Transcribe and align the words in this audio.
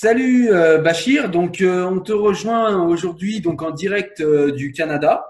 Salut 0.00 0.52
euh, 0.52 0.78
Bachir, 0.78 1.28
donc 1.28 1.60
euh, 1.60 1.82
on 1.84 1.98
te 1.98 2.12
rejoint 2.12 2.86
aujourd'hui 2.86 3.40
donc 3.40 3.62
en 3.62 3.72
direct 3.72 4.20
euh, 4.20 4.52
du 4.52 4.70
Canada. 4.70 5.24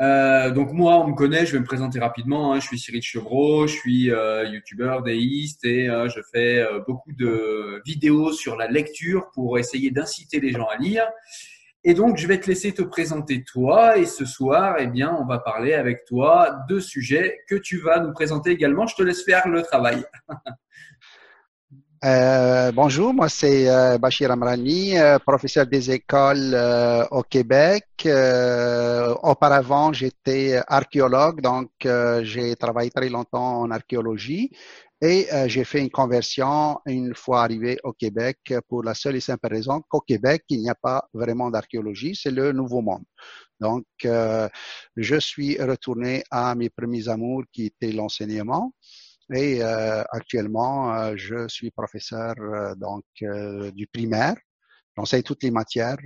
donc 0.00 0.72
moi 0.72 0.98
on 0.98 1.06
me 1.06 1.14
connaît, 1.14 1.46
je 1.46 1.52
vais 1.52 1.60
me 1.60 1.64
présenter 1.64 2.00
rapidement. 2.00 2.52
Hein. 2.52 2.58
je 2.58 2.66
suis 2.66 2.80
Cyril 2.80 3.02
Chevreau, 3.02 3.68
je 3.68 3.76
suis 3.76 4.10
youtubeur 4.52 5.04
déiste 5.04 5.64
et 5.64 5.86
je 5.86 6.20
fais 6.32 6.66
beaucoup 6.88 7.12
de 7.12 7.80
vidéos 7.86 8.32
sur 8.32 8.56
la 8.56 8.66
lecture 8.66 9.30
pour 9.32 9.56
essayer 9.56 9.92
d'inciter 9.92 10.40
les 10.40 10.50
gens 10.50 10.66
à 10.66 10.78
lire. 10.78 11.06
Et 11.84 11.94
donc 11.94 12.16
je 12.16 12.26
vais 12.26 12.40
te 12.40 12.48
laisser 12.48 12.72
te 12.72 12.82
présenter 12.82 13.44
toi 13.44 13.98
et 13.98 14.06
ce 14.06 14.24
soir 14.24 14.78
eh 14.80 14.88
bien 14.88 15.16
on 15.16 15.26
va 15.26 15.38
parler 15.38 15.74
avec 15.74 16.04
toi 16.06 16.58
de 16.68 16.80
sujets 16.80 17.38
que 17.48 17.54
tu 17.54 17.78
vas 17.78 18.00
nous 18.00 18.12
présenter 18.12 18.50
également. 18.50 18.88
Je 18.88 18.96
te 18.96 19.04
laisse 19.04 19.22
faire 19.22 19.46
le 19.46 19.62
travail. 19.62 20.04
Euh, 22.04 22.72
bonjour, 22.72 23.14
moi 23.14 23.28
c'est 23.28 23.70
euh, 23.70 23.96
Bachir 23.96 24.30
Amrani, 24.30 24.98
euh, 24.98 25.18
professeur 25.18 25.66
des 25.66 25.90
écoles 25.90 26.54
au 27.10 27.22
Québec. 27.22 27.84
auparavant, 29.22 29.92
j'étais 29.92 30.60
archéologue, 30.68 31.40
donc 31.40 31.70
j'ai 32.22 32.54
travaillé 32.56 32.90
très 32.90 33.08
longtemps 33.08 33.60
en 33.62 33.70
archéologie 33.70 34.50
et 35.00 35.26
j'ai 35.46 35.64
fait 35.64 35.80
une 35.80 35.90
conversion 35.90 36.80
une 36.86 37.14
fois 37.14 37.42
arrivé 37.42 37.78
au 37.84 37.92
Québec 37.92 38.54
pour 38.68 38.82
la 38.82 38.94
seule 38.94 39.16
et 39.16 39.20
simple 39.20 39.48
raison 39.48 39.82
qu'au 39.88 40.00
Québec, 40.00 40.44
il 40.50 40.60
n'y 40.60 40.70
a 40.70 40.74
pas 40.74 41.08
vraiment 41.14 41.50
d'archéologie, 41.50 42.14
c'est 42.14 42.30
le 42.30 42.52
nouveau 42.52 42.82
monde. 42.82 43.04
Donc, 43.60 43.84
je 44.02 45.16
suis 45.18 45.60
retourné 45.60 46.24
à 46.30 46.54
mes 46.54 46.70
premiers 46.70 47.08
amours 47.08 47.44
qui 47.52 47.66
étaient 47.66 47.92
l'enseignement. 47.92 48.72
Et 49.34 49.62
euh, 49.62 50.02
actuellement, 50.10 50.94
euh, 50.94 51.14
je 51.16 51.48
suis 51.48 51.70
professeur 51.70 52.34
euh, 52.38 52.74
donc 52.76 53.04
du 53.74 53.86
primaire. 53.86 54.36
J'enseigne 54.96 55.22
toutes 55.22 55.42
les 55.42 55.50
matières. 55.50 55.98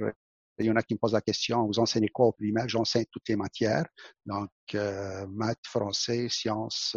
Il 0.59 0.67
y 0.67 0.71
en 0.71 0.77
a 0.77 0.83
qui 0.83 0.95
me 0.95 0.99
posent 0.99 1.15
la 1.15 1.21
question, 1.23 1.67
vous 1.67 1.79
enseignez 1.79 2.09
quoi 2.09 2.27
au 2.27 2.33
primaire? 2.33 2.69
J'enseigne 2.69 3.07
toutes 3.11 3.29
les 3.29 3.37
matières. 3.37 3.87
Donc, 4.27 4.51
maths, 4.75 5.59
français, 5.65 6.29
sciences, 6.29 6.97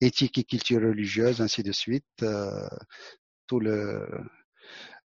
éthique 0.00 0.38
et 0.38 0.44
culture 0.44 0.80
religieuse, 0.80 1.40
ainsi 1.40 1.62
de 1.62 1.70
suite. 1.70 2.04
tout 3.46 3.60
le, 3.60 4.08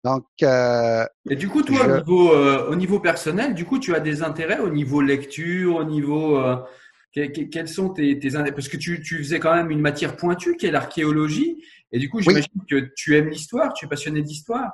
donc, 0.04 0.26
euh, 0.44 1.06
et 1.30 1.36
du 1.36 1.50
coup, 1.50 1.62
toi, 1.62 1.86
au, 1.86 1.98
niveau, 1.98 2.34
au, 2.34 2.76
niveau, 2.76 3.00
personnel, 3.00 3.54
du 3.54 3.66
coup, 3.66 3.80
tu 3.80 3.94
as 3.94 4.00
des 4.00 4.24
intérêts 4.24 4.60
au 4.60 4.70
niveau 4.70 5.02
lecture, 5.02 5.76
au 5.76 5.84
niveau 5.84 6.42
quels 7.14 7.68
sont 7.68 7.90
tes, 7.90 8.20
tes 8.20 8.30
parce 8.32 8.68
que 8.68 8.78
tu, 8.78 9.02
tu, 9.02 9.18
faisais 9.18 9.40
quand 9.40 9.56
même 9.56 9.72
une 9.72 9.82
matière 9.82 10.16
pointue 10.16 10.56
qui 10.58 10.68
est 10.68 10.72
l'archéologie 10.72 11.64
et 11.92 12.00
du 12.00 12.10
coup 12.10 12.22
j'imagine 12.22 12.62
que 12.70 12.92
tu 12.96 13.16
aimes 13.16 13.30
l'histoire, 13.30 13.74
tu 13.74 13.86
es 13.86 13.90
passionné 13.90 14.22
d'histoire. 14.22 14.72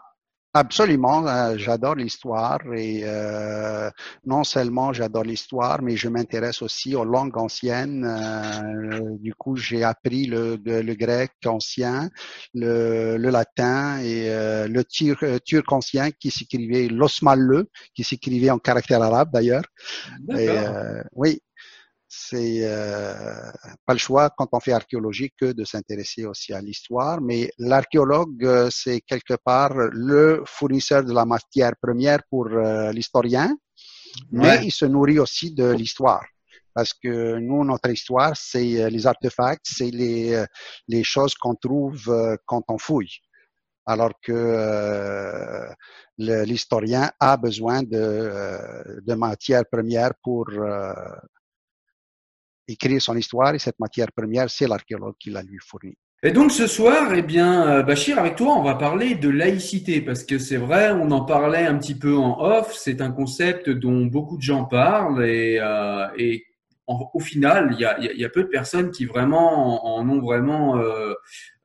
Absolument, 0.58 1.28
euh, 1.28 1.56
j'adore 1.58 1.96
l'histoire 1.96 2.62
et 2.74 3.02
euh, 3.04 3.90
non 4.26 4.46
seulement 4.46 4.94
j'adore 4.94 5.26
l'histoire, 5.26 5.82
mais 5.82 5.98
je 5.98 6.08
m'intéresse 6.08 6.62
aussi 6.62 6.96
aux 6.96 7.04
langues 7.04 7.38
anciennes. 7.38 8.06
Euh, 8.06 9.18
du 9.20 9.36
coup, 9.36 9.58
j'ai 9.58 9.84
appris 9.84 10.28
le, 10.28 10.58
le, 10.64 10.94
grec 10.94 11.34
ancien, 11.46 12.10
le, 12.54 13.18
le 13.18 13.30
latin 13.32 14.00
et 14.00 14.30
le 14.30 14.84
turc, 14.86 15.74
ancien 15.74 16.12
qui 16.12 16.32
s'écrivait 16.32 16.88
l'osmalle, 16.88 17.66
qui 17.94 18.06
s'écrivait 18.06 18.50
en 18.50 18.58
caractère 18.58 19.02
arabe 19.02 19.32
d'ailleurs. 19.34 19.66
Oui, 21.16 21.42
c'est 22.18 22.60
euh, 22.64 23.52
pas 23.86 23.94
le 23.94 24.00
choix 24.00 24.30
quand 24.30 24.48
on 24.54 24.60
fait 24.60 24.72
archéologie 24.72 25.32
que 25.40 25.52
de 25.52 25.64
s'intéresser 25.66 26.26
aussi 26.26 26.54
à 26.54 26.62
l'histoire, 26.62 27.20
mais 27.22 27.52
l'archéologue, 27.58 28.44
euh, 28.46 28.70
c'est 28.72 29.02
quelque 29.02 29.36
part 29.36 29.74
le 29.92 30.42
fournisseur 30.46 31.04
de 31.04 31.14
la 31.14 31.26
matière 31.26 31.74
première 31.82 32.22
pour 32.30 32.48
euh, 32.48 32.92
l'historien, 32.92 33.56
mais 34.32 34.64
il 34.64 34.72
se 34.72 34.86
nourrit 34.86 35.20
aussi 35.20 35.54
de 35.54 35.72
l'histoire. 35.72 36.26
Parce 36.74 36.94
que 36.94 37.38
nous, 37.40 37.64
notre 37.64 37.90
histoire, 37.90 38.34
c'est 38.36 38.90
les 38.90 39.08
artefacts, 39.08 39.66
c'est 39.66 39.92
les, 39.92 40.44
les 40.90 41.04
choses 41.04 41.34
qu'on 41.36 41.56
trouve 41.56 42.38
quand 42.46 42.64
on 42.68 42.78
fouille. 42.78 43.18
Alors 43.86 44.12
que 44.22 45.70
l'historien 46.18 47.12
a 47.20 47.38
besoin 47.38 47.82
de, 47.84 49.02
de 49.06 49.14
matière 49.14 49.64
première 49.72 50.12
pour 50.22 50.48
écrire 52.68 53.02
son 53.02 53.16
histoire 53.16 53.54
et 53.56 53.60
cette 53.60 53.80
matière 53.80 54.12
première, 54.12 54.50
c'est 54.50 54.68
l'archéologue 54.68 55.16
qui 55.20 55.30
la 55.30 55.42
lui 55.42 55.60
fournit. 55.62 55.98
Et 56.24 56.32
donc 56.32 56.52
ce 56.52 56.66
soir, 56.66 57.14
eh 57.14 57.22
bien, 57.22 57.68
euh, 57.68 57.84
Bachir, 57.84 58.18
avec 58.18 58.36
toi, 58.36 58.56
on 58.58 58.64
va 58.64 58.74
parler 58.74 59.14
de 59.14 59.30
laïcité 59.30 60.02
parce 60.02 60.24
que 60.24 60.40
c'est 60.40 60.58
vrai, 60.58 60.92
on 60.92 61.12
en 61.12 61.24
parlait 61.24 61.66
un 61.66 61.78
petit 61.78 61.94
peu 61.94 62.16
en 62.16 62.42
off. 62.42 62.74
C'est 62.74 63.02
un 63.02 63.12
concept 63.12 63.70
dont 63.70 64.06
beaucoup 64.06 64.38
de 64.38 64.42
gens 64.42 64.66
parlent 64.66 65.24
et, 65.24 65.60
euh, 65.62 66.08
et 66.18 66.46
au 66.88 67.20
final, 67.20 67.70
il 67.74 67.80
y 67.80 67.86
a, 67.86 68.00
y 68.00 68.26
a, 68.26 68.30
peu 68.30 68.44
de 68.44 68.50
personnes 68.50 68.92
qui 68.92 69.06
vraiment 69.06 69.98
en, 69.98 70.08
ont 70.08 70.22
vraiment 70.22 70.78
euh, 70.78 71.14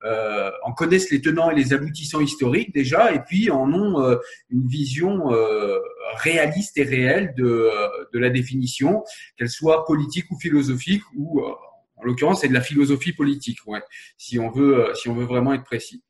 euh, 0.05 0.51
en 0.63 0.73
connaissent 0.73 1.11
les 1.11 1.21
tenants 1.21 1.51
et 1.51 1.55
les 1.55 1.75
aboutissants 1.75 2.21
historiques 2.21 2.73
déjà, 2.73 3.13
et 3.13 3.21
puis 3.21 3.51
en 3.51 3.71
ont 3.73 4.01
euh, 4.01 4.17
une 4.49 4.67
vision 4.67 5.31
euh, 5.31 5.79
réaliste 6.17 6.79
et 6.79 6.85
réelle 6.85 7.35
de, 7.37 7.69
de 8.11 8.19
la 8.19 8.31
définition, 8.31 9.05
qu'elle 9.37 9.51
soit 9.51 9.85
politique 9.85 10.31
ou 10.31 10.39
philosophique, 10.39 11.03
ou 11.17 11.43
en 11.43 12.03
l'occurrence 12.03 12.41
c'est 12.41 12.49
de 12.49 12.55
la 12.55 12.63
philosophie 12.63 13.13
politique, 13.13 13.59
ouais, 13.67 13.83
si 14.17 14.39
on 14.39 14.51
veut, 14.51 14.87
si 14.95 15.11
on 15.11 15.15
veut 15.15 15.27
vraiment 15.27 15.53
être 15.53 15.65
précis. 15.65 16.03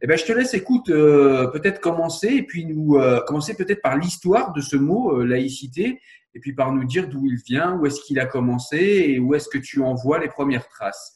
Eh 0.00 0.06
ben, 0.06 0.16
je 0.16 0.24
te 0.24 0.32
laisse, 0.32 0.54
écoute, 0.54 0.86
peut-être 0.86 1.80
commencer, 1.80 2.28
et 2.28 2.42
puis 2.44 2.64
nous 2.64 2.98
commencer 3.26 3.54
peut-être 3.54 3.82
par 3.82 3.98
l'histoire 3.98 4.54
de 4.54 4.62
ce 4.62 4.76
mot 4.76 5.22
laïcité, 5.22 6.00
et 6.34 6.40
puis 6.40 6.54
par 6.54 6.72
nous 6.72 6.84
dire 6.84 7.08
d'où 7.08 7.26
il 7.26 7.36
vient, 7.46 7.74
où 7.76 7.84
est-ce 7.84 8.00
qu'il 8.00 8.18
a 8.18 8.26
commencé, 8.26 8.78
et 8.78 9.18
où 9.18 9.34
est-ce 9.34 9.48
que 9.48 9.58
tu 9.58 9.82
en 9.82 9.94
vois 9.94 10.18
les 10.18 10.28
premières 10.28 10.66
traces 10.68 11.14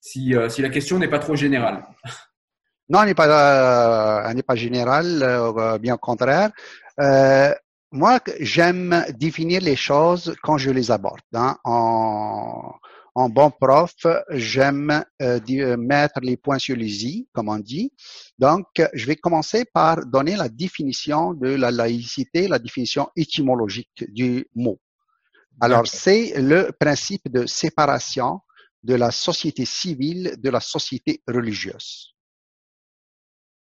si, 0.00 0.34
euh, 0.34 0.48
si 0.48 0.62
la 0.62 0.70
question 0.70 0.98
n'est 0.98 1.08
pas 1.08 1.18
trop 1.18 1.36
générale. 1.36 1.84
Non, 2.88 3.02
elle 3.02 3.08
n'est 3.08 3.14
pas, 3.14 4.26
euh, 4.26 4.32
n'est 4.32 4.42
pas 4.42 4.56
générale, 4.56 5.22
euh, 5.22 5.78
bien 5.78 5.94
au 5.94 5.98
contraire. 5.98 6.50
moi, 7.92 8.20
j'aime 8.40 9.04
définir 9.16 9.60
les 9.60 9.76
choses 9.76 10.34
quand 10.42 10.58
je 10.58 10.70
les 10.70 10.90
aborde. 10.90 11.20
Hein. 11.34 11.56
En, 11.64 12.72
en 13.14 13.28
bon 13.28 13.50
prof, 13.50 13.94
j'aime 14.30 15.04
mettre 15.20 16.20
les 16.22 16.36
points 16.36 16.58
sur 16.58 16.76
les 16.76 17.04
i, 17.06 17.28
comme 17.32 17.48
on 17.48 17.58
dit. 17.58 17.92
Donc, 18.38 18.66
je 18.92 19.06
vais 19.06 19.16
commencer 19.16 19.64
par 19.64 20.06
donner 20.06 20.36
la 20.36 20.48
définition 20.48 21.34
de 21.34 21.48
la 21.48 21.70
laïcité, 21.70 22.48
la 22.48 22.58
définition 22.58 23.08
étymologique 23.16 24.04
du 24.08 24.46
mot. 24.54 24.78
Alors, 25.60 25.86
c'est 25.86 26.40
le 26.40 26.70
principe 26.72 27.30
de 27.30 27.46
séparation 27.46 28.40
de 28.82 28.94
la 28.94 29.10
société 29.10 29.64
civile 29.64 30.36
de 30.38 30.50
la 30.50 30.60
société 30.60 31.22
religieuse. 31.28 32.14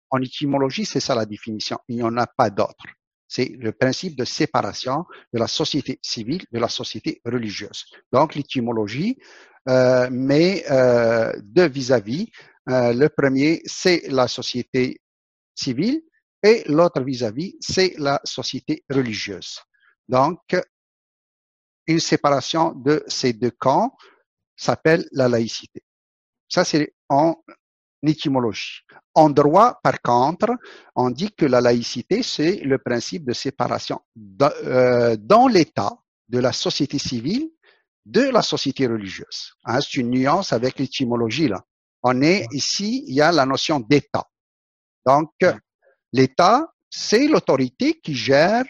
En 0.09 0.21
étymologie, 0.21 0.85
c'est 0.85 0.99
ça 0.99 1.15
la 1.15 1.25
définition. 1.25 1.77
Il 1.87 1.97
n'y 1.97 2.03
en 2.03 2.15
a 2.17 2.27
pas 2.27 2.49
d'autre. 2.49 2.85
C'est 3.27 3.49
le 3.57 3.71
principe 3.71 4.15
de 4.15 4.23
séparation 4.23 5.05
de 5.33 5.39
la 5.39 5.47
société 5.47 5.99
civile 6.01 6.45
de 6.51 6.59
la 6.59 6.69
société 6.69 7.21
religieuse. 7.25 7.85
Donc, 8.11 8.35
l'étymologie 8.35 9.17
euh, 9.67 10.09
met 10.11 10.63
euh, 10.69 11.33
deux 11.41 11.67
vis-à-vis. 11.67 12.29
Euh, 12.69 12.93
le 12.93 13.09
premier, 13.09 13.61
c'est 13.65 14.03
la 14.09 14.27
société 14.27 15.01
civile 15.55 16.01
et 16.43 16.63
l'autre 16.67 17.01
vis-à-vis, 17.01 17.55
c'est 17.59 17.95
la 17.97 18.21
société 18.23 18.85
religieuse. 18.89 19.59
Donc, 20.07 20.55
une 21.87 21.99
séparation 21.99 22.73
de 22.73 23.03
ces 23.07 23.33
deux 23.33 23.51
camps 23.51 23.95
s'appelle 24.55 25.05
la 25.11 25.27
laïcité. 25.27 25.83
Ça, 26.47 26.63
c'est 26.63 26.93
en 27.09 27.35
étymologie. 28.03 28.81
En 29.13 29.29
droit, 29.29 29.79
par 29.83 30.01
contre, 30.01 30.51
on 30.95 31.09
dit 31.09 31.31
que 31.31 31.45
la 31.45 31.61
laïcité, 31.61 32.23
c'est 32.23 32.57
le 32.57 32.77
principe 32.77 33.25
de 33.25 33.33
séparation 33.33 33.99
euh, 34.41 35.15
dans 35.19 35.47
l'État 35.47 35.91
de 36.29 36.39
la 36.39 36.53
société 36.53 36.99
civile 36.99 37.49
de 38.05 38.21
la 38.21 38.41
société 38.41 38.85
religieuse. 38.87 39.53
Hein, 39.65 39.79
c'est 39.81 39.95
une 39.95 40.11
nuance 40.11 40.53
avec 40.53 40.77
l'étymologie 40.77 41.47
là. 41.47 41.63
On 42.03 42.21
est 42.21 42.45
ici, 42.51 43.03
il 43.07 43.15
y 43.15 43.21
a 43.21 43.31
la 43.31 43.47
notion 43.47 43.79
d'État. 43.79 44.25
Donc, 45.07 45.31
l'État, 46.13 46.71
c'est 46.87 47.27
l'autorité 47.27 47.99
qui 47.99 48.13
gère 48.13 48.63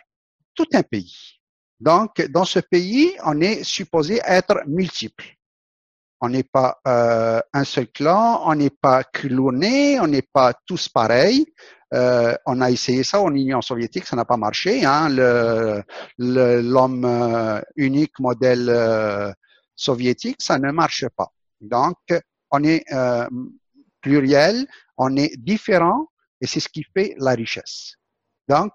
tout 0.54 0.68
un 0.74 0.84
pays. 0.84 1.42
Donc, 1.78 2.22
dans 2.30 2.46
ce 2.46 2.60
pays, 2.60 3.12
on 3.26 3.42
est 3.42 3.64
supposé 3.66 4.22
être 4.26 4.64
multiple. 4.68 5.36
On 6.26 6.30
n'est 6.30 6.42
pas 6.42 6.82
euh, 6.88 7.40
un 7.54 7.64
seul 7.64 7.88
clan, 7.92 8.42
on 8.46 8.56
n'est 8.56 8.72
pas 8.72 9.04
cloné, 9.04 10.00
on 10.00 10.08
n'est 10.08 10.24
pas 10.24 10.56
tous 10.66 10.90
pareils. 10.90 11.46
Euh, 11.94 12.36
on 12.48 12.62
a 12.62 12.72
essayé 12.72 13.04
ça 13.04 13.22
en 13.22 13.32
Union 13.36 13.62
soviétique, 13.62 14.08
ça 14.08 14.16
n'a 14.16 14.26
pas 14.26 14.36
marché. 14.36 14.84
Hein. 14.86 15.10
L'homme 16.18 17.06
euh, 17.06 17.62
unique 17.76 18.18
modèle 18.18 19.36
soviétique, 19.76 20.38
ça 20.40 20.58
ne 20.58 20.72
marche 20.72 21.06
pas. 21.16 21.32
Donc, 21.62 22.00
on 22.50 22.64
est 22.64 22.86
pluriel, 24.02 24.66
on 24.98 25.16
est 25.16 25.38
différent, 25.38 26.08
Et 26.42 26.48
c'est 26.48 26.60
ce 26.60 26.70
qui 26.70 26.84
fait 26.92 27.14
la 27.20 27.34
richesse. 27.34 27.98
Donc, 28.48 28.74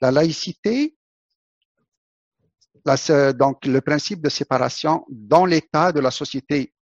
la 0.00 0.12
laïcité, 0.12 0.94
donc 2.86 3.66
le 3.66 3.80
principe 3.80 4.22
de 4.22 4.28
séparation 4.28 5.04
dans 5.08 5.44
l'état 5.44 5.90
de 5.90 5.98
la 5.98 6.12
société 6.12 6.73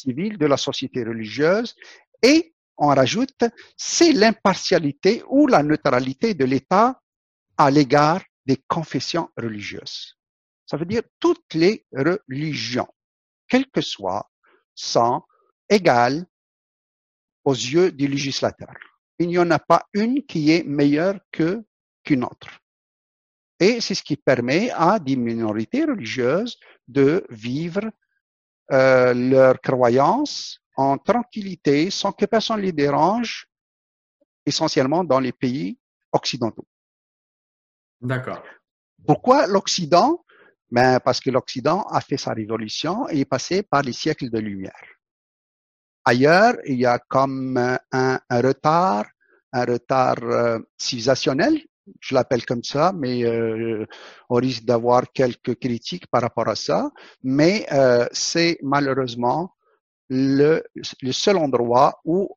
civile, 0.00 0.38
de 0.38 0.46
la 0.46 0.56
société 0.56 1.04
religieuse, 1.04 1.74
et 2.22 2.54
on 2.76 2.88
rajoute, 2.88 3.44
c'est 3.76 4.12
l'impartialité 4.12 5.22
ou 5.28 5.46
la 5.46 5.62
neutralité 5.62 6.34
de 6.34 6.44
l'État 6.44 7.00
à 7.56 7.70
l'égard 7.70 8.22
des 8.46 8.56
confessions 8.68 9.28
religieuses. 9.36 10.16
Ça 10.66 10.76
veut 10.76 10.86
dire 10.86 11.02
toutes 11.18 11.54
les 11.54 11.84
religions, 11.92 12.88
quelles 13.48 13.70
que 13.70 13.80
soient, 13.80 14.30
sont 14.74 15.22
égales 15.68 16.26
aux 17.44 17.54
yeux 17.54 17.92
du 17.92 18.06
législateur. 18.06 18.74
Il 19.18 19.28
n'y 19.28 19.38
en 19.38 19.50
a 19.50 19.58
pas 19.58 19.86
une 19.92 20.24
qui 20.24 20.50
est 20.50 20.64
meilleure 20.64 21.18
qu'une 21.30 22.24
autre. 22.24 22.60
Et 23.58 23.82
c'est 23.82 23.94
ce 23.94 24.02
qui 24.02 24.16
permet 24.16 24.70
à 24.70 24.98
des 24.98 25.16
minorités 25.16 25.84
religieuses 25.84 26.58
de 26.88 27.26
vivre 27.28 27.82
euh, 28.72 29.14
leurs 29.14 29.60
croyances 29.60 30.60
en 30.76 30.96
tranquillité 30.98 31.90
sans 31.90 32.12
que 32.12 32.24
personne 32.24 32.60
les 32.60 32.72
dérange, 32.72 33.46
essentiellement 34.46 35.04
dans 35.04 35.20
les 35.20 35.32
pays 35.32 35.78
occidentaux. 36.12 36.66
D'accord. 38.00 38.42
Pourquoi 39.06 39.46
l'Occident? 39.46 40.24
Ben 40.70 41.00
Parce 41.00 41.20
que 41.20 41.30
l'Occident 41.30 41.82
a 41.90 42.00
fait 42.00 42.16
sa 42.16 42.32
révolution 42.32 43.08
et 43.08 43.20
est 43.20 43.24
passé 43.24 43.62
par 43.62 43.82
les 43.82 43.92
siècles 43.92 44.30
de 44.30 44.38
lumière. 44.38 44.86
Ailleurs, 46.04 46.54
il 46.66 46.78
y 46.78 46.86
a 46.86 46.98
comme 46.98 47.56
un, 47.56 48.20
retard, 48.30 49.06
un 49.52 49.64
retard 49.64 50.22
euh, 50.22 50.58
civilisationnel, 50.78 51.60
je 52.00 52.14
l'appelle 52.14 52.44
comme 52.44 52.62
ça, 52.62 52.92
mais 52.94 53.24
euh, 53.24 53.86
on 54.28 54.36
risque 54.36 54.64
d'avoir 54.64 55.10
quelques 55.12 55.58
critiques 55.58 56.06
par 56.06 56.22
rapport 56.22 56.48
à 56.48 56.54
ça. 56.54 56.90
Mais 57.22 57.66
euh, 57.72 58.06
c'est 58.12 58.58
malheureusement 58.62 59.54
le, 60.08 60.62
seul 61.10 61.36
endroit 61.36 62.00
où 62.04 62.28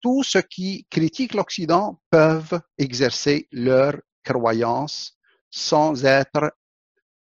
tous 0.00 0.22
ceux 0.22 0.42
qui 0.42 0.86
critiquent 0.90 1.34
l'Occident 1.34 2.00
peuvent 2.10 2.60
exercer 2.78 3.48
leur 3.52 3.94
croyance 4.22 5.18
sans 5.50 6.04
être 6.04 6.52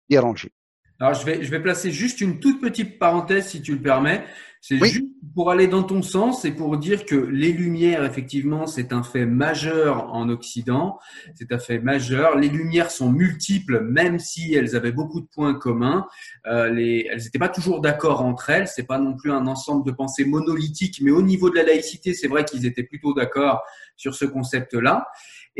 dérangés. 0.09 0.53
Alors, 0.99 1.13
je 1.13 1.25
vais 1.25 1.61
placer 1.61 1.91
juste 1.91 2.21
une 2.21 2.39
toute 2.39 2.59
petite 2.59 2.97
parenthèse, 2.97 3.49
si 3.49 3.61
tu 3.61 3.75
le 3.75 3.81
permets. 3.81 4.25
C'est 4.67 4.79
juste 4.79 5.05
pour 5.33 5.49
aller 5.49 5.67
dans 5.67 5.83
ton 5.83 6.01
sens 6.01 6.43
et 6.43 6.51
pour 6.51 6.77
dire 6.77 7.05
que 7.05 7.15
les 7.15 7.53
lumières, 7.53 8.03
effectivement, 8.03 8.67
c'est 8.67 8.91
un 8.91 9.01
fait 9.01 9.25
majeur 9.25 10.13
en 10.13 10.27
Occident. 10.27 10.99
C'est 11.35 11.53
un 11.53 11.57
fait 11.57 11.79
majeur. 11.79 12.37
Les 12.37 12.49
lumières 12.49 12.91
sont 12.91 13.09
multiples, 13.09 13.79
même 13.79 14.19
si 14.19 14.53
elles 14.55 14.75
avaient 14.75 14.91
beaucoup 14.91 15.21
de 15.21 15.25
points 15.25 15.53
communs. 15.53 16.05
Euh, 16.47 16.69
les, 16.69 17.07
elles 17.09 17.23
n'étaient 17.23 17.39
pas 17.39 17.47
toujours 17.47 17.79
d'accord 17.79 18.25
entre 18.25 18.49
elles. 18.49 18.67
C'est 18.67 18.83
pas 18.83 18.99
non 18.99 19.15
plus 19.15 19.31
un 19.31 19.47
ensemble 19.47 19.85
de 19.85 19.91
pensées 19.91 20.25
monolithiques, 20.25 20.99
mais 21.01 21.11
au 21.11 21.21
niveau 21.21 21.49
de 21.49 21.55
la 21.55 21.63
laïcité, 21.63 22.13
c'est 22.13 22.27
vrai 22.27 22.43
qu'ils 22.43 22.65
étaient 22.65 22.83
plutôt 22.83 23.13
d'accord 23.13 23.63
sur 23.95 24.15
ce 24.15 24.25
concept-là. 24.25 25.07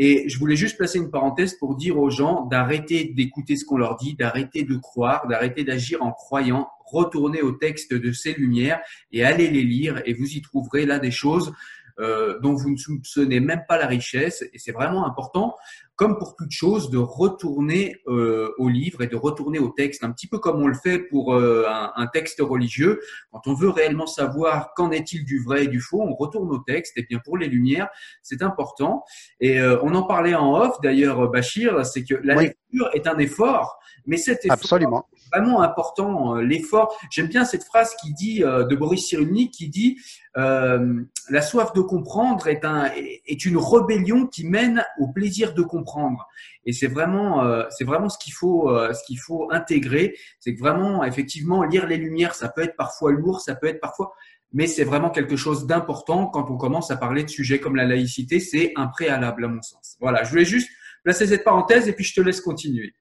Et 0.00 0.28
je 0.28 0.38
voulais 0.38 0.54
juste 0.54 0.76
placer 0.76 0.98
une 0.98 1.10
parenthèse 1.10 1.54
pour 1.54 1.74
dire 1.74 1.98
aux 1.98 2.08
gens 2.08 2.46
d'arrêter 2.46 3.04
d'écouter 3.04 3.56
ce 3.56 3.64
qu'on 3.64 3.76
leur 3.76 3.96
dit, 3.96 4.14
d'arrêter 4.14 4.62
de 4.62 4.76
croire, 4.76 5.26
d'arrêter 5.26 5.64
d'agir 5.64 6.02
en 6.02 6.12
croyant, 6.12 6.68
retourner 6.86 7.42
au 7.42 7.50
texte 7.50 7.92
de 7.92 8.12
ces 8.12 8.32
lumières 8.32 8.80
et 9.12 9.24
allez 9.24 9.50
les 9.50 9.64
lire 9.64 10.00
et 10.06 10.14
vous 10.14 10.36
y 10.36 10.40
trouverez 10.40 10.86
là 10.86 11.00
des 11.00 11.10
choses 11.10 11.52
euh, 12.00 12.38
dont 12.40 12.54
vous 12.54 12.70
ne 12.70 12.76
soupçonnez 12.76 13.40
même 13.40 13.62
pas 13.66 13.76
la 13.76 13.86
richesse. 13.86 14.42
Et 14.52 14.58
c'est 14.58 14.72
vraiment 14.72 15.06
important, 15.06 15.56
comme 15.96 16.18
pour 16.18 16.36
toute 16.36 16.50
chose, 16.50 16.90
de 16.90 16.98
retourner 16.98 17.96
euh, 18.06 18.52
au 18.58 18.68
livre 18.68 19.02
et 19.02 19.08
de 19.08 19.16
retourner 19.16 19.58
au 19.58 19.68
texte, 19.68 20.04
un 20.04 20.12
petit 20.12 20.28
peu 20.28 20.38
comme 20.38 20.62
on 20.62 20.68
le 20.68 20.74
fait 20.74 20.98
pour 20.98 21.34
euh, 21.34 21.64
un, 21.68 21.92
un, 21.96 22.06
texte 22.06 22.40
religieux. 22.40 23.00
Quand 23.32 23.46
on 23.46 23.54
veut 23.54 23.70
réellement 23.70 24.06
savoir 24.06 24.74
qu'en 24.74 24.90
est-il 24.90 25.24
du 25.24 25.42
vrai 25.42 25.64
et 25.64 25.68
du 25.68 25.80
faux, 25.80 26.00
on 26.00 26.14
retourne 26.14 26.50
au 26.50 26.58
texte. 26.58 26.96
Et 26.96 27.02
bien 27.02 27.18
pour 27.24 27.36
les 27.36 27.48
lumières, 27.48 27.88
c'est 28.22 28.42
important. 28.42 29.04
Et 29.40 29.60
on 29.60 29.94
en 29.94 30.04
parlait 30.04 30.34
en 30.34 30.54
off 30.54 30.80
d'ailleurs, 30.82 31.28
Bachir, 31.30 31.84
c'est 31.84 32.04
que 32.04 32.14
la 32.14 32.34
lecture 32.34 32.90
est 32.94 33.06
un 33.06 33.18
effort, 33.18 33.78
mais 34.06 34.16
cet 34.16 34.44
effort 34.44 34.54
Absolument 34.54 35.06
vraiment 35.32 35.62
important 35.62 36.36
euh, 36.36 36.42
l'effort. 36.42 36.96
J'aime 37.10 37.28
bien 37.28 37.44
cette 37.44 37.64
phrase 37.64 37.94
qui 38.00 38.12
dit 38.12 38.44
euh, 38.44 38.64
de 38.64 38.76
Boris 38.76 39.06
Cyrulnik 39.06 39.52
qui 39.52 39.68
dit 39.68 39.98
euh, 40.36 41.02
la 41.30 41.42
soif 41.42 41.72
de 41.72 41.80
comprendre 41.80 42.46
est 42.48 42.64
un 42.64 42.90
est 42.94 43.44
une 43.44 43.56
rébellion 43.56 44.26
qui 44.26 44.46
mène 44.46 44.84
au 44.98 45.08
plaisir 45.08 45.54
de 45.54 45.62
comprendre. 45.62 46.28
Et 46.64 46.72
c'est 46.72 46.86
vraiment 46.86 47.42
c'est 47.70 47.84
vraiment 47.84 48.08
ce 48.08 48.18
qu'il 48.18 48.32
faut 48.32 48.68
ce 48.68 49.04
qu'il 49.06 49.18
faut 49.18 49.48
intégrer, 49.50 50.16
c'est 50.38 50.54
que 50.54 50.60
vraiment 50.60 51.02
effectivement 51.04 51.62
lire 51.62 51.86
les 51.86 51.96
lumières, 51.96 52.34
ça 52.34 52.48
peut 52.48 52.62
être 52.62 52.76
parfois 52.76 53.12
lourd, 53.12 53.40
ça 53.40 53.54
peut 53.54 53.66
être 53.66 53.80
parfois 53.80 54.12
mais 54.52 54.66
c'est 54.66 54.84
vraiment 54.84 55.10
quelque 55.10 55.36
chose 55.36 55.66
d'important 55.66 56.26
quand 56.26 56.50
on 56.50 56.56
commence 56.56 56.90
à 56.90 56.96
parler 56.96 57.22
de 57.22 57.28
sujets 57.28 57.58
comme 57.58 57.76
la 57.76 57.84
laïcité, 57.84 58.40
c'est 58.40 58.72
un 58.76 58.86
préalable 58.86 59.44
à 59.44 59.48
mon 59.48 59.62
sens. 59.62 59.96
Voilà, 60.00 60.24
je 60.24 60.30
voulais 60.30 60.44
juste 60.44 60.70
placer 61.04 61.26
cette 61.26 61.44
parenthèse 61.44 61.88
et 61.88 61.92
puis 61.92 62.04
je 62.04 62.14
te 62.14 62.20
laisse 62.20 62.40
continuer. 62.40 62.94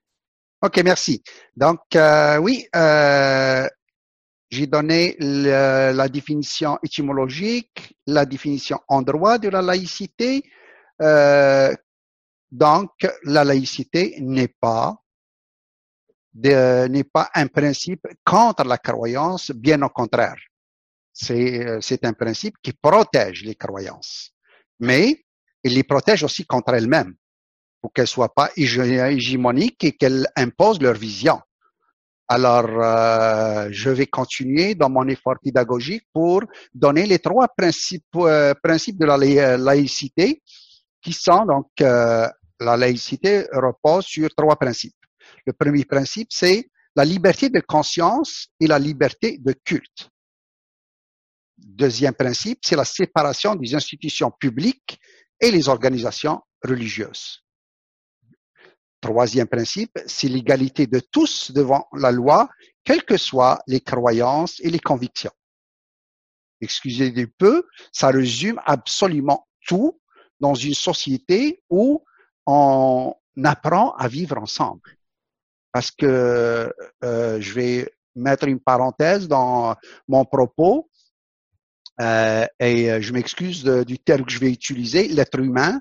OK, 0.63 0.81
merci. 0.83 1.21
Donc, 1.55 1.79
euh, 1.95 2.37
oui, 2.37 2.65
euh, 2.75 3.67
j'ai 4.49 4.65
donné 4.65 5.15
la 5.19 6.09
définition 6.09 6.79
étymologique, 6.81 7.95
la 8.07 8.25
définition 8.25 8.79
en 8.87 9.03
droit 9.03 9.37
de 9.37 9.49
la 9.49 9.61
laïcité. 9.61 10.43
Euh, 11.01 11.75
donc, 12.51 12.89
la 13.23 13.43
laïcité 13.43 14.15
n'est 14.19 14.47
pas 14.47 14.95
n'est 16.33 17.03
pas 17.03 17.31
un 17.33 17.47
principe 17.47 18.07
contre 18.23 18.63
la 18.63 18.77
croyance, 18.77 19.49
bien 19.51 19.81
au 19.81 19.89
contraire. 19.89 20.37
C'est, 21.11 21.81
c'est 21.81 22.05
un 22.05 22.13
principe 22.13 22.55
qui 22.61 22.73
protège 22.73 23.43
les 23.43 23.55
croyances, 23.55 24.33
mais 24.79 25.25
il 25.63 25.73
les 25.73 25.83
protège 25.83 26.23
aussi 26.23 26.45
contre 26.45 26.75
elles-mêmes 26.75 27.15
pour 27.81 27.93
qu'elles 27.93 28.07
soient 28.07 28.33
pas 28.33 28.49
hégémoniques 28.55 29.83
et 29.83 29.93
qu'elles 29.93 30.27
imposent 30.35 30.81
leur 30.81 30.95
vision. 30.95 31.39
Alors, 32.29 32.67
euh, 32.67 33.69
je 33.71 33.89
vais 33.89 34.07
continuer 34.07 34.75
dans 34.75 34.89
mon 34.89 35.07
effort 35.07 35.35
pédagogique 35.41 36.03
pour 36.11 36.43
donner 36.73 37.05
les 37.05 37.19
trois 37.19 37.47
principes, 37.47 38.03
euh, 38.17 38.53
principes 38.61 38.99
de 38.99 39.05
la 39.05 39.15
euh, 39.15 39.57
laïcité, 39.57 40.41
qui 41.01 41.13
sont 41.13 41.45
donc 41.45 41.67
la 41.79 42.75
laïcité 42.75 43.45
repose 43.53 44.05
sur 44.05 44.27
trois 44.35 44.57
principes. 44.57 44.95
Le 45.45 45.53
premier 45.53 45.85
principe, 45.85 46.27
c'est 46.31 46.69
la 46.95 47.05
liberté 47.05 47.49
de 47.49 47.61
conscience 47.61 48.47
et 48.59 48.67
la 48.67 48.79
liberté 48.79 49.37
de 49.37 49.53
culte. 49.63 50.09
Deuxième 51.57 52.13
principe, 52.13 52.59
c'est 52.63 52.75
la 52.75 52.83
séparation 52.83 53.55
des 53.55 53.73
institutions 53.73 54.31
publiques 54.31 54.99
et 55.39 55.51
les 55.51 55.69
organisations 55.69 56.41
religieuses. 56.63 57.43
Troisième 59.01 59.47
principe, 59.47 59.97
c'est 60.07 60.27
l'égalité 60.27 60.87
de 60.87 60.99
tous 60.99 61.51
devant 61.51 61.87
la 61.93 62.11
loi, 62.11 62.49
quelles 62.83 63.03
que 63.03 63.17
soient 63.17 63.61
les 63.67 63.79
croyances 63.79 64.59
et 64.61 64.69
les 64.69 64.79
convictions. 64.79 65.31
Excusez 66.61 67.11
du 67.11 67.27
peu, 67.27 67.63
ça 67.91 68.07
résume 68.07 68.59
absolument 68.65 69.47
tout 69.67 69.99
dans 70.39 70.55
une 70.55 70.73
société 70.73 71.61
où 71.69 72.03
on 72.47 73.13
apprend 73.43 73.93
à 73.93 74.07
vivre 74.07 74.37
ensemble. 74.37 74.81
Parce 75.71 75.91
que 75.91 76.73
euh, 77.03 77.39
je 77.39 77.53
vais 77.53 77.93
mettre 78.15 78.47
une 78.47 78.59
parenthèse 78.59 79.27
dans 79.27 79.75
mon 80.07 80.25
propos 80.25 80.89
euh, 82.01 82.47
et 82.59 82.99
je 82.99 83.13
m'excuse 83.13 83.63
du 83.63 83.99
terme 83.99 84.25
que 84.25 84.31
je 84.31 84.39
vais 84.39 84.51
utiliser. 84.51 85.07
L'être 85.07 85.39
humain 85.39 85.79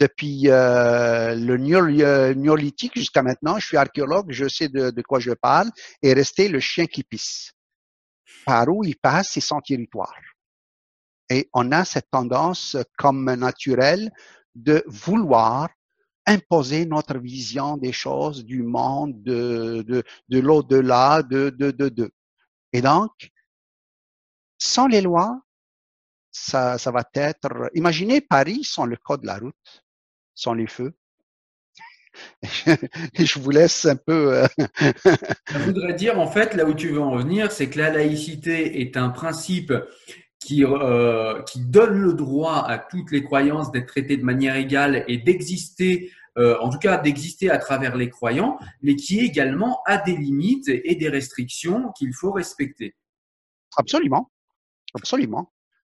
depuis 0.00 0.48
euh, 0.48 1.34
le 1.34 1.58
néolithique 2.34 2.96
jusqu'à 2.96 3.22
maintenant, 3.22 3.58
je 3.58 3.66
suis 3.66 3.76
archéologue, 3.76 4.32
je 4.32 4.48
sais 4.48 4.68
de, 4.68 5.02
quoi 5.02 5.20
je 5.20 5.32
parle, 5.32 5.70
est 6.02 6.14
resté 6.14 6.48
le 6.48 6.58
chien 6.58 6.86
qui 6.86 7.04
pisse. 7.04 7.52
Par 8.46 8.68
où 8.68 8.82
il 8.82 8.96
passe, 8.96 9.32
c'est 9.32 9.42
son 9.42 9.60
territoire. 9.60 10.18
Et 11.28 11.50
on 11.52 11.70
a 11.70 11.84
cette 11.84 12.10
tendance 12.10 12.78
comme 12.96 13.32
naturelle 13.34 14.10
de 14.54 14.82
vouloir 14.86 15.68
imposer 16.26 16.86
notre 16.86 17.18
vision 17.18 17.76
des 17.76 17.92
choses, 17.92 18.44
du 18.44 18.62
monde, 18.62 19.22
de, 19.22 19.82
de, 19.86 20.02
de 20.28 20.38
l'au-delà, 20.38 21.22
de, 21.22 21.50
de, 21.50 21.70
de, 21.70 21.88
de. 21.90 22.10
Et 22.72 22.80
donc, 22.80 23.10
sans 24.58 24.86
les 24.86 25.02
lois, 25.02 25.42
ça, 26.32 26.78
ça 26.78 26.90
va 26.90 27.04
être. 27.14 27.70
Imaginez 27.74 28.20
Paris 28.20 28.64
sans 28.64 28.86
le 28.86 28.96
code 28.96 29.22
de 29.22 29.26
la 29.26 29.38
route 29.38 29.84
sont 30.40 30.54
les 30.54 30.66
feux. 30.66 30.94
je 32.42 33.38
vous 33.38 33.50
laisse 33.50 33.84
un 33.86 33.96
peu. 33.96 34.34
Euh, 34.34 34.46
Ça 35.48 35.58
voudrait 35.58 35.94
dire, 35.94 36.18
en 36.18 36.26
fait, 36.26 36.54
là 36.54 36.64
où 36.64 36.74
tu 36.74 36.88
veux 36.88 37.00
en 37.00 37.10
revenir, 37.10 37.52
c'est 37.52 37.68
que 37.68 37.78
la 37.78 37.90
laïcité 37.90 38.80
est 38.80 38.96
un 38.96 39.10
principe 39.10 39.72
qui, 40.40 40.64
euh, 40.64 41.42
qui 41.42 41.60
donne 41.60 42.00
le 42.00 42.14
droit 42.14 42.64
à 42.66 42.78
toutes 42.78 43.12
les 43.12 43.22
croyances 43.22 43.70
d'être 43.70 43.86
traitées 43.86 44.16
de 44.16 44.24
manière 44.24 44.56
égale 44.56 45.04
et 45.06 45.18
d'exister, 45.18 46.10
euh, 46.38 46.58
en 46.60 46.70
tout 46.70 46.78
cas 46.78 46.96
d'exister 46.96 47.50
à 47.50 47.58
travers 47.58 47.96
les 47.96 48.08
croyants, 48.08 48.58
mais 48.82 48.96
qui 48.96 49.20
également 49.20 49.82
a 49.86 49.98
des 49.98 50.16
limites 50.16 50.68
et 50.68 50.94
des 50.94 51.08
restrictions 51.08 51.92
qu'il 51.96 52.14
faut 52.14 52.32
respecter. 52.32 52.96
Absolument, 53.76 54.30
absolument. 54.94 55.52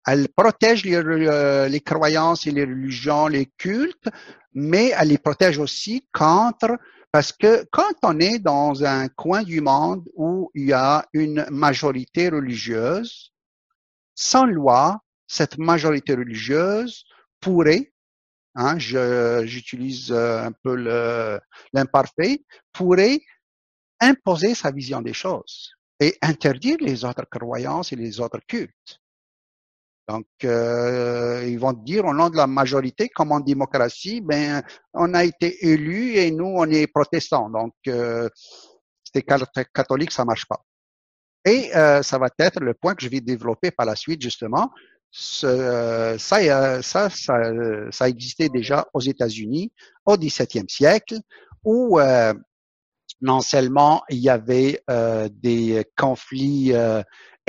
Elle 0.06 0.28
protège 0.28 0.84
les, 0.84 0.94
euh, 0.96 1.68
les, 1.68 1.80
croyances 1.80 2.46
et 2.46 2.50
les 2.50 2.64
religions, 2.64 3.26
les 3.26 3.46
cultes, 3.46 4.08
mais 4.52 4.92
elle 4.98 5.08
les 5.08 5.18
protège 5.18 5.58
aussi 5.58 6.06
contre, 6.12 6.78
parce 7.10 7.32
que 7.32 7.64
quand 7.70 7.94
on 8.02 8.18
est 8.20 8.38
dans 8.38 8.84
un 8.84 9.08
coin 9.08 9.42
du 9.42 9.60
monde 9.60 10.08
où 10.14 10.50
il 10.54 10.66
y 10.66 10.72
a 10.72 11.06
une 11.12 11.46
majorité 11.50 12.28
religieuse, 12.28 13.32
sans 14.14 14.46
loi, 14.46 15.00
cette 15.26 15.58
majorité 15.58 16.14
religieuse 16.14 17.04
pourrait, 17.40 17.92
hein, 18.54 18.78
j'utilise 18.78 20.12
euh, 20.12 20.44
un 20.44 20.52
peu 20.52 20.74
l'imparfait, 21.72 22.44
pourrait 22.72 23.20
imposer 24.00 24.54
sa 24.54 24.70
vision 24.70 25.00
des 25.00 25.14
choses 25.14 25.72
et 26.00 26.16
interdire 26.20 26.76
les 26.80 27.04
autres 27.04 27.26
croyances 27.30 27.92
et 27.92 27.96
les 27.96 28.20
autres 28.20 28.40
cultes. 28.46 29.00
Donc, 30.08 30.26
euh, 30.44 31.44
ils 31.46 31.58
vont 31.58 31.72
dire 31.72 32.04
au 32.04 32.12
nom 32.12 32.28
de 32.28 32.36
la 32.36 32.46
majorité, 32.46 33.08
comme 33.08 33.32
en 33.32 33.40
démocratie, 33.40 34.20
ben, 34.20 34.62
on 34.92 35.14
a 35.14 35.24
été 35.24 35.66
élu 35.66 36.16
et 36.16 36.30
nous, 36.30 36.52
on 36.56 36.66
est 36.66 36.86
protestants. 36.86 37.48
Donc, 37.48 37.72
euh, 37.88 38.28
c'est 39.02 39.22
catholique, 39.22 40.12
ça 40.12 40.24
marche 40.24 40.46
pas. 40.46 40.62
Et 41.46 41.74
euh, 41.74 42.02
ça 42.02 42.18
va 42.18 42.28
être 42.38 42.60
le 42.60 42.74
point 42.74 42.94
que 42.94 43.02
je 43.02 43.08
vais 43.08 43.20
développer 43.20 43.70
par 43.70 43.86
la 43.86 43.96
suite, 43.96 44.20
justement. 44.20 44.70
Ce, 45.10 46.16
ça, 46.18 46.82
ça, 46.82 47.10
ça, 47.10 47.40
ça 47.90 48.08
existait 48.08 48.48
déjà 48.48 48.86
aux 48.92 49.00
États-Unis 49.00 49.72
au 50.06 50.16
XVIIe 50.16 50.68
siècle, 50.68 51.18
où 51.62 52.00
euh, 52.00 52.34
non 53.20 53.40
seulement 53.40 54.02
il 54.08 54.18
y 54.18 54.28
avait 54.28 54.82
euh, 54.90 55.28
des 55.30 55.84
conflits 55.96 56.72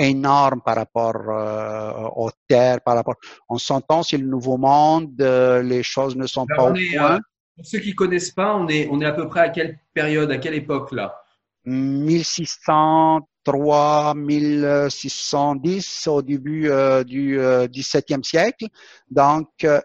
euh, 0.00 0.04
énormes 0.04 0.60
par 0.62 0.76
rapport 0.76 1.16
euh, 1.28 2.08
aux 2.16 2.30
terres, 2.48 2.80
par 2.80 2.96
rapport. 2.96 3.16
On 3.48 3.58
s'entend, 3.58 4.02
c'est 4.02 4.18
le 4.18 4.26
nouveau 4.26 4.56
monde, 4.56 5.20
euh, 5.20 5.62
les 5.62 5.82
choses 5.82 6.16
ne 6.16 6.26
sont 6.26 6.46
pas 6.46 6.70
au 6.70 6.74
point. 6.74 7.20
pour 7.56 7.66
ceux 7.66 7.78
qui 7.78 7.94
connaissent 7.94 8.32
pas, 8.32 8.56
on 8.56 8.68
est, 8.68 8.88
on 8.90 9.00
est 9.00 9.06
à 9.06 9.12
peu 9.12 9.28
près 9.28 9.40
à 9.40 9.48
quelle 9.48 9.78
période, 9.94 10.30
à 10.30 10.38
quelle 10.38 10.54
époque 10.54 10.92
là? 10.92 11.22
1603, 11.66 14.14
1610 14.14 16.06
au 16.06 16.22
début 16.22 16.70
euh, 16.70 17.02
du 17.02 17.40
euh, 17.40 17.66
XVIIe 17.66 18.22
siècle. 18.22 18.66
Donc, 19.10 19.48
euh, 19.64 19.80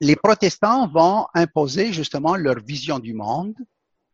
les 0.00 0.16
protestants 0.16 0.88
vont 0.88 1.28
imposer 1.32 1.92
justement 1.92 2.34
leur 2.36 2.58
vision 2.58 2.98
du 2.98 3.14
monde 3.14 3.54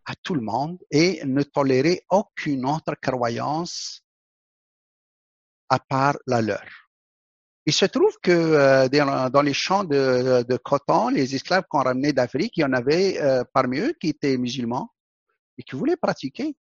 à 0.05 0.13
tout 0.23 0.35
le 0.35 0.43
monde 0.43 0.77
et 0.91 1.23
ne 1.25 1.43
tolérer 1.43 2.03
aucune 2.11 2.67
autre 2.67 2.95
croyance 3.01 4.02
à 5.73 5.79
part 5.79 6.17
la 6.27 6.43
leur. 6.43 6.69
Il 7.65 7.73
se 7.73 7.87
trouve 7.87 8.15
que 8.23 8.31
euh, 8.31 9.29
dans 9.31 9.43
les 9.43 9.55
champs 9.55 9.85
de, 9.85 10.43
de, 10.43 10.57
coton, 10.57 11.09
les 11.09 11.35
esclaves 11.35 11.65
qu'on 11.71 11.83
ramenait 11.83 12.13
d'Afrique, 12.13 12.57
il 12.57 12.61
y 12.61 12.65
en 12.65 12.73
avait 12.73 13.21
euh, 13.23 13.43
parmi 13.55 13.79
eux 13.79 13.95
qui 14.01 14.09
étaient 14.11 14.37
musulmans 14.37 14.91
et 15.57 15.63
qui 15.63 15.77
voulaient 15.77 15.97
pratiquer. 15.97 16.57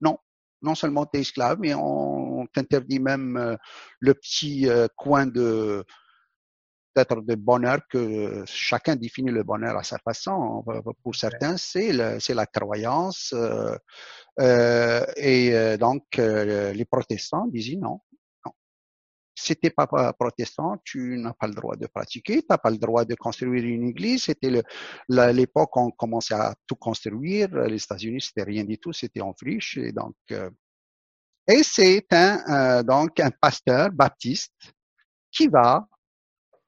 Non, 0.00 0.16
non 0.62 0.74
seulement 0.74 1.06
des 1.12 1.20
esclaves, 1.20 1.58
mais 1.60 1.74
on, 1.74 2.46
t'interdit 2.52 3.00
même 3.00 3.36
euh, 3.36 3.56
le 4.00 4.14
petit 4.14 4.68
euh, 4.68 4.86
coin 4.96 5.26
de 5.26 5.84
de 6.96 7.34
bonheur 7.34 7.80
que 7.90 8.44
chacun 8.46 8.94
définit 8.94 9.32
le 9.32 9.42
bonheur 9.42 9.76
à 9.76 9.82
sa 9.82 9.98
façon. 9.98 10.64
Pour 11.02 11.16
certains, 11.16 11.56
c'est 11.56 11.92
la 11.92 12.46
croyance. 12.46 13.34
Euh, 14.38 15.04
et 15.16 15.76
donc, 15.76 16.04
les 16.16 16.84
protestants 16.84 17.48
disaient 17.48 17.74
non, 17.74 17.98
si 19.44 19.56
t'es 19.56 19.70
pas 19.70 19.86
protestant, 20.12 20.78
tu 20.84 21.18
n'as 21.18 21.34
pas 21.34 21.46
le 21.46 21.54
droit 21.54 21.76
de 21.76 21.86
pratiquer, 21.86 22.40
tu 22.40 22.46
n'as 22.48 22.58
pas 22.58 22.70
le 22.70 22.78
droit 22.78 23.04
de 23.04 23.14
construire 23.14 23.64
une 23.64 23.88
église. 23.88 24.24
C'était 24.24 24.62
l'époque 25.08 25.76
où 25.76 25.80
on 25.80 25.90
commençait 25.90 26.34
à 26.34 26.54
tout 26.66 26.76
construire. 26.76 27.48
Les 27.66 27.82
États-Unis, 27.82 28.20
c'était 28.20 28.44
rien 28.44 28.64
du 28.64 28.78
tout, 28.78 28.92
c'était 28.92 29.20
en 29.20 29.34
friche. 29.34 29.76
Et 29.76 29.92
donc, 29.92 30.16
euh, 30.32 30.50
et 31.46 31.62
c'est 31.62 32.06
un 32.12 32.42
euh, 32.48 32.82
donc 32.82 33.20
un 33.20 33.30
pasteur 33.30 33.90
baptiste 33.90 34.54
qui 35.30 35.48
va 35.48 35.86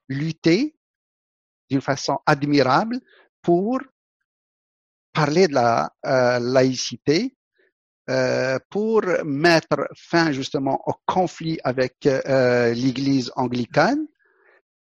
lutter 0.09 0.77
d'une 1.71 1.81
façon 1.81 2.19
admirable 2.27 3.01
pour 3.41 3.81
parler 5.13 5.49
de 5.49 5.55
la 5.55 5.91
euh, 6.05 6.39
laïcité 6.39 7.36
euh, 8.09 8.59
pour 8.71 9.03
mettre 9.25 9.89
fin 9.97 10.33
justement 10.33 10.81
au 10.87 10.95
conflit 11.07 11.59
avec 11.65 12.07
euh, 12.07 12.73
l'Église 12.73 13.33
anglicane 13.37 14.07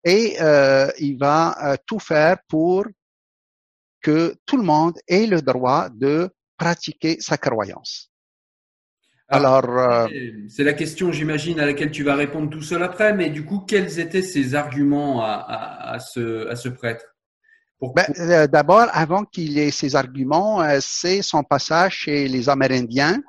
et 0.04 0.36
euh, 0.40 0.90
il 0.98 1.16
va 1.18 1.56
euh, 1.64 1.76
tout 1.86 1.98
faire 1.98 2.36
pour 2.48 2.84
que 4.02 4.34
tout 4.44 4.58
le 4.58 4.62
monde 4.62 4.98
ait 5.08 5.26
le 5.26 5.40
droit 5.40 5.88
de 5.88 6.28
pratiquer 6.58 7.16
sa 7.20 7.38
croyance. 7.38 8.10
Alors, 9.28 9.64
Alors 9.64 10.10
c'est 10.48 10.64
la 10.64 10.74
question, 10.74 11.10
j'imagine, 11.10 11.58
à 11.58 11.64
laquelle 11.64 11.90
tu 11.90 12.04
vas 12.04 12.14
répondre 12.14 12.50
tout 12.50 12.60
seul 12.60 12.82
après. 12.82 13.14
Mais 13.14 13.30
du 13.30 13.46
coup, 13.46 13.60
quels 13.60 13.98
étaient 13.98 14.20
ses 14.20 14.54
arguments 14.54 15.22
à, 15.22 15.32
à, 15.32 15.94
à, 15.94 15.98
ce, 15.98 16.46
à 16.48 16.56
ce 16.56 16.68
prêtre? 16.68 17.13
Ben, 17.92 18.06
euh, 18.18 18.46
D'abord, 18.46 18.86
avant 18.92 19.24
qu'il 19.24 19.58
ait 19.58 19.70
ses 19.70 19.96
arguments, 19.96 20.62
euh, 20.62 20.78
c'est 20.80 21.22
son 21.22 21.42
passage 21.42 21.94
chez 21.94 22.28
les 22.28 22.48
Amérindiens. 22.48 23.20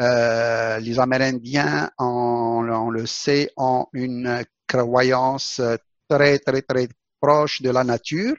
Euh, 0.00 0.78
les 0.78 0.98
Amérindiens, 0.98 1.90
on, 1.98 2.66
on, 2.70 2.90
le 2.90 3.06
sait, 3.06 3.50
ont 3.56 3.86
une 3.92 4.44
croyance 4.66 5.60
très, 6.08 6.38
très, 6.38 6.62
très 6.62 6.88
proche 7.20 7.62
de 7.62 7.70
la 7.70 7.84
nature. 7.84 8.36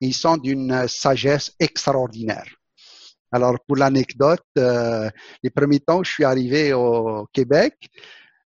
Ils 0.00 0.14
sont 0.14 0.36
d'une 0.36 0.86
sagesse 0.88 1.52
extraordinaire. 1.58 2.46
Alors, 3.32 3.56
pour 3.66 3.76
l'anecdote, 3.76 4.44
les 4.56 5.50
premiers 5.50 5.80
temps 5.80 5.98
où 5.98 6.04
je 6.04 6.10
suis 6.10 6.24
arrivé 6.24 6.72
au 6.72 7.26
Québec, 7.32 7.74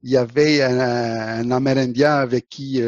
il 0.02 0.10
y 0.10 0.16
avait 0.16 0.62
un, 0.62 1.40
un 1.40 1.50
Amérindien 1.50 2.14
avec 2.16 2.48
qui 2.48 2.80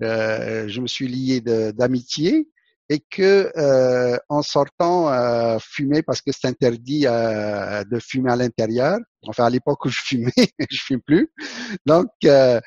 je 0.00 0.80
me 0.80 0.86
suis 0.86 1.08
lié 1.08 1.40
d'amitié 1.40 2.48
et 2.88 3.00
que 3.00 3.52
euh, 3.56 4.16
en 4.28 4.42
sortant 4.42 5.10
euh, 5.10 5.58
fumer 5.60 6.02
parce 6.02 6.22
que 6.22 6.30
c'est 6.32 6.46
interdit 6.46 7.06
euh, 7.06 7.82
de 7.84 7.98
fumer 7.98 8.30
à 8.30 8.36
l'intérieur. 8.36 8.98
Enfin 9.26 9.46
à 9.46 9.50
l'époque 9.50 9.84
où 9.84 9.88
je 9.88 10.00
fumais, 10.00 10.32
je 10.70 10.80
fume 10.80 11.00
plus. 11.00 11.32
Donc 11.84 12.08
euh, 12.24 12.60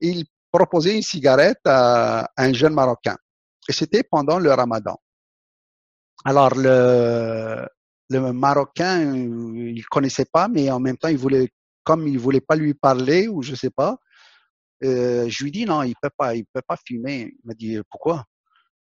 il 0.00 0.24
proposait 0.50 0.96
une 0.96 1.02
cigarette 1.02 1.60
à 1.66 2.30
un 2.36 2.52
jeune 2.52 2.74
marocain 2.74 3.16
et 3.68 3.72
c'était 3.72 4.02
pendant 4.02 4.38
le 4.38 4.52
Ramadan. 4.52 4.96
Alors 6.24 6.54
le 6.54 7.66
le 8.08 8.32
marocain 8.32 9.14
il 9.14 9.84
connaissait 9.86 10.26
pas 10.32 10.48
mais 10.48 10.70
en 10.70 10.80
même 10.80 10.96
temps 10.96 11.08
il 11.08 11.18
voulait 11.18 11.50
comme 11.82 12.06
il 12.08 12.18
voulait 12.18 12.40
pas 12.40 12.56
lui 12.56 12.72
parler 12.72 13.28
ou 13.28 13.42
je 13.42 13.54
sais 13.54 13.70
pas 13.70 13.98
euh, 14.84 15.28
je 15.28 15.44
lui 15.44 15.50
dis 15.50 15.64
non, 15.64 15.82
il 15.82 15.94
peut 16.00 16.10
pas, 16.16 16.34
il 16.34 16.44
peut 16.52 16.62
pas 16.66 16.76
fumer. 16.86 17.34
Il 17.42 17.46
m'a 17.46 17.54
dit 17.54 17.78
pourquoi? 17.90 18.24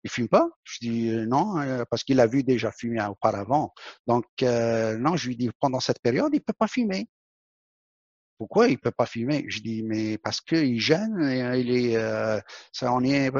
Il 0.03 0.09
fume 0.09 0.29
pas? 0.29 0.49
Je 0.63 0.77
dis 0.81 1.11
non, 1.27 1.59
euh, 1.59 1.83
parce 1.89 2.03
qu'il 2.03 2.19
a 2.19 2.27
vu 2.27 2.43
déjà 2.43 2.71
fumer 2.71 3.03
auparavant. 3.05 3.73
Donc 4.07 4.25
euh, 4.43 4.97
non, 4.97 5.17
je 5.17 5.27
lui 5.27 5.35
dis 5.37 5.49
pendant 5.59 5.79
cette 5.79 5.99
période, 6.01 6.31
il 6.33 6.41
peut 6.41 6.53
pas 6.57 6.67
fumer. 6.67 7.07
Pourquoi 8.37 8.67
il 8.67 8.77
peut 8.79 8.91
pas 8.91 9.05
fumer? 9.07 9.45
Je 9.47 9.59
dis 9.61 9.83
mais 9.83 10.17
parce 10.19 10.41
qu'il 10.41 10.79
gêne. 10.79 11.17
Il 11.57 11.71
est, 11.71 11.97
euh, 11.97 12.39
ça, 12.71 12.93
on 12.93 13.03
est 13.03 13.31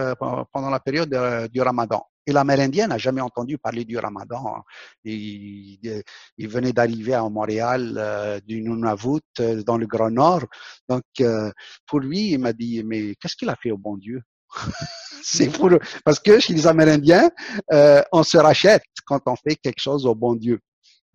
pendant 0.51 0.69
la 0.69 0.79
période 0.79 1.09
du 1.51 1.61
Ramadan. 1.61 2.05
Et 2.27 2.33
l'Amérindien 2.33 2.87
n'a 2.87 2.97
jamais 2.97 3.21
entendu 3.21 3.57
parler 3.57 3.85
du 3.85 3.97
Ramadan. 3.97 4.61
Il, 5.05 6.03
il 6.37 6.47
venait 6.49 6.73
d'arriver 6.73 7.13
à 7.13 7.27
Montréal 7.29 7.95
euh, 7.97 8.39
du 8.45 8.61
Nunavut, 8.61 9.21
euh, 9.39 9.63
dans 9.63 9.77
le 9.77 9.87
Grand 9.87 10.11
Nord. 10.11 10.43
Donc, 10.89 11.05
euh, 11.21 11.49
pour 11.87 12.01
lui, 12.01 12.31
il 12.33 12.39
m'a 12.39 12.51
dit, 12.51 12.83
mais 12.83 13.15
qu'est-ce 13.15 13.37
qu'il 13.37 13.49
a 13.49 13.55
fait 13.55 13.71
au 13.71 13.77
bon 13.77 13.95
Dieu? 13.95 14.21
C'est 15.23 15.49
pour 15.49 15.69
parce 16.05 16.19
que 16.19 16.39
chez 16.39 16.53
les 16.53 16.67
Amérindiens, 16.67 17.29
euh, 17.71 18.01
on 18.11 18.23
se 18.23 18.37
rachète 18.37 18.83
quand 19.05 19.21
on 19.25 19.35
fait 19.35 19.55
quelque 19.55 19.81
chose 19.81 20.05
au 20.05 20.15
bon 20.15 20.35
Dieu. 20.35 20.59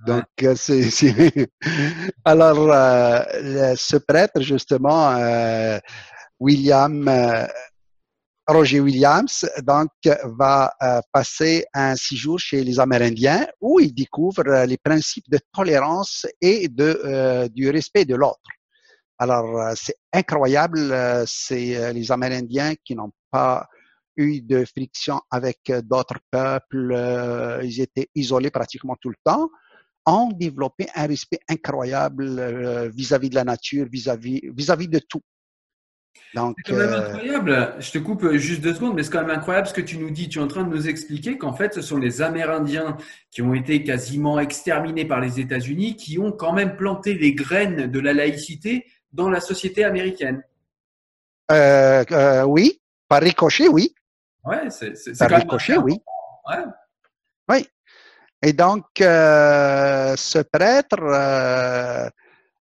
Donc, 0.06 0.24
euh, 0.42 0.54
c'est, 0.56 1.48
alors 2.24 2.70
euh, 2.72 3.74
ce 3.76 3.96
prêtre 3.96 4.40
justement, 4.42 5.16
William 6.40 7.08
Roger 8.48 8.80
Williams 8.80 9.48
donc 9.62 9.90
va 10.24 10.72
euh, 10.82 11.00
passer 11.12 11.64
un 11.72 11.94
séjour 11.94 12.40
chez 12.40 12.64
les 12.64 12.80
Amérindiens 12.80 13.46
où 13.60 13.78
il 13.78 13.94
découvre 13.94 14.42
euh, 14.48 14.66
les 14.66 14.78
principes 14.78 15.30
de 15.30 15.38
tolérance 15.52 16.26
et 16.40 16.68
de, 16.68 17.00
euh, 17.04 17.48
du 17.48 17.70
respect 17.70 18.04
de 18.04 18.16
l'autre. 18.16 18.40
Alors, 19.18 19.72
c'est 19.76 19.94
incroyable. 20.12 20.92
C'est 21.26 21.92
les 21.92 22.10
Amérindiens 22.10 22.74
qui 22.84 22.96
n'ont 22.96 23.12
pas 23.30 23.68
eu 24.16 24.40
de 24.40 24.64
friction 24.64 25.20
avec 25.30 25.60
d'autres 25.84 26.18
peuples. 26.28 27.60
Ils 27.62 27.80
étaient 27.80 28.08
isolés 28.16 28.50
pratiquement 28.50 28.96
tout 29.00 29.10
le 29.10 29.16
temps 29.24 29.48
ont 30.06 30.32
développé 30.32 30.88
un 30.96 31.06
respect 31.06 31.38
incroyable 31.48 32.88
vis-à-vis 32.88 33.30
de 33.30 33.36
la 33.36 33.44
nature, 33.44 33.86
vis-à-vis 33.88 34.40
vis-à-vis 34.52 34.88
de 34.88 34.98
tout. 34.98 35.22
Donc, 36.34 36.56
c'est 36.64 36.72
quand 36.72 36.78
même 36.78 36.90
euh, 36.90 37.08
incroyable. 37.08 37.74
Je 37.78 37.90
te 37.90 37.98
coupe 37.98 38.30
juste 38.32 38.62
deux 38.62 38.74
secondes, 38.74 38.94
mais 38.94 39.02
c'est 39.02 39.10
quand 39.10 39.20
même 39.20 39.36
incroyable 39.36 39.66
ce 39.66 39.74
que 39.74 39.82
tu 39.82 39.98
nous 39.98 40.10
dis. 40.10 40.28
Tu 40.28 40.38
es 40.38 40.42
en 40.42 40.48
train 40.48 40.64
de 40.64 40.70
nous 40.74 40.88
expliquer 40.88 41.36
qu'en 41.36 41.52
fait, 41.52 41.74
ce 41.74 41.82
sont 41.82 41.98
les 41.98 42.22
Amérindiens 42.22 42.96
qui 43.30 43.42
ont 43.42 43.52
été 43.52 43.84
quasiment 43.84 44.40
exterminés 44.40 45.04
par 45.04 45.20
les 45.20 45.40
États-Unis, 45.40 45.96
qui 45.96 46.18
ont 46.18 46.32
quand 46.32 46.52
même 46.52 46.76
planté 46.76 47.14
les 47.14 47.34
graines 47.34 47.90
de 47.90 48.00
la 48.00 48.14
laïcité 48.14 48.86
dans 49.12 49.28
la 49.28 49.40
société 49.40 49.84
américaine. 49.84 50.42
Euh, 51.50 52.02
euh, 52.10 52.44
oui, 52.44 52.80
par 53.08 53.20
ricochet, 53.20 53.68
oui. 53.68 53.94
Ouais, 54.44 54.70
c'est, 54.70 54.96
c'est, 54.96 55.18
par 55.18 55.38
ricochet, 55.38 55.76
oui. 55.76 55.98
Ouais. 56.48 56.64
Oui. 57.50 57.68
Et 58.42 58.54
donc, 58.54 58.84
ce 58.98 60.42
prêtre 60.42 62.10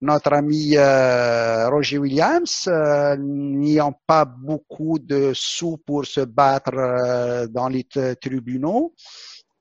notre 0.01 0.33
ami 0.33 0.77
euh, 0.77 1.69
Roger 1.69 1.97
Williams, 1.97 2.67
euh, 2.67 3.15
n'ayant 3.17 3.99
pas 4.05 4.25
beaucoup 4.25 4.99
de 4.99 5.31
sous 5.33 5.77
pour 5.77 6.05
se 6.05 6.21
battre 6.21 6.75
euh, 6.75 7.47
dans 7.47 7.67
les 7.67 7.87
tribunaux, 8.21 8.93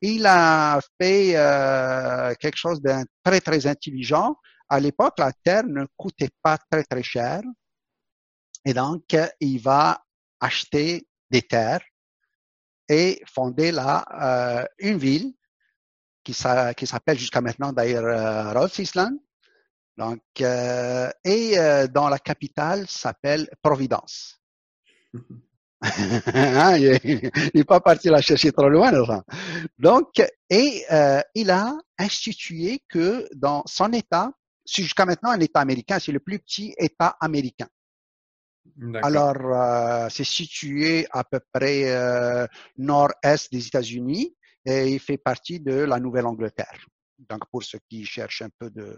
il 0.03 0.27
a 0.27 0.79
fait 1.01 1.33
quelque 2.39 2.57
chose 2.57 2.83
de 2.83 2.93
très, 3.25 3.41
très 3.41 3.67
intelligent. 3.67 4.37
À 4.69 4.79
l'époque, 4.79 5.15
la 5.19 5.33
terre 5.33 5.65
ne 5.65 5.87
coûtait 5.97 6.29
pas 6.43 6.59
très, 6.71 6.85
très 6.85 7.03
cher. 7.03 7.41
Et 8.67 8.75
donc, 8.75 9.17
il 9.41 9.59
va 9.59 10.03
acheter 10.39 11.09
des 11.31 11.43
terres 11.43 11.81
et 12.91 13.23
fonder 13.27 13.73
là 13.73 14.69
une 14.79 14.99
ville 14.99 15.33
qui, 16.23 16.35
s'appelle 16.35 17.19
jusqu'à 17.19 17.41
maintenant 17.41 17.73
d'ailleurs 17.73 18.55
Rhode 18.55 18.79
Island 18.79 19.19
donc, 19.97 20.21
euh, 20.41 21.11
et 21.25 21.59
euh, 21.59 21.87
dans 21.87 22.09
la 22.09 22.19
capitale 22.19 22.87
s'appelle 22.89 23.49
Providence. 23.63 24.41
Hein, 25.83 26.79
il 26.79 27.31
n'est 27.55 27.65
pas 27.65 27.81
parti 27.81 28.09
la 28.09 28.23
chercher 28.23 28.51
trop 28.51 28.69
loin. 28.69 28.91
Donc, 29.79 30.23
et 30.49 30.85
euh, 30.91 31.21
il 31.35 31.51
a 31.51 31.77
institué 31.99 32.81
que 32.89 33.29
dans 33.35 33.63
son 33.67 33.93
État, 33.93 34.33
jusqu'à 34.67 35.05
maintenant 35.05 35.31
un 35.31 35.41
État 35.41 35.61
américain, 35.61 35.99
c'est 35.99 36.13
le 36.13 36.21
plus 36.21 36.39
petit 36.39 36.75
État 36.79 37.17
américain. 37.21 37.69
Alors, 39.03 39.37
euh, 39.37 40.09
c'est 40.11 40.25
situé 40.25 41.07
à 41.11 41.25
peu 41.25 41.41
près 41.53 41.85
euh, 41.91 42.47
nord-est 42.77 43.53
des 43.53 43.67
États-Unis 43.67 44.35
et 44.65 44.89
il 44.89 44.99
fait 44.99 45.19
partie 45.19 45.61
de 45.61 45.75
la 45.75 46.01
Nouvelle-Angleterre. 46.01 46.87
Donc, 47.19 47.47
pour 47.51 47.63
ceux 47.63 47.79
qui 47.89 48.05
cherchent 48.05 48.43
un 48.43 48.51
peu 48.59 48.71
de 48.71 48.97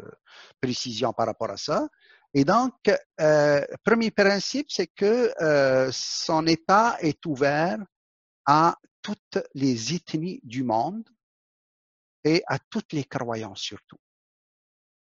précision 0.61 1.13
par 1.13 1.27
rapport 1.27 1.51
à 1.51 1.57
ça. 1.57 1.89
Et 2.35 2.45
donc, 2.45 2.75
euh, 3.21 3.65
premier 3.85 4.11
principe, 4.11 4.71
c'est 4.71 4.89
que 4.89 5.33
euh, 5.41 5.91
son 5.93 6.47
État 6.47 6.97
est 7.01 7.25
ouvert 7.27 7.79
à 8.45 8.77
toutes 9.03 9.39
les 9.55 9.95
ethnies 9.95 10.41
du 10.43 10.63
monde 10.63 11.09
et 12.25 12.43
à 12.47 12.59
toutes 12.59 12.93
les 12.93 13.05
croyances 13.05 13.61
surtout. 13.61 13.99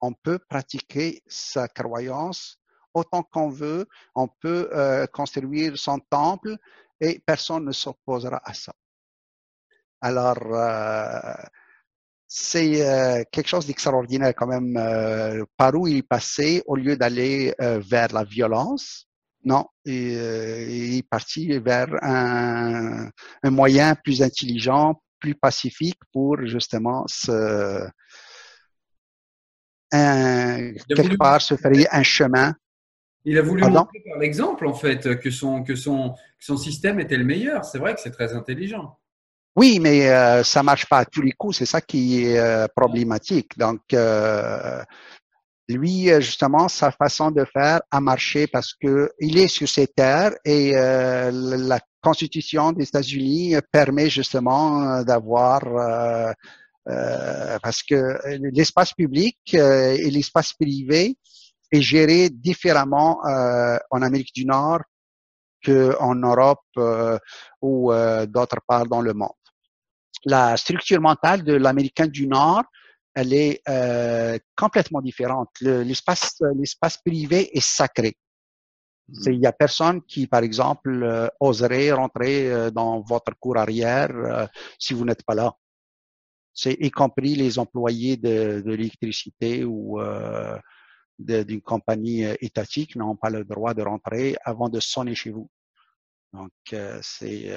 On 0.02 0.14
peut 0.14 0.40
pratiquer 0.40 1.24
sa 1.28 1.68
croyance 1.68 2.60
autant 2.94 3.24
qu'on 3.24 3.50
veut, 3.50 3.88
on 4.16 4.28
peut 4.28 4.70
euh, 4.74 5.06
construire 5.08 5.78
son 5.78 6.00
temple 6.00 6.58
et 7.00 7.20
personne 7.20 7.66
ne 7.66 7.72
s'opposera 7.72 8.42
à 8.44 8.54
ça. 8.54 8.74
Alors, 10.02 10.42
euh, 10.54 11.34
c'est 12.38 12.86
euh, 12.86 13.24
quelque 13.32 13.48
chose 13.48 13.66
d'extraordinaire 13.66 14.34
quand 14.36 14.48
même. 14.48 14.76
Euh, 14.76 15.46
par 15.56 15.74
où 15.74 15.88
il 15.88 16.04
passait, 16.04 16.64
au 16.66 16.76
lieu 16.76 16.98
d'aller 16.98 17.54
euh, 17.62 17.80
vers 17.80 18.12
la 18.12 18.26
violence, 18.26 19.08
non, 19.46 19.68
il, 19.86 20.98
est 20.98 21.10
parti 21.10 21.58
vers 21.60 21.88
un, 22.02 23.10
un, 23.42 23.50
moyen 23.50 23.96
plus 23.96 24.22
intelligent, 24.22 25.02
plus 25.22 25.34
pacifique 25.34 26.00
pour 26.12 26.46
justement 26.46 27.06
se, 27.08 27.88
un, 29.94 30.74
quelque 30.90 31.16
part 31.16 31.42
se 31.42 31.56
faire 31.56 31.72
un 31.92 32.04
chemin. 32.04 32.54
Il 33.24 33.38
a 33.38 33.44
voulu 33.44 33.62
montrer 33.62 34.04
par 34.10 34.20
l'exemple 34.20 34.68
en 34.68 34.74
fait 34.74 35.22
que 35.22 35.32
son, 35.32 35.64
que 35.64 35.76
son, 35.76 36.10
que 36.12 36.46
son 36.46 36.58
système 36.58 37.00
était 37.00 37.18
le 37.18 37.24
meilleur. 37.24 37.64
C'est 37.64 37.80
vrai 37.80 37.96
que 37.96 38.02
c'est 38.02 38.12
très 38.12 38.34
intelligent. 38.34 38.98
Oui, 39.56 39.80
mais 39.80 40.10
euh, 40.10 40.44
ça 40.44 40.64
marche 40.64 40.86
pas 40.88 41.00
à 41.00 41.06
tous 41.06 41.22
les 41.22 41.32
coups. 41.32 41.58
C'est 41.58 41.66
ça 41.66 41.80
qui 41.80 42.26
est 42.26 42.38
euh, 42.38 42.68
problématique. 42.76 43.58
Donc, 43.58 43.82
euh, 43.94 44.84
lui, 45.70 46.10
justement, 46.22 46.68
sa 46.68 46.92
façon 46.92 47.32
de 47.32 47.46
faire 47.46 47.82
a 47.90 48.02
marché 48.02 48.48
parce 48.48 48.74
que 48.74 49.12
il 49.20 49.38
est 49.38 49.48
sur 49.48 49.68
ses 49.70 49.88
terres 49.88 50.34
et 50.44 50.74
la 50.74 51.80
Constitution 52.04 52.72
des 52.72 52.84
États-Unis 52.84 53.56
permet 53.72 54.10
justement 54.10 55.02
d'avoir 55.04 55.62
parce 57.64 57.82
que 57.82 58.20
l'espace 58.54 58.94
public 58.94 59.40
et 59.56 60.12
l'espace 60.12 60.54
privé 60.54 61.18
est 61.72 61.82
géré 61.82 62.30
différemment 62.30 63.20
en 63.24 64.02
Amérique 64.04 64.36
du 64.36 64.46
Nord 64.46 64.82
qu'en 65.66 66.14
Europe 66.14 66.60
ou 67.62 67.92
d'autre 68.28 68.58
part 68.68 68.86
dans 68.86 69.02
le 69.02 69.14
monde 69.14 69.45
la 70.26 70.58
structure 70.58 71.00
mentale 71.00 71.44
de 71.44 71.54
l'Américain 71.54 72.08
du 72.08 72.28
Nord, 72.28 72.64
elle 73.14 73.34
est 73.34 73.62
euh, 73.70 74.38
complètement 74.56 75.02
différente. 75.02 75.50
L'espace, 75.62 76.36
l'espace 76.56 76.98
privé 76.98 77.56
est 77.56 77.62
sacré. 77.62 78.18
Hmm. 79.08 79.32
Il 79.32 79.40
n'y 79.40 79.46
a 79.46 79.54
personne 79.54 80.02
qui, 80.04 80.28
par 80.28 80.44
exemple, 80.44 81.04
euh, 81.04 81.28
oserait 81.40 81.92
rentrer 81.92 82.52
euh, 82.52 82.72
dans 82.72 83.02
votre 83.02 83.34
cour 83.40 83.58
arrière 83.58 84.50
si 84.80 84.94
vous 84.94 85.06
n'êtes 85.06 85.24
pas 85.24 85.36
là. 85.36 85.54
C'est 86.54 86.74
y 86.80 86.90
compris 86.90 87.36
les 87.36 87.60
employés 87.60 88.18
de, 88.18 88.62
de 88.62 88.72
l'électricité 88.72 89.66
ou 89.66 90.00
d'une 91.20 91.62
compagnie 91.62 92.24
étatique 92.40 92.96
n'ont 92.96 93.18
pas 93.18 93.30
le 93.30 93.44
droit 93.44 93.74
de 93.74 93.82
rentrer 93.82 94.38
avant 94.44 94.70
de 94.70 94.80
sonner 94.80 95.16
chez 95.16 95.32
vous. 95.32 95.50
Donc, 96.32 96.52
c'est 97.02 97.52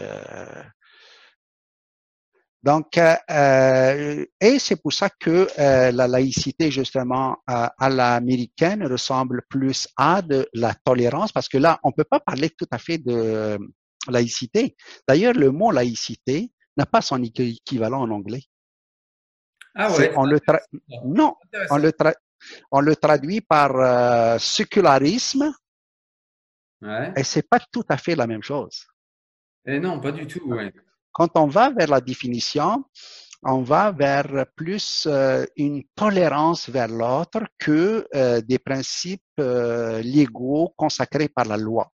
donc, 2.62 2.98
euh, 2.98 3.14
euh, 3.30 4.26
et 4.40 4.58
c'est 4.58 4.76
pour 4.82 4.92
ça 4.92 5.08
que 5.08 5.48
euh, 5.58 5.92
la 5.92 6.08
laïcité, 6.08 6.70
justement, 6.70 7.38
à, 7.46 7.72
à 7.78 7.88
l'américaine 7.88 8.84
ressemble 8.86 9.42
plus 9.48 9.86
à 9.96 10.22
de 10.22 10.48
la 10.54 10.74
tolérance, 10.74 11.32
parce 11.32 11.48
que 11.48 11.58
là, 11.58 11.78
on 11.84 11.92
peut 11.92 12.04
pas 12.04 12.20
parler 12.20 12.50
tout 12.50 12.66
à 12.70 12.78
fait 12.78 12.98
de 12.98 13.58
laïcité. 14.08 14.76
D'ailleurs, 15.06 15.34
le 15.34 15.50
mot 15.50 15.70
laïcité 15.70 16.50
n'a 16.76 16.86
pas 16.86 17.00
son 17.00 17.22
équivalent 17.22 18.02
en 18.02 18.10
anglais. 18.10 18.42
Ah 19.74 19.92
ouais. 19.92 20.12
On 20.16 20.24
le 20.24 20.40
non, 21.04 21.36
on 21.70 21.76
le, 21.76 21.92
on 22.72 22.80
le 22.80 22.96
traduit 22.96 23.40
par 23.40 23.76
euh, 23.76 24.38
sécularisme. 24.38 25.52
Ouais. 26.82 27.12
Et 27.16 27.22
c'est 27.22 27.48
pas 27.48 27.60
tout 27.70 27.84
à 27.88 27.96
fait 27.96 28.16
la 28.16 28.26
même 28.26 28.42
chose. 28.42 28.86
Et 29.64 29.78
non, 29.78 30.00
pas 30.00 30.10
du 30.10 30.26
tout. 30.26 30.40
Ouais. 30.48 30.72
Quand 31.12 31.36
on 31.36 31.46
va 31.46 31.70
vers 31.70 31.88
la 31.88 32.00
définition, 32.00 32.84
on 33.44 33.62
va 33.62 33.92
vers 33.92 34.46
plus 34.56 35.06
euh, 35.06 35.44
une 35.56 35.84
tolérance 35.94 36.68
vers 36.68 36.88
l'autre 36.88 37.44
que 37.58 38.06
euh, 38.14 38.40
des 38.40 38.58
principes 38.58 39.22
euh, 39.38 40.02
légaux 40.02 40.74
consacrés 40.76 41.28
par 41.28 41.44
la 41.44 41.56
loi. 41.56 41.92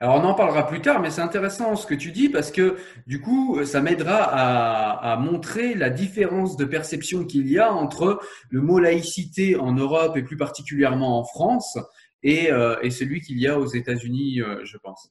Alors 0.00 0.16
on 0.16 0.24
en 0.24 0.34
parlera 0.34 0.66
plus 0.66 0.80
tard, 0.80 1.00
mais 1.00 1.10
c'est 1.10 1.22
intéressant 1.22 1.74
ce 1.74 1.86
que 1.86 1.94
tu 1.94 2.12
dis 2.12 2.28
parce 2.28 2.52
que 2.52 2.76
du 3.06 3.20
coup, 3.20 3.64
ça 3.64 3.80
m'aidera 3.80 4.22
à, 4.22 5.16
montrer 5.16 5.74
la 5.74 5.90
différence 5.90 6.56
de 6.56 6.64
perception 6.64 7.24
qu'il 7.24 7.48
y 7.48 7.58
a 7.58 7.72
entre 7.72 8.20
le 8.50 8.60
mot 8.60 8.78
laïcité 8.78 9.56
en 9.56 9.72
Europe 9.72 10.16
et 10.16 10.22
plus 10.22 10.36
particulièrement 10.36 11.18
en 11.18 11.24
France 11.24 11.78
et 12.22 12.50
celui 12.90 13.22
qu'il 13.22 13.40
y 13.40 13.48
a 13.48 13.58
aux 13.58 13.66
États-Unis, 13.66 14.40
je 14.62 14.76
pense. 14.76 15.10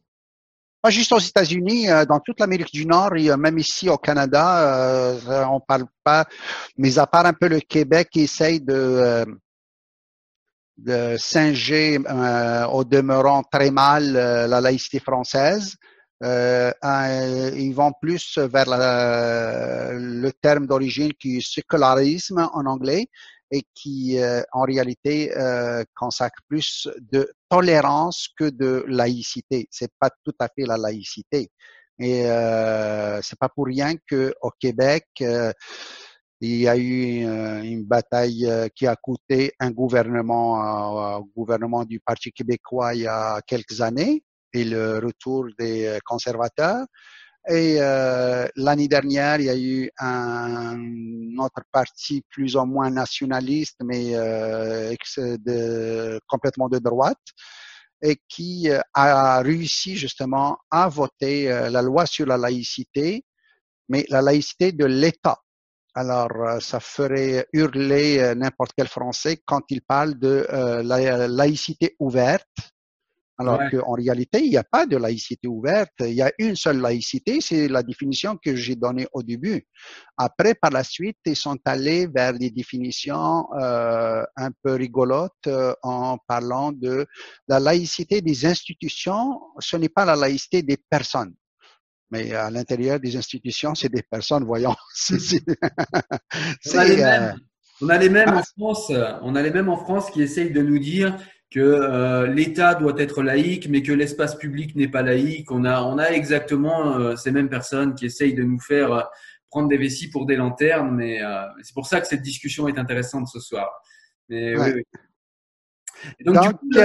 Pas 0.82 0.92
juste 0.92 1.12
aux 1.12 1.20
États-Unis, 1.20 1.90
euh, 1.90 2.06
dans 2.06 2.20
toute 2.20 2.40
l'Amérique 2.40 2.72
du 2.72 2.86
Nord, 2.86 3.16
et 3.16 3.36
même 3.36 3.58
ici 3.58 3.90
au 3.90 3.98
Canada, 3.98 5.16
euh, 5.18 5.46
on 5.50 5.60
parle 5.60 5.86
pas, 6.04 6.26
mais 6.78 7.00
à 7.00 7.08
part 7.08 7.26
un 7.26 7.34
peu 7.34 7.48
le 7.48 7.60
Québec 7.60 8.10
qui 8.12 8.22
essaye 8.22 8.62
de, 8.62 8.74
euh, 8.74 9.26
de 10.78 11.18
singer 11.18 11.98
au 12.72 12.84
demeurant 12.84 13.42
très 13.44 13.72
mal 13.72 14.14
la 14.14 14.62
laïcité 14.62 15.00
française. 15.00 15.76
ils 16.22 17.74
vont 17.76 17.94
plus 18.00 18.38
vers 18.38 18.66
le 18.68 20.30
terme 20.40 20.68
d'origine 20.68 21.14
qui 21.14 21.38
est 21.38 21.48
sécularisme 21.56 22.48
en 22.54 22.66
anglais. 22.68 23.08
et 23.50 23.64
qui, 23.74 24.20
en 24.52 24.62
réalité, 24.62 25.34
consacre 25.96 26.40
plus 26.48 26.88
de 27.12 27.32
tolérance 27.50 28.28
que 28.38 28.50
de 28.50 28.84
laïcité. 28.88 29.68
C'est 29.72 29.92
pas 30.00 30.10
tout 30.24 30.34
à 30.40 30.48
fait 30.48 30.66
la 30.66 30.78
laïcité. 30.78 31.50
Et 32.00 32.26
euh, 32.26 33.22
c'est 33.22 33.40
pas 33.40 33.50
pour 33.50 33.66
rien 33.66 33.96
que 34.08 34.34
au 34.42 34.52
Québec, 34.60 35.06
il 35.20 36.56
y 36.56 36.68
a 36.68 36.78
eu 36.78 37.24
une 37.24 37.86
bataille 37.86 38.48
qui 38.76 38.86
a 38.86 38.96
coûté 38.96 39.54
un 39.60 39.72
gouvernement, 39.72 41.20
gouvernement 41.36 41.84
du 41.86 42.00
Parti 42.00 42.32
québécois 42.32 42.94
il 42.94 43.02
y 43.02 43.08
a 43.08 43.42
quelques 43.48 43.82
années 43.82 44.24
et 44.54 44.64
le 44.64 45.00
retour 45.00 45.48
des 45.58 45.98
conservateurs. 46.06 46.86
Et 47.50 47.78
euh, 47.80 48.46
l'année 48.58 48.90
dernière, 48.90 49.40
il 49.40 49.46
y 49.46 49.50
a 49.50 49.58
eu 49.58 49.90
un 50.00 50.78
autre 51.38 51.62
parti 51.72 52.22
plus 52.30 52.58
ou 52.58 52.66
moins 52.66 52.90
nationaliste, 52.90 53.78
mais 53.84 54.16
euh, 54.16 54.94
de, 55.18 56.20
complètement 56.28 56.68
de 56.68 56.80
droite, 56.80 57.24
et 58.02 58.18
qui 58.28 58.70
euh, 58.70 58.82
a 58.94 59.42
réussi 59.42 59.96
justement 59.96 60.58
à 60.70 60.90
voter 60.90 61.50
euh, 61.50 61.70
la 61.70 61.82
loi 61.82 62.06
sur 62.06 62.26
la 62.26 62.36
laïcité, 62.36 63.24
mais 63.88 64.06
la 64.10 64.22
laïcité 64.22 64.74
de 64.74 64.86
l'État. 64.86 65.38
Alors, 65.96 66.62
ça 66.62 66.80
ferait 66.80 67.48
hurler 67.54 68.36
n'importe 68.36 68.72
quel 68.78 68.88
Français 68.88 69.42
quand 69.46 69.64
il 69.70 69.82
parle 69.82 70.20
de 70.20 70.46
la 70.84 71.28
laïcité 71.28 71.96
ouverte, 71.98 72.46
alors 73.38 73.60
qu'en 73.70 73.94
réalité, 73.94 74.44
il 74.44 74.50
n'y 74.50 74.58
a 74.58 74.64
pas 74.64 74.88
de 74.88 74.98
laïcité 74.98 75.48
ouverte. 75.48 75.92
Il 76.00 76.14
y 76.14 76.24
a 76.24 76.32
une 76.40 76.56
seule 76.56 76.80
laïcité, 76.80 77.40
c'est 77.40 77.68
la 77.68 77.84
définition 77.84 78.36
que 78.36 78.56
j'ai 78.56 78.76
donnée 78.76 79.08
au 79.14 79.22
début. 79.22 79.68
Après, 80.18 80.56
par 80.56 80.72
la 80.72 80.84
suite, 80.84 81.18
ils 81.26 81.36
sont 81.36 81.58
allés 81.66 82.08
vers 82.08 82.34
des 82.34 82.50
définitions 82.50 83.46
euh, 83.60 84.24
un 84.36 84.50
peu 84.64 84.74
rigolotes 84.74 85.34
euh, 85.46 85.74
en 85.84 86.18
parlant 86.28 86.72
de 86.72 87.06
la 87.48 87.60
laïcité 87.60 88.22
des 88.22 88.46
institutions. 88.48 89.40
Ce 89.60 89.78
n'est 89.78 89.90
pas 89.90 90.06
la 90.06 90.16
laïcité 90.16 90.64
des 90.64 90.78
personnes. 90.90 91.36
Mais 92.10 92.34
à 92.34 92.50
l'intérieur 92.50 93.00
des 93.00 93.16
institutions, 93.18 93.76
c'est 93.76 93.90
des 93.90 94.02
personnes, 94.02 94.46
voyons. 94.46 94.76
on, 95.12 96.78
a 96.78 96.86
les 96.86 96.98
mêmes, 96.98 97.36
on 97.82 97.90
a 97.90 97.98
les 97.98 98.10
mêmes 98.10 98.34
en 98.34 98.44
France. 98.44 98.92
On 99.22 99.36
a 99.36 99.42
les 99.44 99.52
mêmes 99.52 99.70
en 99.70 99.78
France 99.78 100.10
qui 100.10 100.22
essayent 100.24 100.52
de 100.52 100.62
nous 100.62 100.80
dire 100.80 101.18
que 101.50 101.60
euh, 101.60 102.28
l'État 102.28 102.76
doit 102.76 102.96
être 102.98 103.24
laïque, 103.24 103.70
mais 103.70 103.82
que 103.82 103.94
l'espace 103.94 104.36
public 104.36 104.76
n'est 104.76 104.90
pas 104.90 105.02
laïque. 105.02 105.52
On 105.52 105.64
a, 105.64 105.82
on 105.82 105.98
a 105.98 106.08
exactement 106.10 106.98
euh, 106.98 107.16
ces 107.16 107.32
mêmes 107.32 107.50
personnes 107.50 107.96
qui 107.96 108.06
essayent 108.06 108.34
de 108.34 108.44
nous 108.44 108.60
faire 108.60 108.92
euh, 108.92 109.02
prendre 109.50 109.70
des 109.70 109.78
vessies 109.78 110.10
pour 110.10 110.26
des 110.26 110.36
lanternes, 110.36 110.92
mais 110.94 111.22
c'est 111.64 111.74
pour 111.74 111.86
ça 111.86 112.02
que 112.02 112.08
cette 112.08 112.22
discussion 112.22 112.68
est 112.68 112.78
intéressante 112.78 113.30
ce 113.30 113.40
soir. 113.40 113.72
Mais, 114.28 114.60
oui, 114.60 114.72
oui 114.76 114.84
donc, 116.26 116.42
du 116.42 116.50
coup, 116.54 116.80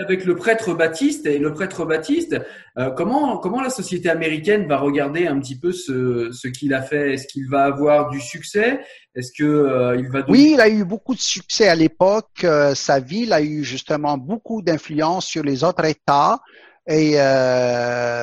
avec 0.00 0.24
le 0.24 0.36
prêtre 0.36 0.74
Baptiste 0.74 1.26
et 1.26 1.38
le 1.38 1.52
prêtre 1.52 1.84
Baptiste, 1.84 2.36
euh, 2.78 2.90
comment 2.90 3.38
comment 3.38 3.60
la 3.60 3.70
société 3.70 4.08
américaine 4.08 4.66
va 4.66 4.78
regarder 4.78 5.26
un 5.26 5.38
petit 5.38 5.58
peu 5.58 5.72
ce, 5.72 6.30
ce 6.32 6.48
qu'il 6.48 6.74
a 6.74 6.82
fait? 6.82 7.14
Est-ce 7.14 7.26
qu'il 7.26 7.48
va 7.48 7.64
avoir 7.64 8.10
du 8.10 8.20
succès? 8.20 8.80
Est-ce 9.14 9.32
que 9.36 9.44
euh, 9.44 9.96
il 9.96 10.08
va 10.08 10.24
Oui, 10.28 10.52
il 10.54 10.60
a 10.60 10.68
eu 10.68 10.84
beaucoup 10.84 11.14
de 11.14 11.20
succès 11.20 11.68
à 11.68 11.74
l'époque. 11.74 12.44
Euh, 12.44 12.74
sa 12.74 13.00
ville 13.00 13.32
a 13.32 13.40
eu 13.40 13.64
justement 13.64 14.18
beaucoup 14.18 14.62
d'influence 14.62 15.26
sur 15.26 15.42
les 15.42 15.64
autres 15.64 15.84
États 15.84 16.40
et 16.88 17.16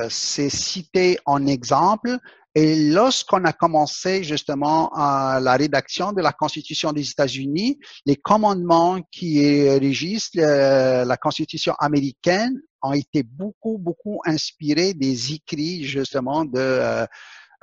c'est 0.10 0.50
cité 0.50 1.20
en 1.26 1.46
exemple. 1.48 2.18
Et 2.56 2.76
lorsqu'on 2.90 3.44
a 3.46 3.54
commencé 3.54 4.24
justement 4.24 4.90
à 4.94 5.40
la 5.42 5.56
rédaction 5.56 6.12
de 6.12 6.22
la 6.22 6.32
Constitution 6.32 6.92
des 6.92 7.10
États-Unis, 7.10 7.80
les 8.06 8.16
commandements 8.16 9.02
qui 9.12 9.68
régissent 9.70 10.36
la 10.36 11.18
Constitution 11.18 11.74
américaine 11.80 12.62
ont 12.84 12.94
été 12.94 13.24
beaucoup, 13.24 13.78
beaucoup 13.80 14.22
inspirés 14.26 14.94
des 14.94 15.34
écrits 15.34 15.84
justement 15.84 16.46
de, 16.46 16.60
euh, 16.60 17.06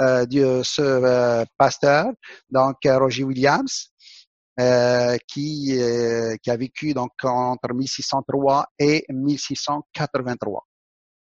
euh 0.00 0.26
de 0.26 0.62
ce 0.64 0.82
euh, 0.82 1.44
pasteur, 1.58 2.06
donc 2.50 2.76
Roger 2.84 3.24
Williams. 3.24 3.90
Euh, 4.58 5.16
qui, 5.26 5.78
euh, 5.80 6.36
qui 6.42 6.50
a 6.50 6.56
vécu 6.56 6.92
donc 6.92 7.12
entre 7.22 7.72
1603 7.72 8.66
et 8.78 9.06
1683, 9.08 10.66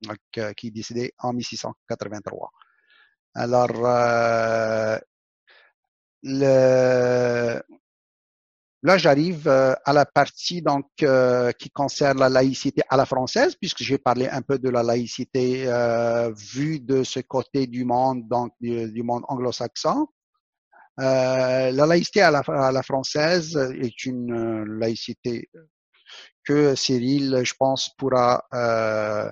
donc, 0.04 0.18
qui 0.56 0.68
est 0.68 0.72
décédé 0.72 1.12
en 1.18 1.34
1683. 1.34 2.52
Alors, 3.36 3.86
euh, 3.86 4.98
le, 6.24 7.62
là, 8.82 8.98
j'arrive 8.98 9.48
euh, 9.48 9.74
à 9.84 9.92
la 9.92 10.06
partie 10.06 10.62
donc 10.62 10.88
euh, 11.04 11.52
qui 11.52 11.70
concerne 11.70 12.20
la 12.20 12.30
laïcité 12.30 12.82
à 12.90 12.96
la 12.96 13.06
française, 13.06 13.56
puisque 13.56 13.84
j'ai 13.84 13.98
parlé 13.98 14.30
un 14.30 14.42
peu 14.42 14.58
de 14.58 14.70
la 14.70 14.84
laïcité 14.84 15.66
euh, 15.68 16.32
vue 16.34 16.80
de 16.80 17.04
ce 17.04 17.20
côté 17.20 17.68
du 17.68 17.84
monde, 17.84 18.26
donc 18.30 18.54
du, 18.62 19.04
monde 19.04 19.24
anglo-saxon. 19.28 20.08
la 20.98 21.72
laïcité 21.72 22.22
à 22.22 22.32
la, 22.32 22.40
à 22.40 22.72
la, 22.72 22.84
française 22.84 23.58
est 23.58 24.06
une 24.06 24.64
laïcité 24.80 25.50
que 26.46 26.76
Cyril, 26.76 27.42
je 27.44 27.54
pense, 27.60 27.90
pourra 27.98 28.46
euh, 28.54 29.30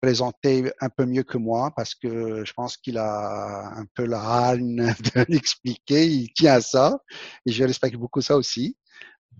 présenter 0.00 0.70
un 0.80 0.88
peu 0.88 1.04
mieux 1.04 1.22
que 1.22 1.38
moi 1.38 1.72
parce 1.76 1.94
que 1.94 2.44
je 2.44 2.52
pense 2.52 2.76
qu'il 2.76 2.98
a 2.98 3.72
un 3.76 3.84
peu 3.94 4.04
la 4.04 4.18
hargne 4.18 4.76
de 5.16 5.24
l'expliquer, 5.28 6.06
il 6.06 6.32
tient 6.32 6.54
à 6.54 6.60
ça 6.60 6.98
et 7.46 7.52
je 7.52 7.64
respecte 7.64 7.96
beaucoup 7.96 8.20
ça 8.20 8.36
aussi. 8.36 8.76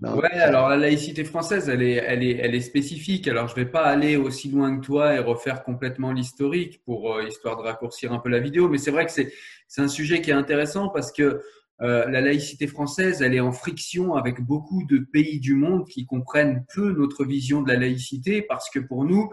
ouais, 0.03 0.31
alors 0.33 0.69
la 0.69 0.77
laïcité 0.77 1.25
française, 1.25 1.69
elle 1.69 1.83
est, 1.83 1.95
elle 1.95 2.23
est, 2.23 2.37
elle 2.37 2.55
est 2.55 2.61
spécifique. 2.61 3.27
Alors 3.27 3.49
je 3.49 3.55
vais 3.55 3.67
pas 3.67 3.85
aller 3.85 4.17
aussi 4.17 4.49
loin 4.51 4.79
que 4.79 4.85
toi 4.85 5.15
et 5.15 5.19
refaire 5.19 5.65
complètement 5.65 6.13
l'historique 6.13 6.83
pour 6.85 7.15
euh, 7.15 7.25
histoire 7.25 7.57
de 7.57 7.63
raccourcir 7.63 8.13
un 8.13 8.19
peu 8.19 8.29
la 8.29 8.39
vidéo, 8.39 8.69
mais 8.69 8.79
c'est 8.79 8.93
vrai 8.93 9.07
que 9.07 9.13
c'est 9.13 9.33
c'est 9.67 9.83
un 9.83 9.89
sujet 9.89 10.23
qui 10.23 10.31
est 10.31 10.35
intéressant 10.35 10.89
parce 10.89 11.13
que 11.13 11.43
euh, 11.81 12.09
la 12.09 12.21
laïcité 12.21 12.67
française, 12.67 13.23
elle 13.23 13.35
est 13.35 13.41
en 13.41 13.53
friction 13.53 14.15
avec 14.15 14.41
beaucoup 14.41 14.85
de 14.85 14.99
pays 14.99 15.39
du 15.39 15.55
monde 15.55 15.87
qui 15.87 16.07
comprennent 16.07 16.65
peu 16.75 16.93
notre 16.93 17.25
vision 17.25 17.63
de 17.63 17.69
la 17.69 17.79
laïcité 17.79 18.43
parce 18.43 18.69
que 18.69 18.81
pour 18.81 19.05
nous, 19.05 19.31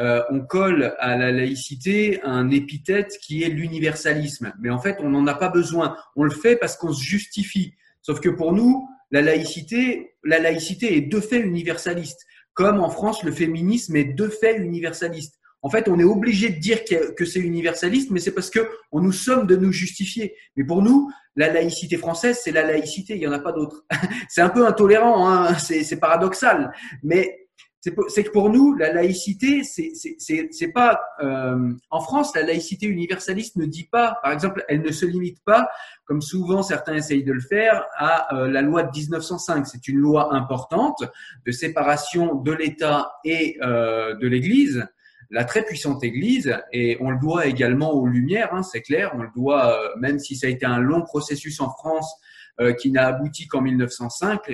euh, 0.00 0.22
on 0.30 0.40
colle 0.40 0.94
à 0.98 1.16
la 1.16 1.32
laïcité 1.32 2.20
un 2.22 2.50
épithète 2.50 3.18
qui 3.20 3.42
est 3.42 3.48
l'universalisme. 3.48 4.52
Mais 4.60 4.70
en 4.70 4.78
fait, 4.78 4.98
on 5.00 5.10
n'en 5.10 5.26
a 5.26 5.34
pas 5.34 5.48
besoin. 5.48 5.96
On 6.14 6.24
le 6.24 6.30
fait 6.30 6.56
parce 6.56 6.76
qu'on 6.76 6.92
se 6.92 7.02
justifie. 7.02 7.74
Sauf 8.02 8.20
que 8.20 8.28
pour 8.28 8.52
nous, 8.52 8.88
la 9.10 9.22
laïcité, 9.22 10.14
la 10.24 10.38
laïcité 10.38 10.96
est 10.96 11.02
de 11.02 11.20
fait 11.20 11.40
universaliste. 11.40 12.26
Comme 12.54 12.80
en 12.80 12.90
France, 12.90 13.22
le 13.24 13.32
féminisme 13.32 13.96
est 13.96 14.14
de 14.14 14.28
fait 14.28 14.56
universaliste. 14.58 15.38
En 15.62 15.70
fait, 15.70 15.88
on 15.88 15.98
est 15.98 16.04
obligé 16.04 16.50
de 16.50 16.60
dire 16.60 16.84
que 16.84 17.24
c'est 17.24 17.40
universaliste, 17.40 18.10
mais 18.12 18.20
c'est 18.20 18.30
parce 18.30 18.50
que 18.50 18.68
on 18.92 19.00
nous 19.00 19.12
sommes 19.12 19.46
de 19.46 19.56
nous 19.56 19.72
justifier. 19.72 20.36
Mais 20.54 20.64
pour 20.64 20.82
nous, 20.82 21.10
la 21.34 21.52
laïcité 21.52 21.96
française, 21.96 22.40
c'est 22.42 22.52
la 22.52 22.62
laïcité, 22.62 23.14
il 23.14 23.20
n'y 23.20 23.26
en 23.26 23.32
a 23.32 23.40
pas 23.40 23.52
d'autre. 23.52 23.84
c'est 24.28 24.40
un 24.40 24.50
peu 24.50 24.66
intolérant, 24.66 25.28
hein 25.28 25.54
c'est 25.58 25.98
paradoxal, 25.98 26.72
mais 27.02 27.47
c'est 27.80 28.24
que 28.24 28.30
pour 28.30 28.50
nous, 28.50 28.74
la 28.74 28.92
laïcité, 28.92 29.62
c'est 29.62 30.72
pas 30.72 31.00
euh, 31.22 31.72
en 31.90 32.00
France, 32.00 32.34
la 32.34 32.42
laïcité 32.42 32.86
universaliste 32.86 33.56
ne 33.56 33.66
dit 33.66 33.88
pas, 33.90 34.18
par 34.22 34.32
exemple, 34.32 34.64
elle 34.68 34.82
ne 34.82 34.90
se 34.90 35.06
limite 35.06 35.42
pas, 35.44 35.68
comme 36.04 36.20
souvent 36.20 36.62
certains 36.62 36.94
essayent 36.94 37.24
de 37.24 37.32
le 37.32 37.40
faire, 37.40 37.86
à 37.96 38.34
euh, 38.34 38.48
la 38.48 38.62
loi 38.62 38.82
de 38.82 38.90
1905. 38.90 39.66
C'est 39.66 39.86
une 39.86 39.98
loi 39.98 40.34
importante 40.34 41.04
de 41.46 41.52
séparation 41.52 42.34
de 42.34 42.52
l'État 42.52 43.12
et 43.24 43.56
euh, 43.62 44.16
de 44.16 44.26
l'Église, 44.26 44.84
la 45.30 45.44
très 45.44 45.62
puissante 45.62 46.02
Église, 46.02 46.56
et 46.72 46.96
on 47.00 47.10
le 47.10 47.18
doit 47.18 47.46
également 47.46 47.92
aux 47.92 48.06
Lumières, 48.06 48.54
hein, 48.54 48.62
c'est 48.62 48.82
clair. 48.82 49.12
On 49.14 49.22
le 49.22 49.30
doit, 49.36 49.72
euh, 49.72 49.88
même 49.98 50.18
si 50.18 50.36
ça 50.36 50.46
a 50.46 50.50
été 50.50 50.66
un 50.66 50.78
long 50.78 51.02
processus 51.02 51.60
en 51.60 51.70
France 51.70 52.12
euh, 52.60 52.72
qui 52.72 52.90
n'a 52.90 53.06
abouti 53.06 53.46
qu'en 53.46 53.60
1905 53.60 54.50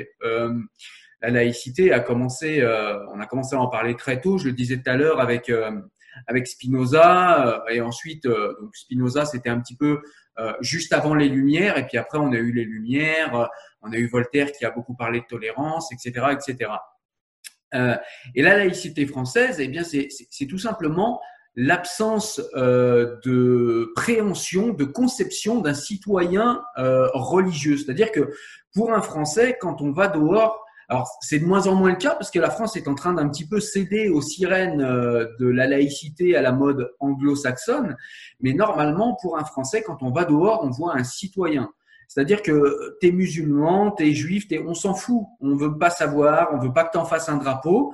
la 1.22 1.30
laïcité 1.30 1.92
a 1.92 2.00
commencé, 2.00 2.60
euh, 2.60 2.98
on 3.12 3.20
a 3.20 3.26
commencé 3.26 3.56
à 3.56 3.60
en 3.60 3.68
parler 3.68 3.96
très 3.96 4.20
tôt. 4.20 4.38
Je 4.38 4.46
le 4.46 4.52
disais 4.52 4.76
tout 4.76 4.90
à 4.90 4.96
l'heure 4.96 5.20
avec 5.20 5.48
euh, 5.48 5.70
avec 6.26 6.46
Spinoza 6.46 7.46
euh, 7.46 7.72
et 7.72 7.80
ensuite 7.80 8.24
donc 8.26 8.76
Spinoza 8.76 9.24
c'était 9.24 9.48
un 9.48 9.60
petit 9.60 9.76
peu 9.76 10.00
juste 10.60 10.92
avant 10.92 11.14
les 11.14 11.28
Lumières 11.28 11.78
et 11.78 11.86
puis 11.86 11.96
après 11.96 12.18
on 12.18 12.32
a 12.32 12.36
eu 12.36 12.52
les 12.52 12.64
Lumières, 12.64 13.48
on 13.82 13.92
a 13.92 13.96
eu 13.96 14.08
Voltaire 14.08 14.50
qui 14.50 14.64
a 14.64 14.70
beaucoup 14.70 14.96
parlé 14.96 15.20
de 15.20 15.26
tolérance, 15.26 15.92
etc., 15.92 16.26
etc. 16.32 16.72
et 18.34 18.42
la 18.42 18.56
laïcité 18.56 19.06
française, 19.06 19.60
eh 19.60 19.68
bien 19.68 19.84
c'est 19.84 20.46
tout 20.46 20.58
simplement 20.58 21.20
l'absence 21.54 22.40
de 22.56 23.92
préhension, 23.94 24.70
de 24.70 24.84
conception 24.84 25.60
d'un 25.60 25.74
citoyen 25.74 26.64
religieux. 26.76 27.76
C'est-à-dire 27.76 28.10
que 28.10 28.32
pour 28.74 28.92
un 28.92 29.02
Français, 29.02 29.56
quand 29.60 29.82
on 29.82 29.92
va 29.92 30.08
dehors, 30.08 30.63
alors, 30.88 31.08
c'est 31.20 31.38
de 31.38 31.44
moins 31.44 31.66
en 31.66 31.74
moins 31.74 31.90
le 31.90 31.96
cas 31.96 32.14
parce 32.14 32.30
que 32.30 32.38
la 32.38 32.50
France 32.50 32.76
est 32.76 32.88
en 32.88 32.94
train 32.94 33.14
d'un 33.14 33.28
petit 33.28 33.46
peu 33.46 33.60
céder 33.60 34.08
aux 34.08 34.20
sirènes 34.20 34.82
euh, 34.82 35.26
de 35.40 35.46
la 35.46 35.66
laïcité 35.66 36.36
à 36.36 36.42
la 36.42 36.52
mode 36.52 36.92
anglo-saxonne. 37.00 37.96
Mais 38.40 38.52
normalement, 38.52 39.16
pour 39.22 39.38
un 39.38 39.44
Français, 39.44 39.82
quand 39.82 40.02
on 40.02 40.10
va 40.10 40.24
dehors, 40.24 40.62
on 40.62 40.70
voit 40.70 40.96
un 40.96 41.04
citoyen. 41.04 41.70
C'est-à-dire 42.08 42.42
que 42.42 42.96
t'es 43.00 43.12
musulman, 43.12 43.90
t'es 43.90 44.12
juif, 44.12 44.46
es, 44.50 44.58
on 44.58 44.74
s'en 44.74 44.94
fout. 44.94 45.24
On 45.40 45.56
veut 45.56 45.78
pas 45.78 45.90
savoir, 45.90 46.50
on 46.52 46.58
veut 46.58 46.72
pas 46.72 46.84
que 46.84 46.92
t'en 46.92 47.04
fasses 47.04 47.28
un 47.28 47.36
drapeau. 47.36 47.92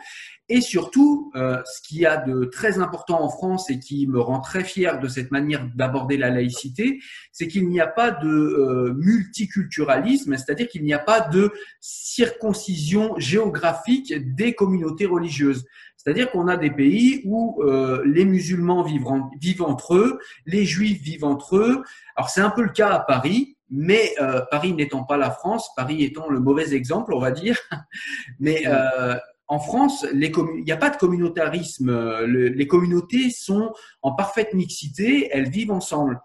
Et 0.52 0.60
surtout, 0.60 1.30
euh, 1.36 1.62
ce 1.64 1.80
qu'il 1.80 1.98
y 1.98 2.06
a 2.06 2.16
de 2.16 2.44
très 2.44 2.80
important 2.80 3.22
en 3.22 3.28
France 3.28 3.70
et 3.70 3.78
qui 3.78 4.08
me 4.08 4.18
rend 4.18 4.40
très 4.40 4.64
fier 4.64 4.98
de 4.98 5.06
cette 5.06 5.30
manière 5.30 5.64
d'aborder 5.76 6.16
la 6.16 6.28
laïcité, 6.28 6.98
c'est 7.30 7.46
qu'il 7.46 7.68
n'y 7.68 7.80
a 7.80 7.86
pas 7.86 8.10
de 8.10 8.28
euh, 8.28 8.92
multiculturalisme, 8.94 10.36
c'est-à-dire 10.36 10.66
qu'il 10.66 10.82
n'y 10.82 10.92
a 10.92 10.98
pas 10.98 11.20
de 11.20 11.52
circoncision 11.78 13.14
géographique 13.16 14.12
des 14.34 14.54
communautés 14.54 15.06
religieuses. 15.06 15.64
C'est-à-dire 15.96 16.32
qu'on 16.32 16.48
a 16.48 16.56
des 16.56 16.70
pays 16.70 17.22
où 17.26 17.62
euh, 17.62 18.02
les 18.04 18.24
musulmans 18.24 18.82
vivent, 18.82 19.06
vivent, 19.38 19.62
entre 19.62 19.94
eux, 19.94 20.18
les 20.46 20.64
juifs 20.64 21.00
vivent 21.00 21.26
entre 21.26 21.58
eux. 21.58 21.84
Alors 22.16 22.30
c'est 22.30 22.40
un 22.40 22.50
peu 22.50 22.62
le 22.62 22.70
cas 22.70 22.88
à 22.88 23.00
Paris, 23.00 23.49
mais 23.70 24.12
euh, 24.20 24.42
Paris 24.50 24.72
n'étant 24.72 25.04
pas 25.04 25.16
la 25.16 25.30
France, 25.30 25.70
Paris 25.76 26.02
étant 26.02 26.28
le 26.28 26.40
mauvais 26.40 26.74
exemple, 26.74 27.14
on 27.14 27.20
va 27.20 27.30
dire. 27.30 27.58
Mais 28.40 28.66
euh, 28.66 29.16
en 29.46 29.58
France, 29.58 30.06
il 30.12 30.18
n'y 30.64 30.72
a 30.72 30.76
pas 30.76 30.90
de 30.90 30.96
communautarisme. 30.96 32.24
les 32.26 32.66
communautés 32.66 33.30
sont 33.30 33.72
en 34.02 34.12
parfaite 34.12 34.54
mixité, 34.54 35.28
elles 35.32 35.50
vivent 35.50 35.72
ensemble. 35.72 36.20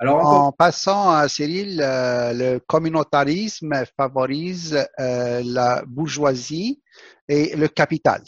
Alors, 0.00 0.24
En 0.24 0.52
passant 0.52 1.10
à 1.10 1.26
Cyril, 1.26 1.80
euh, 1.82 2.32
le 2.32 2.58
communautarisme 2.60 3.74
favorise 3.96 4.78
euh, 5.00 5.42
la 5.44 5.82
bourgeoisie 5.86 6.80
et 7.28 7.56
le 7.56 7.66
capital. 7.66 8.22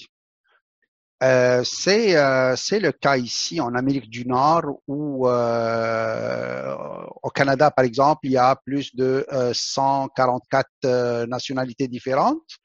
Euh, 1.23 1.63
c'est 1.65 2.17
euh, 2.17 2.57
c'est 2.57 2.81
le 2.81 2.93
cas 2.93 3.19
ici 3.19 3.61
en 3.61 3.75
Amérique 3.75 4.09
du 4.09 4.27
Nord 4.27 4.81
où 4.87 5.29
euh, 5.29 6.75
au 7.23 7.29
Canada 7.29 7.71
par 7.71 7.85
exemple 7.85 8.21
il 8.23 8.33
y 8.33 8.39
a 8.39 8.57
plus 8.57 8.97
de 8.97 9.27
144 9.53 10.67
euh, 10.87 11.27
nationalités 11.27 11.89
différentes 11.89 12.57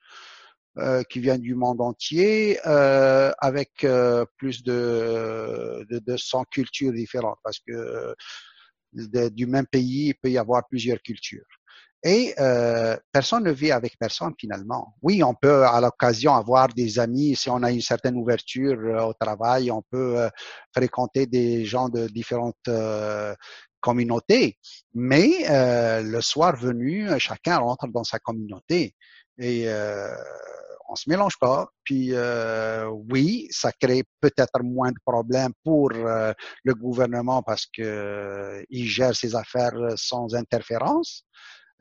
qui 1.10 1.22
viennent 1.22 1.40
du 1.40 1.56
monde 1.56 1.80
entier 1.80 2.60
avec 2.66 3.88
plus 4.38 4.62
de, 4.62 5.86
de 5.90 6.00
200 6.00 6.44
cultures 6.52 6.92
différentes 6.92 7.40
parce 7.44 7.60
que 7.60 8.14
du 9.30 9.48
même 9.48 9.68
pays 9.68 10.08
il 10.10 10.16
peut 10.16 10.30
y 10.30 10.38
avoir 10.38 10.68
plusieurs 10.68 11.02
cultures. 11.02 11.46
Et 12.08 12.36
euh, 12.40 12.96
personne 13.12 13.46
ne 13.46 13.52
vit 13.52 13.72
avec 13.72 13.98
personne 13.98 14.36
finalement. 14.40 14.94
Oui, 15.02 15.24
on 15.24 15.34
peut 15.34 15.66
à 15.66 15.82
l'occasion 15.82 16.36
avoir 16.36 16.68
des 16.68 17.00
amis 17.00 17.36
si 17.36 17.50
on 17.50 17.64
a 17.64 17.72
une 17.72 17.82
certaine 17.82 18.16
ouverture 18.16 18.78
euh, 18.80 19.06
au 19.06 19.14
travail, 19.14 19.72
on 19.72 19.82
peut 19.82 20.20
euh, 20.20 20.30
fréquenter 20.72 21.26
des 21.26 21.66
gens 21.66 21.90
de 21.90 22.08
différentes 22.08 22.68
euh, 22.68 23.34
communautés. 23.80 24.60
Mais 24.94 25.46
le 25.50 26.22
soir 26.22 26.56
venu, 26.56 27.10
chacun 27.20 27.58
rentre 27.58 27.88
dans 27.88 28.04
sa 28.04 28.20
communauté 28.20 28.96
et 29.38 29.68
on 30.90 30.96
se 30.96 31.08
mélange 31.08 31.38
pas. 31.40 31.68
Puis 31.84 32.12
oui, 33.12 33.48
ça 33.52 33.72
crée 33.72 34.04
peut-être 34.22 34.64
moins 34.64 34.92
de 34.92 34.98
problèmes 35.06 35.54
pour 35.64 35.90
le 35.90 36.74
gouvernement 36.74 37.44
parce 37.44 37.68
que 37.68 38.66
il 38.72 38.88
gère 38.88 39.16
ses 39.16 39.36
affaires 39.36 39.76
sans 39.98 40.34
interférence. 40.34 41.24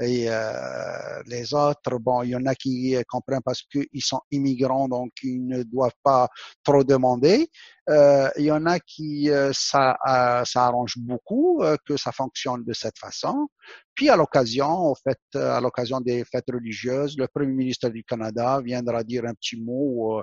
Et 0.01 0.27
euh, 0.29 1.23
les 1.27 1.55
autres, 1.55 1.99
bon, 1.99 2.23
il 2.23 2.31
y 2.31 2.37
en 2.37 2.47
a 2.47 2.55
qui 2.55 2.97
comprennent 3.09 3.43
parce 3.45 3.63
qu'ils 3.63 4.03
sont 4.03 4.21
immigrants, 4.33 4.89
donc 4.89 5.13
ils 5.23 5.47
ne 5.47 5.63
doivent 5.63 5.93
pas 6.03 6.29
trop 6.65 6.83
demander. 6.83 7.49
Euh, 7.91 8.29
il 8.37 8.45
y 8.45 8.51
en 8.51 8.67
a 8.67 8.81
qui 8.81 9.31
euh, 9.31 9.53
ça, 9.53 9.97
euh, 10.09 10.45
ça 10.45 10.65
arrange 10.65 10.95
beaucoup 10.99 11.63
euh, 11.63 11.77
que 11.87 11.97
ça 11.97 12.13
fonctionne 12.13 12.65
de 12.65 12.73
cette 12.73 12.99
façon. 12.99 13.49
Puis 13.95 14.09
à 14.09 14.17
l'occasion, 14.17 14.91
au 14.91 14.95
fait, 14.95 15.19
à 15.35 15.61
l'occasion 15.61 16.01
des 16.01 16.25
fêtes 16.25 16.51
religieuses, 16.53 17.17
le 17.17 17.29
Premier 17.29 17.53
ministre 17.53 17.89
du 17.89 18.03
Canada 18.05 18.61
viendra 18.65 19.05
dire 19.05 19.25
un 19.25 19.35
petit 19.35 19.61
mot 19.61 20.23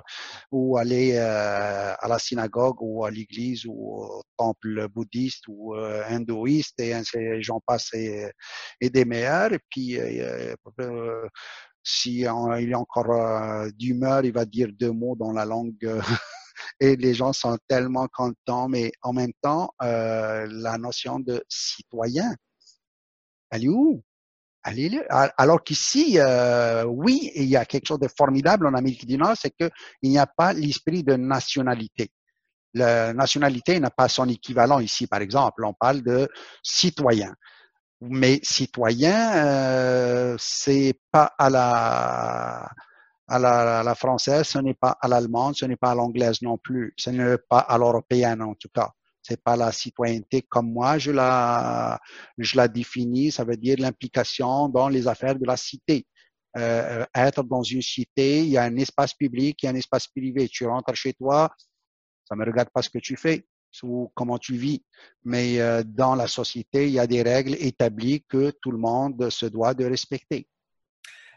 ou 0.50 0.76
aller 0.76 1.16
à 1.18 2.06
la 2.08 2.18
synagogue 2.18 2.76
ou 2.80 3.04
à 3.04 3.10
l'église 3.10 3.64
ou 3.66 4.02
au 4.02 4.22
temple 4.36 4.88
bouddhiste 4.88 5.44
ou 5.48 5.74
hindouiste 5.74 6.80
et 6.80 6.94
j'en 7.40 7.60
passe 7.66 7.92
et, 7.94 8.30
et, 8.80 8.90
des 8.90 9.04
meilleurs. 9.04 9.52
Et 9.52 9.60
puis 9.70 9.98
si 11.82 12.20
il 12.20 12.70
est 12.70 12.74
encore 12.74 13.70
d'humeur, 13.78 14.24
il 14.24 14.32
va 14.32 14.44
dire 14.44 14.68
deux 14.72 14.92
mots 14.92 15.16
dans 15.16 15.32
la 15.32 15.44
langue 15.44 15.76
et 16.80 16.96
les 16.96 17.14
gens 17.14 17.32
sont 17.32 17.58
tellement 17.68 18.06
contents, 18.12 18.68
mais 18.68 18.92
en 19.02 19.12
même 19.12 19.32
temps, 19.40 19.72
euh, 19.82 20.46
la 20.50 20.78
notion 20.78 21.20
de 21.20 21.42
citoyen, 21.48 22.34
elle 23.52 23.64
est 23.64 23.68
où? 23.68 24.02
Elle 24.64 24.78
est 24.80 25.06
Alors 25.10 25.62
qu'ici, 25.62 26.18
euh, 26.18 26.84
oui, 26.84 27.30
il 27.34 27.44
y 27.44 27.56
a 27.56 27.64
quelque 27.64 27.86
chose 27.86 27.98
de 27.98 28.08
formidable 28.08 28.66
en 28.66 28.74
Amérique 28.74 29.06
du 29.06 29.18
Nord, 29.18 29.34
c'est 29.36 29.50
qu'il 29.50 29.70
n'y 30.10 30.18
a 30.18 30.26
pas 30.26 30.52
l'esprit 30.52 31.02
de 31.02 31.14
nationalité. 31.14 32.10
La 32.74 33.12
nationalité 33.12 33.78
n'a 33.80 33.90
pas 33.90 34.08
son 34.08 34.28
équivalent 34.28 34.78
ici, 34.78 35.06
par 35.06 35.20
exemple. 35.20 35.64
On 35.64 35.74
parle 35.74 36.02
de 36.02 36.28
citoyen. 36.62 37.34
Mais 38.00 38.40
citoyen, 38.42 39.46
euh, 39.46 40.36
c'est 40.38 40.94
pas 41.10 41.32
à 41.38 41.50
la 41.50 42.70
à 43.28 43.38
la, 43.82 43.94
française, 43.94 44.46
ce 44.46 44.58
n'est 44.58 44.74
pas 44.74 44.96
à 45.00 45.08
l'allemande, 45.08 45.54
ce 45.56 45.64
n'est 45.64 45.76
pas 45.76 45.92
à 45.92 45.94
l'anglaise 45.94 46.42
non 46.42 46.58
plus, 46.58 46.92
ce 46.96 47.10
n'est 47.10 47.38
pas 47.38 47.60
à 47.60 47.78
l'européenne 47.78 48.42
en 48.42 48.54
tout 48.54 48.68
cas. 48.74 48.90
C'est 49.22 49.42
pas 49.42 49.56
la 49.56 49.70
citoyenneté 49.72 50.42
comme 50.42 50.72
moi 50.72 50.98
je 50.98 51.12
la 51.12 52.00
je 52.38 52.56
la 52.56 52.68
définis. 52.68 53.30
Ça 53.30 53.44
veut 53.44 53.56
dire 53.56 53.76
l'implication 53.78 54.68
dans 54.68 54.88
les 54.88 55.06
affaires 55.06 55.36
de 55.36 55.46
la 55.46 55.56
cité. 55.56 56.06
Euh, 56.58 57.06
être 57.14 57.42
dans 57.44 57.62
une 57.62 57.80
cité, 57.80 58.40
il 58.40 58.50
y 58.50 58.58
a 58.58 58.64
un 58.64 58.76
espace 58.76 59.14
public, 59.14 59.62
il 59.62 59.66
y 59.66 59.68
a 59.68 59.72
un 59.72 59.76
espace 59.76 60.06
privé. 60.08 60.48
Tu 60.48 60.66
rentres 60.66 60.94
chez 60.94 61.14
toi, 61.14 61.50
ça 62.24 62.36
me 62.36 62.44
regarde 62.44 62.68
pas 62.70 62.82
ce 62.82 62.90
que 62.90 62.98
tu 62.98 63.16
fais 63.16 63.46
ou 63.82 64.10
comment 64.14 64.38
tu 64.38 64.54
vis, 64.54 64.84
mais 65.24 65.60
euh, 65.60 65.82
dans 65.82 66.14
la 66.14 66.26
société, 66.26 66.88
il 66.88 66.92
y 66.92 66.98
a 66.98 67.06
des 67.06 67.22
règles 67.22 67.54
établies 67.54 68.22
que 68.28 68.52
tout 68.60 68.70
le 68.70 68.78
monde 68.78 69.30
se 69.30 69.46
doit 69.46 69.72
de 69.72 69.86
respecter. 69.86 70.46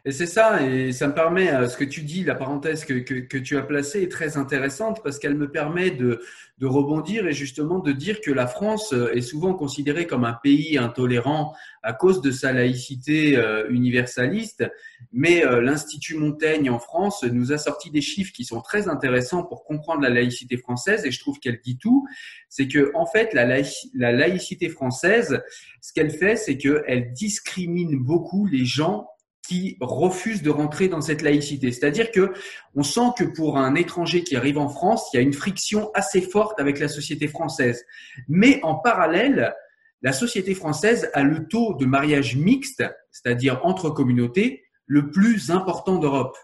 Et 0.07 0.11
c'est 0.11 0.27
ça, 0.27 0.61
et 0.61 0.91
ça 0.91 1.07
me 1.07 1.15
permet, 1.15 1.51
euh, 1.51 1.67
ce 1.67 1.75
que 1.75 1.83
tu 1.83 2.01
dis, 2.01 2.23
la 2.23 2.35
parenthèse 2.35 2.85
que, 2.85 2.93
que, 2.93 3.15
que 3.15 3.39
tu 3.39 3.57
as 3.57 3.63
placée 3.63 4.03
est 4.03 4.11
très 4.11 4.37
intéressante 4.37 5.01
parce 5.03 5.17
qu'elle 5.17 5.33
me 5.33 5.49
permet 5.49 5.89
de, 5.89 6.21
de 6.59 6.67
rebondir 6.67 7.25
et 7.25 7.33
justement 7.33 7.79
de 7.79 7.91
dire 7.91 8.21
que 8.21 8.29
la 8.29 8.45
France 8.45 8.93
euh, 8.93 9.11
est 9.15 9.21
souvent 9.21 9.55
considérée 9.55 10.05
comme 10.05 10.23
un 10.23 10.37
pays 10.43 10.77
intolérant 10.77 11.55
à 11.81 11.93
cause 11.93 12.21
de 12.21 12.29
sa 12.29 12.53
laïcité 12.53 13.35
euh, 13.35 13.67
universaliste, 13.71 14.63
mais 15.11 15.43
l'Institut 15.61 16.15
Montaigne 16.15 16.69
en 16.69 16.79
France 16.79 17.23
nous 17.23 17.51
a 17.51 17.57
sorti 17.57 17.89
des 17.89 18.01
chiffres 18.01 18.33
qui 18.33 18.43
sont 18.45 18.61
très 18.61 18.87
intéressants 18.87 19.43
pour 19.43 19.63
comprendre 19.63 20.01
la 20.01 20.09
laïcité 20.09 20.57
française 20.57 21.05
et 21.05 21.11
je 21.11 21.19
trouve 21.19 21.39
qu'elle 21.39 21.61
dit 21.63 21.77
tout. 21.77 22.05
C'est 22.49 22.67
que 22.67 22.91
en 22.95 23.05
fait 23.05 23.33
la, 23.33 23.45
la 23.93 24.11
laïcité 24.11 24.67
française, 24.69 25.41
ce 25.81 25.93
qu'elle 25.93 26.11
fait, 26.11 26.35
c'est 26.35 26.57
qu'elle 26.57 27.13
discrimine 27.13 27.97
beaucoup 27.97 28.45
les 28.45 28.65
gens 28.65 29.07
qui 29.47 29.77
refusent 29.79 30.41
de 30.41 30.49
rentrer 30.49 30.87
dans 30.87 31.01
cette 31.01 31.21
laïcité. 31.21 31.71
C'est-à-dire 31.71 32.11
que 32.11 32.33
on 32.75 32.83
sent 32.83 33.11
que 33.17 33.23
pour 33.23 33.57
un 33.57 33.75
étranger 33.75 34.23
qui 34.23 34.35
arrive 34.35 34.57
en 34.57 34.69
France, 34.69 35.09
il 35.13 35.17
y 35.17 35.19
a 35.19 35.23
une 35.23 35.33
friction 35.33 35.91
assez 35.93 36.21
forte 36.21 36.59
avec 36.59 36.79
la 36.79 36.87
société 36.87 37.27
française. 37.27 37.83
Mais 38.27 38.59
en 38.63 38.75
parallèle, 38.75 39.53
la 40.01 40.13
société 40.13 40.53
française 40.53 41.09
a 41.13 41.23
le 41.23 41.47
taux 41.47 41.73
de 41.75 41.85
mariage 41.85 42.35
mixte, 42.35 42.83
c'est-à-dire 43.11 43.59
entre 43.63 43.89
communautés, 43.89 44.63
le 44.85 45.09
plus 45.09 45.49
important 45.49 45.97
d'Europe, 45.97 46.37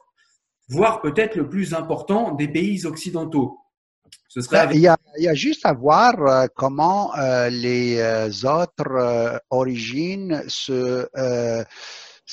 voire 0.68 1.02
peut-être 1.02 1.36
le 1.36 1.48
plus 1.48 1.74
important 1.74 2.32
des 2.32 2.48
pays 2.48 2.86
occidentaux. 2.86 3.60
Ce 4.28 4.42
serait 4.42 4.68
ben, 4.68 4.74
il, 4.74 4.82
y 4.82 4.88
a, 4.88 4.98
il, 5.18 5.26
y 5.26 5.28
a, 5.28 5.34
juste 5.34 5.66
à 5.66 5.74
voir 5.74 6.16
euh, 6.26 6.48
comment 6.56 7.14
euh, 7.18 7.50
les 7.50 8.00
euh, 8.00 8.30
autres 8.46 9.42
origines 9.50 10.44
se 10.48 11.08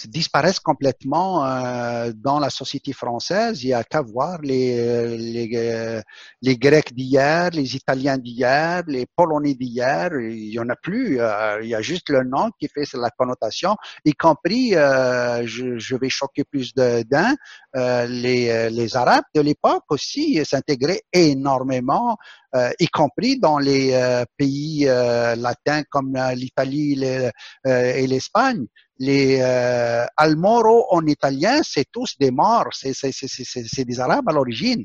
disparaissent 0.07 0.61
complètement 0.61 1.45
euh, 1.45 2.13
dans 2.15 2.39
la 2.39 2.51
société 2.51 2.93
française. 2.93 3.63
Il 3.65 3.71
y 3.71 3.75
a 3.75 3.83
qu'à 3.83 4.03
voir 4.03 4.41
les, 4.43 5.17
les, 5.17 5.51
euh, 5.55 6.03
les 6.43 6.57
Grecs 6.57 6.95
d'hier, 6.95 7.51
les 7.51 7.75
Italiens 7.75 8.19
d'hier, 8.19 8.83
les 8.87 9.07
Polonais 9.07 9.55
d'hier. 9.55 10.11
Il 10.21 10.53
y 10.53 10.59
en 10.61 10.69
a 10.69 10.77
plus. 10.77 11.21
Euh, 11.21 11.61
il 11.63 11.69
y 11.69 11.75
a 11.75 11.83
juste 11.83 12.11
le 12.11 12.23
nom 12.23 12.51
qui 12.61 12.69
fait 12.69 12.85
la 12.95 13.11
connotation, 13.11 13.77
y 14.05 14.13
compris, 14.13 14.71
je, 14.71 15.79
je, 15.79 15.97
vais 15.97 16.09
choquer 16.09 16.45
plus 16.45 16.73
d'un, 16.75 17.35
les, 17.75 18.71
les 18.71 18.97
Arabes 18.97 19.25
de 19.35 19.41
l'époque 19.41 19.85
aussi 19.91 20.45
s'intégraient 20.45 21.03
énormément 21.13 22.17
euh, 22.55 22.71
y 22.81 22.87
compris 22.87 23.39
dans 23.39 23.59
les 23.59 23.93
euh, 23.93 24.25
pays 24.39 24.89
euh, 24.89 25.37
latins 25.37 25.83
comme 25.91 26.19
l'Italie 26.35 26.99
et 27.65 28.07
l'Espagne. 28.07 28.67
Les 28.99 29.41
Almoro 30.17 30.87
en 30.91 31.07
italien, 31.07 31.61
c'est 31.63 31.87
tous 31.91 32.17
des 32.19 32.31
morts, 32.31 32.71
c'est 32.73 33.85
des 33.85 34.01
Arabes 34.01 34.29
à 34.29 34.33
l'origine. 34.33 34.85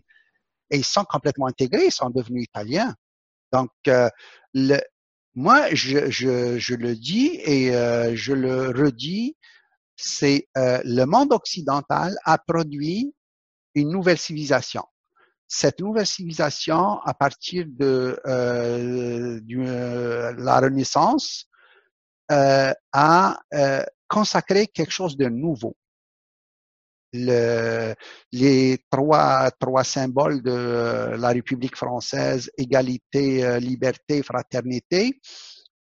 Et 0.70 0.78
ils 0.78 0.86
sont 0.86 1.04
complètement 1.04 1.48
intégrés, 1.48 1.86
ils 1.88 1.92
sont 1.92 2.10
devenus 2.10 2.44
italiens. 2.44 2.94
Donc, 3.52 3.70
le, 4.54 4.80
moi, 5.36 5.74
je, 5.74 6.12
je, 6.12 6.60
je, 6.60 6.76
le 6.76 6.96
dis 6.96 7.40
et 7.44 7.76
euh, 7.76 8.16
je 8.16 8.34
le 8.34 8.70
redis, 8.70 9.36
c'est 9.96 10.48
euh, 10.58 10.80
le 10.86 11.06
monde 11.06 11.34
occidental 11.34 12.16
a 12.24 12.38
produit 12.38 13.16
une 13.74 13.90
nouvelle 13.90 14.18
civilisation. 14.18 14.84
Cette 15.48 15.80
nouvelle 15.80 16.06
civilisation, 16.06 17.00
à 17.02 17.14
partir 17.14 17.66
de 17.68 18.20
euh, 18.26 19.40
euh, 19.52 20.34
la 20.38 20.60
Renaissance, 20.60 21.48
euh, 22.32 22.72
a 22.92 23.40
consacré 24.18 24.68
quelque 24.68 24.92
chose 24.92 25.18
de 25.18 25.28
nouveau. 25.28 25.76
Le, 27.14 27.94
les 28.32 28.78
trois, 28.92 29.84
symboles 29.84 30.42
de 30.44 31.16
la 31.24 31.30
République 31.30 31.76
française, 31.76 32.50
égalité, 32.58 33.60
liberté, 33.60 34.22
fraternité, 34.22 35.20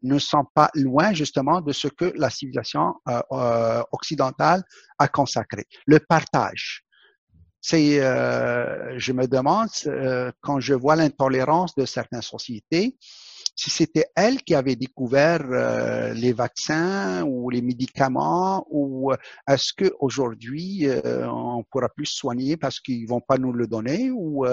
ne 0.03 0.17
sont 0.17 0.45
pas 0.53 0.69
loin 0.73 1.13
justement 1.13 1.61
de 1.61 1.73
ce 1.73 1.87
que 1.87 2.05
la 2.15 2.29
civilisation 2.29 2.95
euh, 3.07 3.83
occidentale 3.91 4.63
a 4.97 5.07
consacré. 5.07 5.65
Le 5.85 5.99
partage, 5.99 6.83
c'est, 7.61 8.01
euh, 8.01 8.97
je 8.97 9.13
me 9.13 9.27
demande, 9.27 9.69
euh, 9.85 10.31
quand 10.41 10.59
je 10.59 10.73
vois 10.73 10.95
l'intolérance 10.95 11.75
de 11.75 11.85
certaines 11.85 12.23
sociétés, 12.23 12.97
si 13.55 13.69
c'était 13.69 14.05
elle 14.15 14.41
qui 14.41 14.55
avait 14.55 14.75
découvert 14.75 15.41
euh, 15.51 16.13
les 16.13 16.33
vaccins 16.33 17.23
ou 17.23 17.49
les 17.49 17.61
médicaments, 17.61 18.65
ou 18.69 19.11
est-ce 19.47 19.73
que 19.73 19.91
aujourd'hui 19.99 20.87
euh, 20.87 21.27
on 21.29 21.63
pourra 21.69 21.89
plus 21.89 22.05
soigner 22.05 22.57
parce 22.57 22.79
qu'ils 22.79 23.07
vont 23.07 23.21
pas 23.21 23.37
nous 23.37 23.53
le 23.53 23.67
donner, 23.67 24.11
ou 24.11 24.45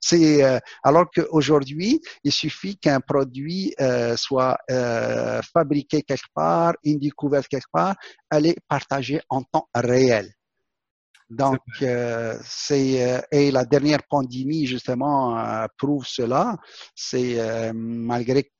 c'est 0.00 0.42
alors 0.82 1.06
qu'aujourd'hui 1.10 2.00
il 2.24 2.32
suffit 2.32 2.76
qu'un 2.76 3.00
produit 3.00 3.74
soit 4.16 4.58
fabriqué 5.52 6.02
quelque 6.02 6.28
part, 6.34 6.74
une 6.84 6.98
découverte 6.98 7.48
quelque 7.48 7.70
part, 7.72 7.96
elle 8.30 8.46
est 8.46 8.56
partagée 8.68 9.20
en 9.28 9.42
temps 9.42 9.68
réel. 9.74 10.35
Donc, 11.28 11.58
euh, 11.82 12.38
c'est 12.44 13.02
euh, 13.02 13.20
et 13.32 13.50
la 13.50 13.64
dernière 13.64 14.02
pandémie 14.08 14.66
justement 14.66 15.36
euh, 15.36 15.66
prouve 15.76 16.06
cela. 16.06 16.56
C'est 16.94 17.40
euh, 17.40 17.72
malgré 17.74 18.50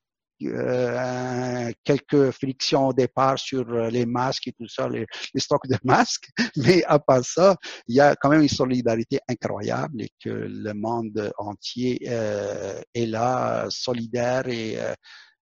quelques 1.82 2.30
frictions 2.32 2.88
au 2.88 2.92
départ 2.92 3.38
sur 3.38 3.64
les 3.88 4.04
masques 4.04 4.48
et 4.48 4.52
tout 4.52 4.68
ça, 4.68 4.86
les, 4.86 5.06
les, 5.32 5.40
stocks 5.40 5.66
de 5.66 5.78
masques, 5.84 6.28
mais 6.56 6.84
à 6.84 6.98
part 6.98 7.24
ça, 7.24 7.56
il 7.88 7.94
y 7.94 8.00
a 8.00 8.14
quand 8.16 8.28
même 8.28 8.42
une 8.42 8.48
solidarité 8.48 9.18
incroyable 9.30 10.02
et 10.02 10.10
que 10.22 10.28
le 10.28 10.74
monde 10.74 11.32
entier 11.38 12.04
est 12.04 13.06
là, 13.06 13.64
solidaire 13.70 14.46
et 14.48 14.76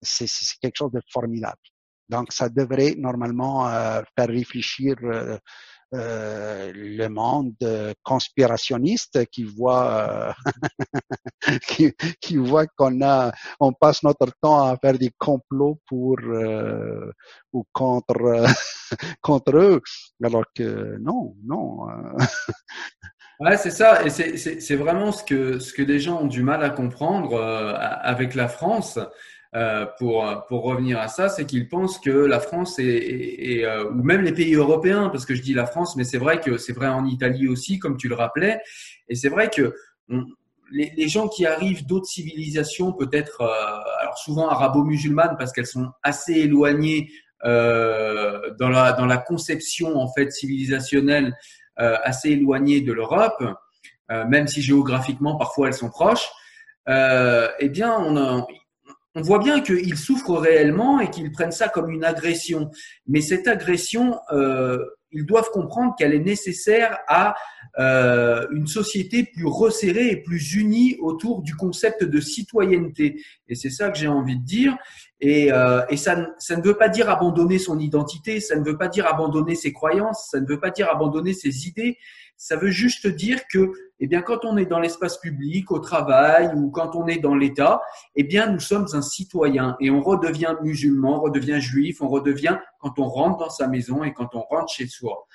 c'est 0.00 0.26
quelque 0.58 0.78
chose 0.78 0.92
de 0.92 1.02
formidable. 1.12 1.60
Donc, 2.08 2.32
ça 2.32 2.48
devrait 2.48 2.94
normalement 2.96 3.68
faire 4.16 4.28
réfléchir 4.28 4.96
euh, 5.94 6.70
le 6.74 7.08
monde 7.08 7.54
conspirationniste 8.02 9.24
qui 9.30 9.44
voit 9.44 10.34
qui, 11.66 11.94
qui, 12.20 12.36
voit 12.36 12.66
qu'on 12.66 13.00
a 13.00 13.32
on 13.58 13.72
passe 13.72 14.02
notre 14.02 14.30
temps 14.42 14.64
à 14.64 14.76
faire 14.76 14.98
des 14.98 15.10
complots 15.16 15.80
pour 15.86 16.18
euh, 16.20 17.10
ou 17.54 17.64
contre 17.72 18.44
contre 19.22 19.56
eux 19.56 19.80
alors 20.22 20.44
que 20.54 20.98
non 21.00 21.34
non 21.42 21.88
euh. 21.88 22.18
Ouais, 23.40 23.56
c'est 23.56 23.70
ça, 23.70 24.04
et 24.04 24.10
c'est 24.10 24.74
vraiment 24.74 25.12
ce 25.12 25.22
que 25.22 25.60
ce 25.60 25.72
que 25.72 25.82
les 25.82 26.00
gens 26.00 26.22
ont 26.22 26.26
du 26.26 26.42
mal 26.42 26.60
à 26.64 26.70
comprendre 26.70 27.40
avec 27.40 28.34
la 28.34 28.48
France. 28.48 28.98
Euh, 29.54 29.86
pour, 29.98 30.44
pour 30.46 30.62
revenir 30.64 31.00
à 31.00 31.08
ça, 31.08 31.30
c'est 31.30 31.46
qu'ils 31.46 31.68
pensent 31.68 31.98
que 31.98 32.10
la 32.10 32.38
France 32.38 32.78
est, 32.78 33.64
euh, 33.64 33.90
ou 33.90 34.02
même 34.02 34.20
les 34.20 34.32
pays 34.32 34.54
européens, 34.54 35.08
parce 35.08 35.24
que 35.24 35.34
je 35.34 35.40
dis 35.40 35.54
la 35.54 35.64
France, 35.64 35.96
mais 35.96 36.04
c'est 36.04 36.18
vrai 36.18 36.40
que 36.40 36.58
c'est 36.58 36.74
vrai 36.74 36.88
en 36.88 37.06
Italie 37.06 37.48
aussi, 37.48 37.78
comme 37.78 37.96
tu 37.96 38.08
le 38.08 38.14
rappelais, 38.14 38.60
et 39.08 39.14
c'est 39.14 39.30
vrai 39.30 39.48
que 39.48 39.74
les, 40.70 41.08
gens 41.08 41.28
qui 41.28 41.46
arrivent 41.46 41.86
d'autres 41.86 42.06
civilisations, 42.06 42.92
peut-être, 42.92 43.40
euh, 43.40 44.02
alors 44.02 44.18
souvent 44.18 44.50
arabo-musulmanes, 44.50 45.36
parce 45.38 45.52
qu'elles 45.52 45.66
sont 45.66 45.92
assez 46.02 46.34
éloignées 46.34 47.10
euh, 47.44 48.52
dans 48.58 48.68
la 48.68 48.92
dans 48.92 49.06
la 49.06 49.16
conception 49.16 49.96
en 49.96 50.12
fait 50.12 50.30
civilisationnelle, 50.30 51.36
assez 51.76 52.30
éloignées 52.30 52.80
de 52.80 52.92
l'Europe, 52.92 53.40
même 54.10 54.48
si 54.48 54.60
géographiquement 54.60 55.36
parfois 55.36 55.68
elles 55.68 55.74
sont 55.74 55.90
proches. 55.90 56.28
eh 56.88 57.68
bien, 57.68 57.96
on 58.00 58.16
a, 58.16 58.44
on 59.18 59.22
voit 59.22 59.40
bien 59.40 59.60
qu'ils 59.60 59.98
souffrent 59.98 60.38
réellement 60.38 61.00
et 61.00 61.10
qu'ils 61.10 61.32
prennent 61.32 61.52
ça 61.52 61.68
comme 61.68 61.90
une 61.90 62.04
agression. 62.04 62.70
Mais 63.08 63.20
cette 63.20 63.48
agression, 63.48 64.16
euh, 64.32 64.78
ils 65.10 65.26
doivent 65.26 65.50
comprendre 65.50 65.94
qu'elle 65.98 66.14
est 66.14 66.20
nécessaire 66.20 66.98
à 67.08 67.34
euh, 67.78 68.46
une 68.52 68.68
société 68.68 69.24
plus 69.24 69.46
resserrée 69.46 70.08
et 70.08 70.16
plus 70.22 70.54
unie 70.54 70.96
autour 71.00 71.42
du 71.42 71.56
concept 71.56 72.04
de 72.04 72.20
citoyenneté. 72.20 73.20
Et 73.48 73.56
c'est 73.56 73.70
ça 73.70 73.90
que 73.90 73.98
j'ai 73.98 74.08
envie 74.08 74.38
de 74.38 74.44
dire. 74.44 74.76
Et, 75.20 75.52
euh, 75.52 75.84
et 75.88 75.96
ça, 75.96 76.16
ça, 76.38 76.56
ne 76.56 76.62
veut 76.62 76.76
pas 76.76 76.88
dire 76.88 77.10
abandonner 77.10 77.58
son 77.58 77.78
identité, 77.78 78.40
ça 78.40 78.56
ne 78.56 78.64
veut 78.64 78.78
pas 78.78 78.88
dire 78.88 79.06
abandonner 79.06 79.56
ses 79.56 79.72
croyances, 79.72 80.28
ça 80.30 80.40
ne 80.40 80.46
veut 80.46 80.60
pas 80.60 80.70
dire 80.70 80.88
abandonner 80.90 81.32
ses 81.32 81.66
idées. 81.66 81.98
Ça 82.36 82.54
veut 82.54 82.70
juste 82.70 83.08
dire 83.08 83.40
que 83.52 83.72
eh 83.98 84.06
bien, 84.06 84.22
quand 84.22 84.44
on 84.44 84.56
est 84.56 84.66
dans 84.66 84.78
l'espace 84.78 85.18
public, 85.18 85.72
au 85.72 85.80
travail 85.80 86.52
ou 86.54 86.70
quand 86.70 86.94
on 86.94 87.08
est 87.08 87.18
dans 87.18 87.34
l'État, 87.34 87.82
eh 88.14 88.22
bien, 88.22 88.48
nous 88.48 88.60
sommes 88.60 88.86
un 88.92 89.02
citoyen 89.02 89.76
et 89.80 89.90
on 89.90 90.00
redevient 90.00 90.54
musulman, 90.62 91.18
on 91.18 91.22
redevient 91.22 91.60
juif, 91.60 92.00
on 92.00 92.06
redevient 92.06 92.56
quand 92.78 93.00
on 93.00 93.08
rentre 93.08 93.38
dans 93.38 93.50
sa 93.50 93.66
maison 93.66 94.04
et 94.04 94.12
quand 94.12 94.36
on 94.36 94.42
rentre 94.42 94.72
chez 94.72 94.86
soi. 94.86 95.26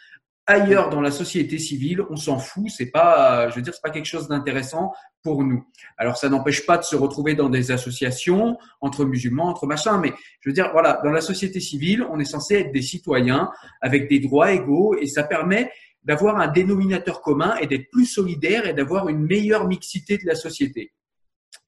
Ailleurs 0.45 0.89
dans 0.89 0.99
la 0.99 1.11
société 1.11 1.57
civile, 1.57 2.01
on 2.09 2.17
s'en 2.17 2.37
fout, 2.37 2.69
c'est 2.69 2.91
pas, 2.91 3.49
je 3.49 3.55
veux 3.55 3.61
dire, 3.61 3.73
c'est 3.73 3.81
pas 3.81 3.91
quelque 3.91 4.07
chose 4.07 4.27
d'intéressant 4.27 4.91
pour 5.21 5.43
nous. 5.43 5.65
Alors, 5.97 6.17
ça 6.17 6.27
n'empêche 6.27 6.65
pas 6.65 6.77
de 6.77 6.83
se 6.83 6.97
retrouver 6.97 7.33
dans 7.33 7.49
des 7.49 7.71
associations 7.71 8.57
entre 8.81 9.05
musulmans, 9.05 9.47
entre 9.47 9.65
machins, 9.67 9.97
mais 10.01 10.13
je 10.41 10.49
veux 10.49 10.53
dire, 10.53 10.69
voilà, 10.73 10.99
dans 11.03 11.11
la 11.11 11.21
société 11.21 11.61
civile, 11.61 12.05
on 12.11 12.19
est 12.19 12.25
censé 12.25 12.55
être 12.55 12.73
des 12.73 12.81
citoyens 12.81 13.49
avec 13.81 14.09
des 14.09 14.19
droits 14.19 14.51
égaux 14.51 14.95
et 14.99 15.07
ça 15.07 15.23
permet 15.23 15.71
d'avoir 16.03 16.37
un 16.37 16.49
dénominateur 16.49 17.21
commun 17.21 17.55
et 17.61 17.67
d'être 17.67 17.89
plus 17.89 18.05
solidaire 18.05 18.67
et 18.67 18.73
d'avoir 18.73 19.07
une 19.07 19.25
meilleure 19.25 19.67
mixité 19.67 20.17
de 20.17 20.25
la 20.25 20.35
société. 20.35 20.91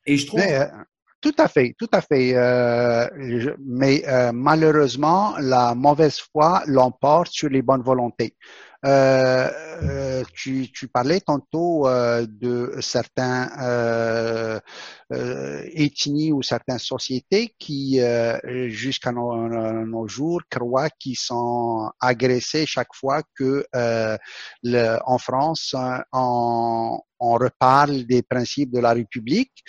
Et 0.06 0.18
je 0.18 0.28
trouve. 0.28 0.42
Euh, 0.42 0.66
tout 1.22 1.36
à 1.38 1.48
fait, 1.48 1.74
tout 1.80 1.90
à 1.92 2.02
fait. 2.02 2.36
Euh, 2.36 3.08
mais 3.66 4.04
euh, 4.08 4.32
malheureusement, 4.32 5.36
la 5.40 5.74
mauvaise 5.74 6.20
foi 6.20 6.62
l'emporte 6.68 7.32
sur 7.32 7.50
les 7.50 7.62
bonnes 7.62 7.82
volontés. 7.82 8.36
Euh, 8.86 9.50
euh, 9.82 10.24
tu, 10.36 10.72
tu, 10.72 10.88
parlais 10.88 11.20
tantôt 11.20 11.88
euh, 11.88 12.28
de 12.30 12.76
certains 12.82 13.50
euh, 13.60 14.60
ethnies 15.12 16.32
ou 16.32 16.44
certaines 16.44 16.80
sociétés 16.80 17.56
qui, 17.58 18.00
jusqu'à 18.68 19.12
nos, 19.12 19.48
nos, 19.86 20.08
jours, 20.08 20.42
croient 20.50 20.92
qu'ils 20.92 21.18
sont 21.18 21.90
agressés 22.00 22.66
chaque 22.68 22.94
fois 22.94 23.24
que 23.36 23.66
le, 23.74 24.98
en 25.06 25.18
France, 25.18 25.76
on, 26.14 27.00
on 27.20 27.34
reparle 27.34 28.06
des 28.06 28.22
principes 28.22 28.72
de 28.72 28.80
la 28.80 28.94
République. 28.94 29.64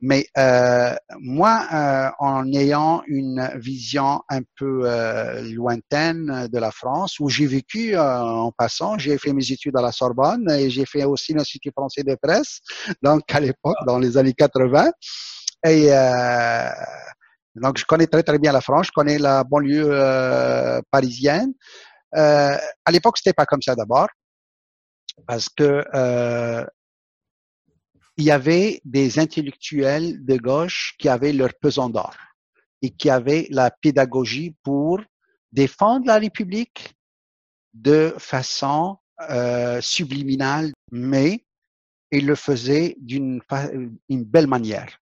Mais 0.00 0.28
euh, 0.36 0.94
moi, 1.18 1.66
euh, 1.72 2.10
en 2.20 2.52
ayant 2.52 3.02
une 3.08 3.50
vision 3.56 4.22
un 4.28 4.42
peu 4.56 4.82
euh, 4.84 5.42
lointaine 5.52 6.46
de 6.46 6.58
la 6.58 6.70
France, 6.70 7.18
où 7.18 7.28
j'ai 7.28 7.46
vécu 7.46 7.96
euh, 7.96 8.20
en 8.20 8.52
passant, 8.52 8.96
j'ai 8.96 9.18
fait 9.18 9.32
mes 9.32 9.50
études 9.50 9.76
à 9.76 9.82
la 9.82 9.90
Sorbonne 9.90 10.48
et 10.52 10.70
j'ai 10.70 10.86
fait 10.86 11.04
aussi 11.04 11.34
l'Institut 11.34 11.72
français 11.72 12.04
de 12.04 12.14
presse, 12.14 12.60
donc 13.02 13.22
à 13.34 13.40
l'époque, 13.40 13.76
dans 13.86 13.98
les 13.98 14.16
années 14.16 14.34
80. 14.34 14.90
Et 15.66 15.92
euh, 15.92 16.68
donc, 17.56 17.78
je 17.78 17.84
connais 17.84 18.06
très 18.06 18.22
très 18.22 18.38
bien 18.38 18.52
la 18.52 18.60
France, 18.60 18.86
je 18.86 18.92
connais 18.92 19.18
la 19.18 19.42
banlieue 19.42 20.80
parisienne. 20.92 21.52
à 22.12 22.90
l'époque, 22.92 23.18
c'était 23.18 23.32
pas 23.32 23.46
comme 23.46 23.62
ça 23.62 23.74
d'abord, 23.74 24.06
parce 25.26 25.48
que 25.48 25.82
il 28.18 28.24
y 28.24 28.32
avait 28.32 28.80
des 28.84 29.20
intellectuels 29.20 30.24
de 30.24 30.36
gauche 30.36 30.94
qui 30.98 31.08
avaient 31.08 31.32
leur 31.32 31.54
pesant 31.54 31.88
d'or 31.88 32.16
et 32.82 32.90
qui 32.90 33.08
avaient 33.10 33.46
la 33.50 33.70
pédagogie 33.70 34.56
pour 34.64 35.00
défendre 35.52 36.06
la 36.06 36.18
République 36.18 36.94
de 37.74 38.14
façon 38.18 38.98
euh, 39.30 39.80
subliminale, 39.80 40.72
mais 40.90 41.44
ils 42.10 42.26
le 42.26 42.34
faisaient 42.34 42.96
d'une 42.98 43.40
une 44.08 44.24
belle 44.24 44.46
manière. 44.48 44.98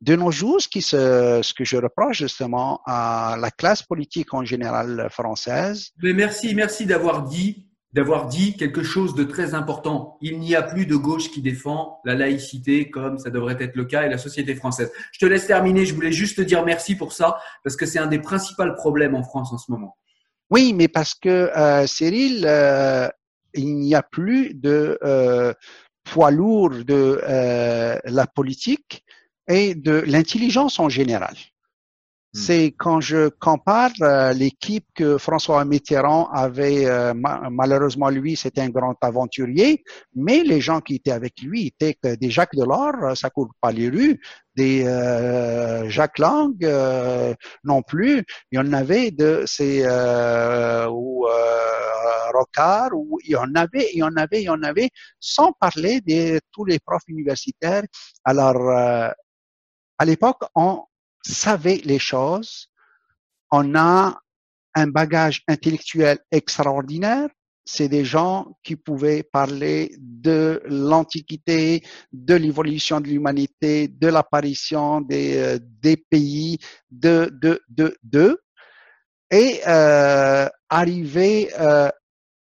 De 0.00 0.16
nos 0.16 0.30
jours, 0.30 0.60
ce, 0.60 0.68
qui 0.68 0.82
se, 0.82 1.40
ce 1.42 1.54
que 1.54 1.64
je 1.64 1.76
reproche 1.76 2.18
justement 2.18 2.80
à 2.86 3.36
la 3.38 3.50
classe 3.50 3.82
politique 3.82 4.32
en 4.32 4.44
général 4.44 5.08
française. 5.10 5.90
Mais 6.02 6.12
merci, 6.12 6.54
merci 6.54 6.86
d'avoir 6.86 7.24
dit 7.24 7.69
d'avoir 7.92 8.26
dit 8.26 8.56
quelque 8.56 8.82
chose 8.82 9.14
de 9.14 9.24
très 9.24 9.54
important. 9.54 10.16
Il 10.20 10.38
n'y 10.38 10.54
a 10.54 10.62
plus 10.62 10.86
de 10.86 10.94
gauche 10.96 11.30
qui 11.30 11.42
défend 11.42 12.00
la 12.04 12.14
laïcité 12.14 12.88
comme 12.88 13.18
ça 13.18 13.30
devrait 13.30 13.56
être 13.58 13.74
le 13.74 13.84
cas 13.84 14.04
et 14.04 14.08
la 14.08 14.18
société 14.18 14.54
française. 14.54 14.92
Je 15.12 15.18
te 15.18 15.26
laisse 15.26 15.46
terminer. 15.46 15.86
Je 15.86 15.94
voulais 15.94 16.12
juste 16.12 16.36
te 16.36 16.42
dire 16.42 16.64
merci 16.64 16.94
pour 16.94 17.12
ça 17.12 17.38
parce 17.64 17.76
que 17.76 17.86
c'est 17.86 17.98
un 17.98 18.06
des 18.06 18.20
principaux 18.20 18.72
problèmes 18.76 19.14
en 19.14 19.22
France 19.22 19.52
en 19.52 19.58
ce 19.58 19.70
moment. 19.70 19.96
Oui, 20.50 20.72
mais 20.72 20.88
parce 20.88 21.14
que 21.14 21.28
euh, 21.28 21.86
Cyril, 21.86 22.44
euh, 22.46 23.08
il 23.54 23.76
n'y 23.76 23.94
a 23.94 24.02
plus 24.02 24.54
de 24.54 24.98
euh, 25.02 25.52
poids 26.04 26.30
lourd 26.30 26.70
de 26.70 27.20
euh, 27.22 27.98
la 28.04 28.26
politique 28.26 29.04
et 29.48 29.74
de 29.74 30.02
l'intelligence 30.06 30.78
en 30.78 30.88
général. 30.88 31.34
Hmm. 32.32 32.38
C'est 32.38 32.74
quand 32.78 33.00
je 33.00 33.28
compare 33.28 33.90
euh, 34.02 34.32
l'équipe 34.32 34.86
que 34.94 35.18
François 35.18 35.64
Mitterrand 35.64 36.28
avait, 36.30 36.86
euh, 36.86 37.12
malheureusement 37.12 38.08
lui, 38.08 38.36
c'était 38.36 38.60
un 38.60 38.68
grand 38.68 38.94
aventurier, 39.00 39.82
mais 40.14 40.44
les 40.44 40.60
gens 40.60 40.80
qui 40.80 40.94
étaient 40.94 41.10
avec 41.10 41.42
lui 41.42 41.66
étaient 41.66 41.96
des 42.16 42.30
Jacques 42.30 42.54
Delors, 42.54 42.94
euh, 43.02 43.14
ça 43.16 43.30
court 43.30 43.50
pas 43.60 43.72
les 43.72 43.88
rues, 43.88 44.20
des 44.54 44.84
Jacques 45.88 46.18
Lang 46.18 46.54
non 47.64 47.82
plus. 47.82 48.24
Il 48.52 48.56
y 48.56 48.58
en 48.58 48.72
avait 48.74 49.10
de 49.10 49.42
ces 49.46 49.84
ou 50.88 51.26
Rocard, 52.34 52.90
ou 52.92 53.18
il 53.24 53.30
y 53.30 53.36
en 53.36 53.54
avait, 53.54 53.88
il 53.94 53.98
y 53.98 54.02
en 54.02 54.14
avait, 54.16 54.42
il 54.42 54.44
y 54.44 54.50
en 54.50 54.62
avait, 54.62 54.90
sans 55.18 55.52
parler 55.52 56.00
de 56.02 56.40
tous 56.52 56.64
les 56.66 56.78
profs 56.78 57.08
universitaires. 57.08 57.84
Alors 58.24 58.70
à 58.70 60.04
l'époque, 60.04 60.42
on 60.54 60.84
savait 61.22 61.80
les 61.84 61.98
choses, 61.98 62.70
on 63.50 63.74
a 63.74 64.18
un 64.74 64.86
bagage 64.86 65.42
intellectuel 65.48 66.18
extraordinaire. 66.30 67.28
C'est 67.64 67.88
des 67.88 68.04
gens 68.04 68.56
qui 68.62 68.74
pouvaient 68.74 69.22
parler 69.22 69.94
de 69.98 70.62
l'Antiquité, 70.64 71.82
de 72.12 72.34
l'évolution 72.34 73.00
de 73.00 73.08
l'humanité, 73.08 73.86
de 73.88 74.08
l'apparition 74.08 75.00
des, 75.00 75.58
euh, 75.58 75.96
pays, 76.10 76.58
de, 76.90 77.30
de, 77.40 77.60
de, 77.68 77.96
de. 78.02 78.40
Et 79.30 79.60
euh, 79.68 80.48
arriver 80.68 81.50
euh, 81.60 81.90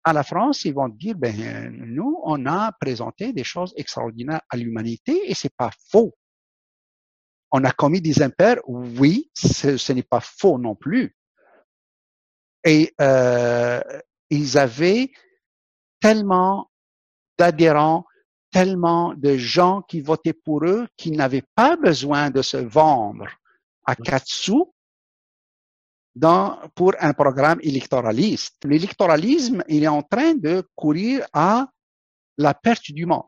à 0.03 0.13
la 0.13 0.23
France, 0.23 0.65
ils 0.65 0.73
vont 0.73 0.89
dire, 0.89 1.15
ben, 1.15 1.69
nous, 1.85 2.19
on 2.23 2.45
a 2.45 2.71
présenté 2.79 3.33
des 3.33 3.43
choses 3.43 3.73
extraordinaires 3.77 4.41
à 4.49 4.57
l'humanité 4.57 5.29
et 5.29 5.35
c'est 5.35 5.55
pas 5.55 5.71
faux 5.91 6.13
on 7.53 7.63
a 7.63 7.71
commis 7.71 8.01
des 8.01 8.21
impairs, 8.23 8.57
oui, 8.65 9.29
ce, 9.35 9.93
n'est 9.93 10.01
pas 10.01 10.19
faux 10.19 10.57
non 10.57 10.73
plus. 10.75 11.15
Et 12.65 12.93
euh, 12.99 13.79
ils 14.31 14.57
avaient 14.57 15.11
tellement 16.01 16.71
d'adhérents, 17.37 18.05
tellement 18.51 19.13
de 19.13 19.37
gens 19.37 19.83
qui 19.83 20.01
votaient 20.01 20.33
pour 20.33 20.65
eux, 20.65 20.87
qu'ils 20.97 21.15
n'avaient 21.15 21.45
pas 21.53 21.75
besoin 21.75 22.31
de 22.31 22.41
se 22.41 22.57
vendre 22.57 23.27
à 23.85 23.95
quatre 23.95 24.27
sous 24.27 24.73
dans, 26.15 26.59
pour 26.73 26.93
un 26.99 27.13
programme 27.13 27.59
électoraliste. 27.61 28.65
L'électoralisme, 28.65 29.63
il 29.67 29.83
est 29.83 29.87
en 29.87 30.01
train 30.01 30.33
de 30.33 30.67
courir 30.75 31.27
à 31.33 31.67
la 32.39 32.55
perte 32.55 32.91
du 32.91 33.05
monde. 33.05 33.27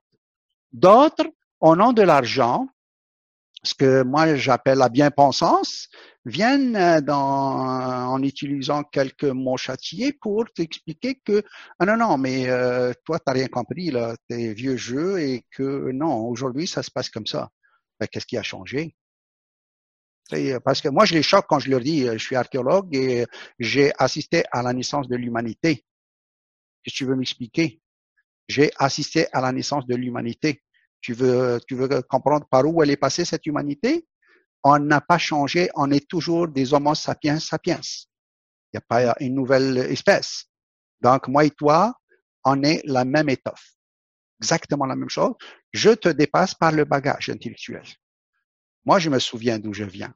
D'autres, 0.72 1.28
en 1.60 1.80
ont 1.80 1.94
de 1.94 2.02
l'argent, 2.02 2.68
ce 3.66 3.74
que 3.74 4.04
moi 4.04 4.36
j'appelle 4.36 4.78
la 4.78 4.90
bien-pensance, 4.90 5.90
viennent 6.26 6.76
euh, 6.76 7.02
dans, 7.02 7.18
en 7.18 8.22
utilisant 8.24 8.84
quelques 8.84 9.24
mots 9.24 9.58
châtiés 9.58 10.14
pour 10.14 10.46
t'expliquer 10.54 11.16
que 11.16 11.44
ah 11.80 11.86
non 11.86 11.98
non 11.98 12.18
mais 12.18 12.50
euh, 12.50 12.94
toi 13.06 13.20
t'as 13.20 13.34
rien 13.34 13.48
compris 13.48 13.92
là 13.92 14.16
tes 14.28 14.54
vieux 14.54 14.78
jeux 14.78 15.20
et 15.20 15.46
que 15.52 15.92
non 15.92 16.28
aujourd'hui 16.28 16.68
ça 16.68 16.84
se 16.84 16.92
passe 16.92 17.10
comme 17.10 17.28
ça. 17.28 17.50
Ben, 18.00 18.08
qu'est-ce 18.08 18.26
qui 18.26 18.38
a 18.38 18.44
changé? 18.44 18.96
Parce 20.64 20.82
que 20.82 20.90
moi 20.90 21.06
je 21.06 21.14
les 21.14 21.24
choque 21.24 21.46
quand 21.48 21.60
je 21.60 21.70
leur 21.70 21.80
dis 21.82 22.06
je 22.06 22.18
suis 22.18 22.36
archéologue 22.36 22.96
et 22.96 23.26
j'ai 23.60 23.92
assisté 23.98 24.44
à 24.52 24.62
la 24.64 24.74
naissance 24.74 25.08
de 25.08 25.16
l'humanité. 25.16 25.86
Que 26.84 26.92
tu 26.92 27.06
veux 27.06 27.16
m'expliquer? 27.16 27.82
J'ai 28.48 28.72
assisté 28.78 29.28
à 29.34 29.42
la 29.42 29.52
naissance 29.52 29.88
de 29.88 29.96
l'humanité. 29.96 30.62
Tu 31.06 31.14
veux, 31.14 31.60
tu 31.68 31.76
veux 31.76 32.02
comprendre 32.10 32.48
par 32.48 32.66
où 32.66 32.82
elle 32.82 32.90
est 32.90 32.98
passée, 32.98 33.26
cette 33.26 33.46
humanité? 33.46 34.08
On 34.64 34.80
n'a 34.80 35.02
pas 35.02 35.20
changé, 35.20 35.70
on 35.76 35.92
est 35.92 36.10
toujours 36.10 36.48
des 36.48 36.74
Homo 36.74 36.96
sapiens 36.96 37.40
sapiens. 37.40 37.80
Il 38.74 38.78
n'y 38.78 38.78
a 38.80 38.82
pas 38.82 39.16
une 39.20 39.36
nouvelle 39.36 39.78
espèce. 39.78 40.46
Donc, 41.02 41.28
moi 41.28 41.46
et 41.46 41.52
toi, 41.52 41.94
on 42.44 42.64
est 42.64 42.82
la 42.86 43.06
même 43.06 43.30
étoffe. 43.30 43.76
Exactement 44.42 44.88
la 44.88 44.96
même 44.96 45.12
chose. 45.12 45.36
Je 45.74 45.92
te 45.92 46.10
dépasse 46.10 46.56
par 46.56 46.72
le 46.72 46.86
bagage 46.86 47.30
intellectuel. 47.30 47.86
Moi, 48.84 48.98
je 48.98 49.12
me 49.12 49.20
souviens 49.20 49.60
d'où 49.60 49.76
je 49.76 49.84
viens. 49.84 50.16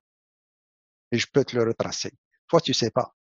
Et 1.12 1.20
je 1.20 1.28
peux 1.32 1.46
te 1.46 1.56
le 1.56 1.66
retracer. 1.66 2.14
Toi, 2.48 2.62
tu 2.62 2.74
sais 2.74 2.90
pas. 2.90 3.14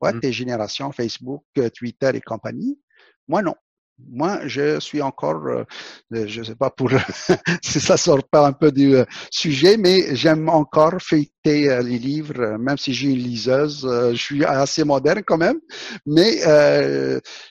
Toi, 0.00 0.12
mmh. 0.12 0.20
tes 0.20 0.32
générations, 0.32 0.92
Facebook, 0.92 1.44
Twitter 1.74 2.12
et 2.14 2.20
compagnie. 2.20 2.80
Moi, 3.26 3.42
non 3.42 3.56
moi, 3.98 4.46
je 4.46 4.78
suis 4.80 5.00
encore, 5.00 5.46
euh, 5.46 5.64
je 6.10 6.40
ne 6.40 6.44
sais 6.44 6.54
pas 6.54 6.70
pour 6.70 6.90
si 7.62 7.80
ça 7.80 7.96
sort 7.96 8.22
pas 8.28 8.46
un 8.46 8.52
peu 8.52 8.70
du 8.70 8.94
euh, 8.94 9.04
sujet, 9.30 9.76
mais 9.76 10.14
j'aime 10.14 10.48
encore 10.48 11.00
feuilleter 11.00 11.70
euh, 11.70 11.82
les 11.82 11.98
livres, 11.98 12.56
même 12.58 12.76
si 12.76 12.92
j'ai 12.92 13.10
une 13.10 13.18
liseuse. 13.18 13.88
je 14.12 14.16
suis 14.16 14.44
assez 14.44 14.84
moderne 14.84 15.22
quand 15.26 15.38
même, 15.38 15.58
mais 16.04 16.40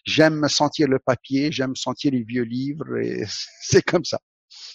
j'aime 0.06 0.48
sentir 0.48 0.88
le 0.88 1.00
papier, 1.00 1.52
j'aime 1.52 1.76
sentir 1.76 2.12
les 2.12 2.24
vieux 2.24 2.44
livres, 2.44 2.98
et 2.98 3.24
c'est 3.62 3.84
comme 3.84 4.06
ça. 4.06 4.20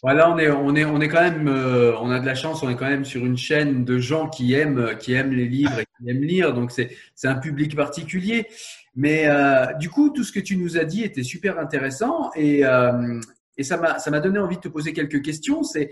Voilà, 0.02 0.30
on 0.30 0.38
est, 0.38 0.50
on 0.50 0.74
est, 0.74 0.84
on 0.84 1.00
est 1.00 1.08
quand 1.08 1.20
même, 1.20 1.46
on 1.46 2.10
a 2.10 2.20
de 2.20 2.26
la 2.26 2.34
chance, 2.34 2.62
on 2.62 2.70
est 2.70 2.76
quand 2.76 2.88
même 2.88 3.04
sur 3.04 3.26
une 3.26 3.36
chaîne 3.36 3.84
de 3.84 3.98
gens 3.98 4.28
qui 4.28 4.54
aiment, 4.54 4.96
qui 4.98 5.12
aiment 5.12 5.32
les 5.32 5.46
livres 5.46 5.78
et 5.78 5.84
qui 5.84 6.10
aiment 6.10 6.22
lire, 6.22 6.54
donc 6.54 6.70
c'est, 6.70 6.96
c'est 7.14 7.28
un 7.28 7.34
public 7.34 7.76
particulier. 7.76 8.46
Mais 8.94 9.24
euh, 9.26 9.66
du 9.74 9.88
coup, 9.88 10.10
tout 10.10 10.24
ce 10.24 10.32
que 10.32 10.40
tu 10.40 10.56
nous 10.56 10.76
as 10.76 10.84
dit 10.84 11.02
était 11.02 11.22
super 11.22 11.58
intéressant 11.58 12.30
et, 12.34 12.64
euh, 12.64 13.20
et 13.56 13.62
ça 13.62 13.76
m'a 13.76 14.20
donné 14.20 14.38
envie 14.38 14.56
de 14.56 14.62
te 14.62 14.68
poser 14.68 14.92
quelques 14.92 15.22
questions. 15.22 15.62
C'est 15.62 15.90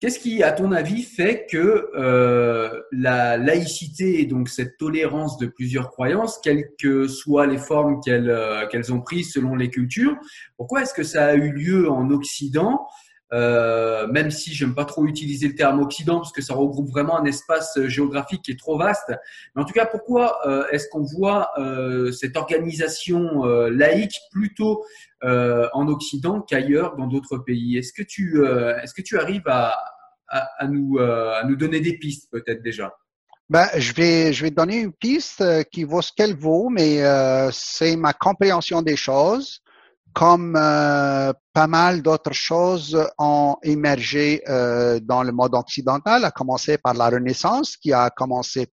qu'est-ce 0.00 0.18
qui, 0.18 0.42
à 0.42 0.52
ton 0.52 0.72
avis, 0.72 1.02
fait 1.02 1.46
que 1.48 1.90
euh, 1.96 2.80
la 2.90 3.36
laïcité 3.36 4.20
et 4.20 4.26
donc 4.26 4.48
cette 4.48 4.76
tolérance 4.76 5.38
de 5.38 5.46
plusieurs 5.46 5.90
croyances, 5.90 6.38
quelles 6.42 6.70
que 6.80 7.06
soient 7.06 7.46
les 7.46 7.58
formes 7.58 8.00
qu'elles 8.00 8.30
euh, 8.30 8.66
qu'elles 8.66 8.92
ont 8.92 9.00
prises 9.00 9.32
selon 9.32 9.54
les 9.54 9.70
cultures, 9.70 10.16
pourquoi 10.56 10.82
est-ce 10.82 10.94
que 10.94 11.04
ça 11.04 11.26
a 11.26 11.34
eu 11.34 11.52
lieu 11.52 11.90
en 11.90 12.10
Occident 12.10 12.86
euh, 13.32 14.06
même 14.06 14.30
si 14.30 14.54
j'aime 14.54 14.74
pas 14.74 14.84
trop 14.84 15.04
utiliser 15.04 15.48
le 15.48 15.56
terme 15.56 15.80
Occident 15.80 16.18
parce 16.18 16.30
que 16.30 16.42
ça 16.42 16.54
regroupe 16.54 16.88
vraiment 16.88 17.18
un 17.18 17.24
espace 17.24 17.76
euh, 17.76 17.88
géographique 17.88 18.42
qui 18.42 18.52
est 18.52 18.58
trop 18.58 18.78
vaste. 18.78 19.12
Mais 19.54 19.62
en 19.62 19.64
tout 19.64 19.72
cas, 19.72 19.84
pourquoi 19.84 20.38
euh, 20.46 20.64
est-ce 20.70 20.88
qu'on 20.88 21.02
voit 21.02 21.50
cette 22.12 22.36
organisation 22.36 23.44
laïque 23.44 24.16
plutôt 24.30 24.84
en 25.22 25.88
Occident 25.88 26.40
qu'ailleurs 26.40 26.96
dans 26.96 27.06
d'autres 27.06 27.38
pays? 27.38 27.76
Est-ce 27.76 27.92
que 27.92 28.02
tu 28.02 28.44
est-ce 28.46 28.94
que 28.94 29.02
tu 29.02 29.18
arrives 29.18 29.46
à, 29.46 29.76
à, 30.28 30.48
à 30.58 30.66
nous 30.66 30.98
à 30.98 31.42
nous 31.44 31.56
donner 31.56 31.80
des 31.80 31.98
pistes 31.98 32.30
peut-être 32.30 32.62
déjà? 32.62 32.94
Ben, 33.48 33.68
je 33.76 33.92
vais 33.92 34.32
je 34.32 34.42
vais 34.44 34.50
donner 34.50 34.78
une 34.78 34.92
piste 34.92 35.42
qui 35.70 35.84
vaut 35.84 36.02
ce 36.02 36.12
qu'elle 36.16 36.36
vaut, 36.36 36.68
mais 36.68 37.00
c'est 37.52 37.96
ma 37.96 38.12
compréhension 38.12 38.82
des 38.82 38.96
choses 38.96 39.62
comme 40.16 40.56
euh, 40.56 41.30
pas 41.52 41.66
mal 41.66 42.00
d'autres 42.00 42.32
choses 42.32 42.98
ont 43.18 43.56
émergé 43.62 44.42
euh, 44.48 44.98
dans 44.98 45.22
le 45.22 45.30
monde 45.30 45.54
occidental, 45.54 46.24
à 46.24 46.30
commencer 46.30 46.78
par 46.78 46.94
la 46.94 47.10
Renaissance, 47.10 47.76
qui 47.76 47.92
a 47.92 48.08
commencé 48.08 48.68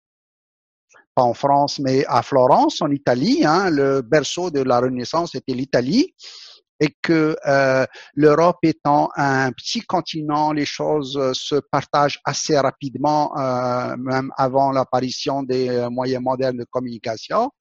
pas 1.14 1.24
en 1.24 1.34
France, 1.34 1.80
mais 1.80 2.06
à 2.08 2.24
Florence, 2.24 2.82
en 2.82 2.90
Italie. 2.92 3.44
Hein, 3.46 3.70
le 3.72 4.02
berceau 4.02 4.52
de 4.52 4.62
la 4.62 4.80
Renaissance 4.80 5.36
était 5.36 5.54
l'Italie. 5.54 6.16
Et 6.80 6.96
que 7.02 7.36
euh, 7.46 7.86
l'Europe 8.16 8.58
étant 8.64 9.10
un 9.16 9.52
petit 9.52 9.82
continent, 9.82 10.54
les 10.54 10.66
choses 10.66 11.20
se 11.34 11.56
partagent 11.72 12.20
assez 12.26 12.58
rapidement, 12.58 13.32
même 13.98 14.32
avant 14.38 14.72
l'apparition 14.72 15.44
des 15.44 15.88
moyens 15.92 16.24
modernes 16.24 16.58
de 16.58 16.66
communication. 16.70 17.52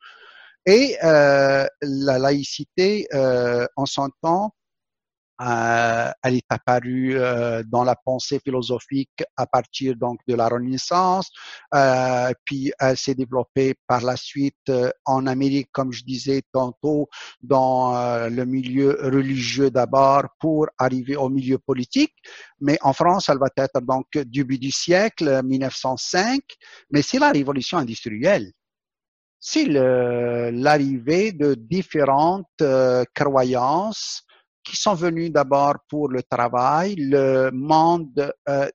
Et 0.67 0.97
euh, 1.03 1.67
la 1.81 2.19
laïcité, 2.19 3.07
euh, 3.15 3.67
en 3.77 3.87
son 3.87 4.11
temps, 4.23 4.55
euh, 5.41 6.11
elle 6.23 6.37
est 6.37 6.47
apparue 6.51 7.17
euh, 7.17 7.63
dans 7.67 7.83
la 7.83 7.97
pensée 7.97 8.39
philosophique 8.45 9.25
à 9.37 9.47
partir 9.47 9.97
donc 9.97 10.21
de 10.29 10.35
la 10.35 10.49
Renaissance, 10.49 11.31
euh, 11.75 12.33
puis 12.45 12.73
elle 12.79 12.97
s'est 12.97 13.15
développée 13.15 13.75
par 13.89 14.03
la 14.03 14.17
suite 14.17 14.55
euh, 14.69 14.91
en 15.05 15.27
Amérique, 15.27 15.69
comme 15.73 15.91
je 15.93 16.05
disais 16.05 16.43
tantôt, 16.53 17.09
dans 17.43 17.93
le 18.29 18.45
milieu 18.45 18.99
religieux 19.03 19.71
d'abord 19.71 20.25
pour 20.39 20.69
arriver 20.79 21.17
au 21.17 21.29
milieu 21.29 21.59
politique. 21.59 22.15
Mais 22.61 22.79
en 22.83 22.93
France, 22.93 23.29
elle 23.29 23.39
va 23.39 23.49
être 23.57 23.81
donc 23.81 24.07
début 24.27 24.59
du 24.59 24.71
siècle 24.71 25.43
1905, 25.43 26.41
mais 26.91 27.03
c'est 27.03 27.19
la 27.19 27.33
révolution 27.33 27.79
industrielle 27.79 28.53
c'est 29.45 29.65
l'arrivée 29.65 31.33
de 31.33 31.55
différentes 31.55 32.47
euh, 32.63 33.05
croyances 33.13 34.23
qui 34.63 34.77
sont 34.77 34.95
venues 34.95 35.31
d'abord 35.31 35.75
pour 35.89 36.09
le 36.09 36.23
travail, 36.23 36.95
le 36.95 37.51
monde. 37.53 38.33
Euh, 38.49 38.71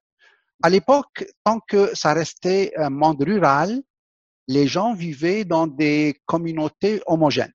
à 0.61 0.69
l'époque, 0.69 1.25
tant 1.45 1.61
que 1.65 1.95
ça 1.95 2.13
restait 2.13 2.73
un 2.75 2.89
monde 2.89 3.23
rural, 3.23 3.81
les 4.49 4.67
gens 4.67 4.93
vivaient 4.93 5.45
dans 5.45 5.67
des 5.67 6.19
communautés 6.25 7.01
homogènes. 7.05 7.53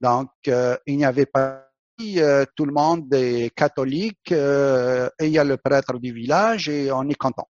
Donc, 0.00 0.30
euh, 0.46 0.78
il 0.86 0.96
n'y 0.96 1.04
avait 1.04 1.26
pas 1.26 1.66
euh, 2.00 2.46
tout 2.56 2.64
le 2.64 2.72
monde 2.72 3.12
est 3.12 3.52
catholique 3.54 4.32
et 4.32 5.26
il 5.26 5.30
y 5.30 5.38
a 5.38 5.44
le 5.44 5.58
prêtre 5.58 5.98
du 5.98 6.14
village 6.14 6.70
et 6.70 6.90
on 6.90 7.06
est 7.10 7.16
content. 7.16 7.48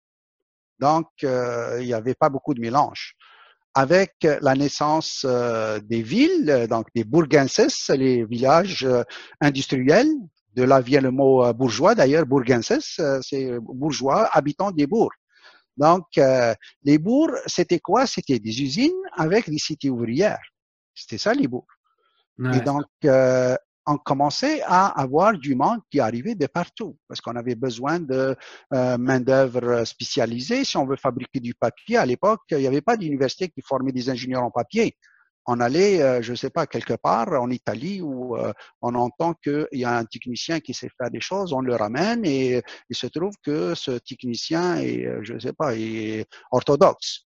Donc, 0.78 1.06
il 1.22 1.86
n'y 1.86 1.94
avait 1.94 2.14
pas 2.14 2.28
beaucoup 2.28 2.54
de 2.54 2.60
mélange. 2.60 3.16
Avec 3.74 4.14
la 4.22 4.54
naissance 4.54 5.26
des 5.82 6.02
villes, 6.02 6.66
donc 6.70 6.86
des 6.94 7.04
bourgenses, 7.04 7.90
les 7.90 8.24
villages 8.24 8.86
industriels, 9.40 10.12
de 10.54 10.62
là 10.62 10.80
vient 10.80 11.00
le 11.00 11.10
mot 11.10 11.52
bourgeois 11.52 11.94
d'ailleurs, 11.96 12.24
bourgenses, 12.24 13.00
c'est 13.22 13.58
bourgeois, 13.60 14.28
habitants 14.32 14.70
des 14.70 14.86
bourgs. 14.86 15.14
Donc, 15.76 16.06
les 16.84 16.98
bourgs, 16.98 17.36
c'était 17.46 17.80
quoi? 17.80 18.06
C'était 18.06 18.38
des 18.38 18.62
usines 18.62 18.92
avec 19.16 19.50
des 19.50 19.58
cités 19.58 19.90
ouvrières. 19.90 20.38
C'était 20.94 21.18
ça 21.18 21.34
les 21.34 21.48
bourgs. 21.48 21.66
Et 22.52 22.60
donc, 22.60 22.86
euh, 23.04 23.56
on 23.86 23.98
commençait 23.98 24.62
à 24.62 24.86
avoir 25.00 25.36
du 25.36 25.54
monde 25.54 25.80
qui 25.90 26.00
arrivait 26.00 26.34
de 26.34 26.46
partout 26.46 26.96
parce 27.08 27.20
qu'on 27.20 27.36
avait 27.36 27.54
besoin 27.54 28.00
de 28.00 28.36
euh, 28.72 28.98
main-d'œuvre 28.98 29.84
spécialisée. 29.84 30.64
Si 30.64 30.76
on 30.76 30.86
veut 30.86 30.96
fabriquer 30.96 31.40
du 31.40 31.54
papier, 31.54 31.96
à 31.96 32.06
l'époque, 32.06 32.42
il 32.50 32.58
n'y 32.58 32.66
avait 32.66 32.80
pas 32.80 32.96
d'université 32.96 33.48
qui 33.48 33.60
formait 33.62 33.92
des 33.92 34.08
ingénieurs 34.08 34.42
en 34.42 34.50
papier. 34.50 34.96
On 35.46 35.60
allait, 35.60 36.00
euh, 36.00 36.22
je 36.22 36.30
ne 36.30 36.36
sais 36.36 36.48
pas, 36.48 36.66
quelque 36.66 36.94
part 36.94 37.28
en 37.32 37.50
Italie 37.50 38.00
où 38.00 38.36
euh, 38.36 38.52
on 38.80 38.94
entend 38.94 39.34
qu'il 39.34 39.66
y 39.72 39.84
a 39.84 39.94
un 39.94 40.04
technicien 40.04 40.60
qui 40.60 40.72
sait 40.72 40.88
faire 40.98 41.10
des 41.10 41.20
choses, 41.20 41.52
on 41.52 41.60
le 41.60 41.76
ramène 41.76 42.24
et 42.24 42.62
il 42.88 42.96
se 42.96 43.06
trouve 43.06 43.34
que 43.42 43.74
ce 43.74 43.92
technicien 43.98 44.76
est, 44.76 45.06
je 45.22 45.34
ne 45.34 45.38
sais 45.38 45.52
pas, 45.52 45.76
est 45.76 46.26
orthodoxe. 46.50 47.26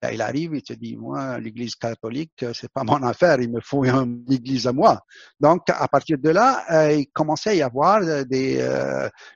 Ben, 0.00 0.10
il 0.12 0.22
arrive, 0.22 0.54
il 0.54 0.62
te 0.62 0.72
dit, 0.74 0.96
moi, 0.96 1.40
l'église 1.40 1.74
catholique, 1.74 2.44
euh, 2.44 2.52
c'est 2.54 2.70
pas 2.72 2.84
mon 2.84 3.02
affaire, 3.02 3.40
il 3.40 3.50
me 3.50 3.60
faut 3.60 3.84
une 3.84 4.24
église 4.30 4.68
à 4.68 4.72
moi. 4.72 5.00
Donc, 5.40 5.68
à 5.68 5.88
partir 5.88 6.18
de 6.18 6.30
là, 6.30 6.64
euh, 6.70 6.92
il 6.92 7.08
commençait 7.08 7.50
à 7.50 7.54
y 7.54 7.62
avoir 7.62 8.00
euh, 8.02 8.22
des 8.22 8.64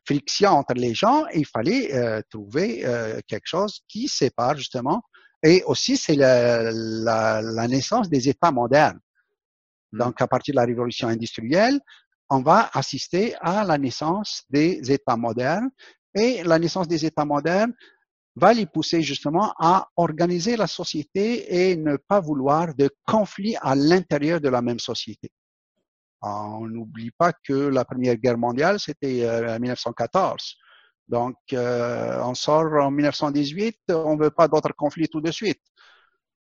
frictions 0.06 0.50
entre 0.50 0.74
les 0.74 0.94
gens 0.94 1.24
et 1.32 1.40
il 1.40 1.46
fallait 1.46 2.22
trouver 2.30 2.84
quelque 3.26 3.46
chose 3.46 3.80
qui 3.88 4.06
sépare 4.08 4.56
justement. 4.56 5.02
Et 5.42 5.64
aussi, 5.64 5.96
c'est 5.96 6.14
la, 6.14 6.70
la, 6.70 7.42
la, 7.42 7.66
naissance 7.66 8.08
des 8.08 8.28
États 8.28 8.52
modernes. 8.52 9.00
Mmh. 9.90 9.98
Donc, 9.98 10.22
à 10.22 10.28
partir 10.28 10.54
de 10.54 10.60
la 10.60 10.66
révolution 10.66 11.08
industrielle, 11.08 11.80
on 12.30 12.42
va 12.42 12.70
assister 12.72 13.34
à 13.40 13.64
la 13.64 13.76
naissance 13.76 14.44
des 14.48 14.92
États 14.92 15.16
modernes. 15.16 15.70
Et 16.14 16.42
la 16.44 16.58
naissance 16.58 16.86
des 16.86 17.04
États 17.04 17.24
modernes, 17.24 17.72
va 18.36 18.54
les 18.54 18.66
pousser 18.66 19.02
justement 19.02 19.52
à 19.58 19.88
organiser 19.96 20.56
la 20.56 20.66
société 20.66 21.70
et 21.70 21.76
ne 21.76 21.96
pas 21.96 22.20
vouloir 22.20 22.74
de 22.74 22.90
conflits 23.06 23.56
à 23.60 23.74
l'intérieur 23.74 24.40
de 24.40 24.48
la 24.48 24.62
même 24.62 24.78
société. 24.78 25.30
On 26.22 26.66
n'oublie 26.66 27.10
pas 27.10 27.32
que 27.32 27.52
la 27.52 27.84
Première 27.84 28.16
Guerre 28.16 28.38
mondiale, 28.38 28.78
c'était 28.78 29.24
euh, 29.24 29.56
en 29.56 29.58
1914. 29.58 30.56
Donc, 31.08 31.36
euh, 31.52 32.22
on 32.22 32.34
sort 32.34 32.72
en 32.74 32.90
1918, 32.90 33.76
on 33.90 34.16
ne 34.16 34.24
veut 34.24 34.30
pas 34.30 34.48
d'autres 34.48 34.72
conflits 34.74 35.08
tout 35.08 35.20
de 35.20 35.32
suite, 35.32 35.60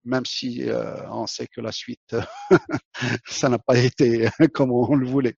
même 0.04 0.26
si 0.26 0.68
euh, 0.68 1.08
on 1.10 1.26
sait 1.26 1.46
que 1.46 1.60
la 1.60 1.70
suite, 1.70 2.16
ça 3.26 3.48
n'a 3.48 3.58
pas 3.58 3.78
été 3.78 4.28
comme 4.52 4.72
on 4.72 4.96
le 4.96 5.06
voulait. 5.06 5.36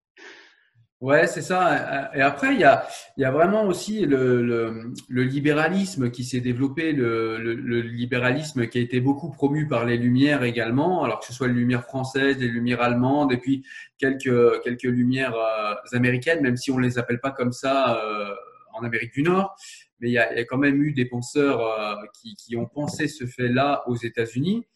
Ouais, 1.00 1.26
c'est 1.26 1.40
ça. 1.40 2.10
Et 2.14 2.20
après, 2.20 2.52
il 2.52 2.60
y 2.60 2.64
a, 2.64 2.86
y 3.16 3.24
a 3.24 3.30
vraiment 3.30 3.64
aussi 3.64 4.04
le, 4.04 4.42
le, 4.42 4.92
le 5.08 5.22
libéralisme 5.22 6.10
qui 6.10 6.24
s'est 6.24 6.42
développé, 6.42 6.92
le, 6.92 7.38
le, 7.38 7.80
libéralisme 7.80 8.66
qui 8.66 8.76
a 8.76 8.82
été 8.82 9.00
beaucoup 9.00 9.30
promu 9.30 9.66
par 9.66 9.86
les 9.86 9.96
Lumières 9.96 10.42
également, 10.42 11.02
alors 11.02 11.20
que 11.20 11.24
ce 11.24 11.32
soit 11.32 11.48
les 11.48 11.54
Lumières 11.54 11.84
françaises, 11.84 12.36
les 12.36 12.48
Lumières 12.48 12.82
allemandes, 12.82 13.32
et 13.32 13.38
puis 13.38 13.64
quelques, 13.96 14.62
quelques 14.62 14.82
Lumières 14.82 15.34
euh, 15.34 15.74
américaines, 15.94 16.42
même 16.42 16.58
si 16.58 16.70
on 16.70 16.76
les 16.76 16.98
appelle 16.98 17.20
pas 17.20 17.30
comme 17.30 17.52
ça 17.52 17.98
euh, 18.04 18.34
en 18.74 18.84
Amérique 18.84 19.14
du 19.14 19.22
Nord. 19.22 19.56
Mais 20.00 20.10
il 20.10 20.12
y 20.12 20.18
a, 20.18 20.34
y 20.34 20.38
a 20.40 20.44
quand 20.44 20.58
même 20.58 20.82
eu 20.82 20.92
des 20.92 21.06
penseurs 21.06 21.62
euh, 21.62 21.94
qui, 22.20 22.34
qui 22.36 22.56
ont 22.56 22.66
pensé 22.66 23.08
ce 23.08 23.24
fait-là 23.24 23.84
aux 23.86 23.96
États-Unis. 23.96 24.66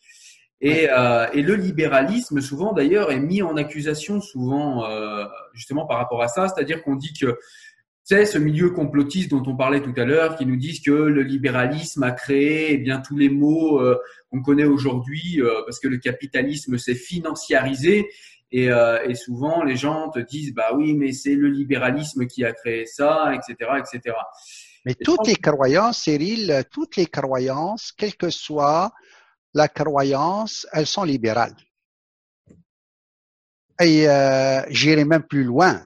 Et, 0.65 0.89
euh, 0.91 1.27
et, 1.35 1.43
le 1.43 1.57
libéralisme, 1.57 2.41
souvent 2.41 2.73
d'ailleurs, 2.73 3.13
est 3.13 3.21
mis 3.21 3.43
en 3.43 3.55
accusation, 3.59 4.23
souvent 4.23 4.87
euh, 4.87 5.27
justement 5.53 5.85
par 5.85 5.99
rapport 5.99 6.23
à 6.23 6.29
ça. 6.29 6.49
C'est-à-dire 6.49 6.83
qu'on 6.83 6.97
dit 6.97 7.13
que 7.13 7.39
c'est 8.03 8.25
ce 8.25 8.39
milieu 8.39 8.71
complotiste 8.71 9.31
dont 9.31 9.43
on 9.47 9.55
parlait 9.55 9.83
tout 9.83 9.93
à 9.99 10.07
l'heure, 10.07 10.37
qui 10.37 10.47
nous 10.47 10.57
disent 10.57 10.81
que 10.81 10.91
le 10.91 11.21
libéralisme 11.21 12.03
a 12.03 12.13
créé 12.13 12.73
eh 12.73 12.79
bien 12.79 13.03
tous 13.03 13.19
les 13.19 13.29
maux 13.29 13.79
euh, 13.79 13.99
qu'on 14.31 14.41
connaît 14.41 14.65
aujourd'hui, 14.65 15.39
parce 15.67 15.79
que 15.79 15.89
le 15.89 15.99
capitalisme 15.99 16.79
s'est 16.79 16.95
financiarisé. 16.95 18.09
Et, 18.51 18.69
et, 18.69 19.15
souvent, 19.17 19.65
les 19.65 19.77
gens 19.77 20.11
te 20.11 20.21
disent, 20.21 20.55
bah 20.55 20.71
oui, 20.75 20.95
mais 20.95 21.13
c'est 21.13 21.35
le 21.35 21.49
libéralisme 21.49 22.27
qui 22.27 22.45
a 22.45 22.53
créé 22.53 22.87
ça, 22.87 23.33
etc., 23.35 23.73
etc. 23.79 24.17
Mais 24.87 24.95
toutes 24.95 25.27
les 25.27 25.35
croyances, 25.35 25.99
Cyril, 25.99 26.65
toutes 26.71 26.97
les 26.97 27.07
croyances, 27.07 27.93
quel 27.97 28.15
que 28.15 28.31
soit 28.31 28.93
la 29.55 29.69
croyance, 29.69 30.67
elles 30.73 30.87
sont 30.87 31.05
libérales. 31.05 31.57
Et 33.81 34.09
euh, 34.09 34.63
j'irai 34.69 35.05
même 35.05 35.23
plus 35.23 35.45
loin. 35.45 35.85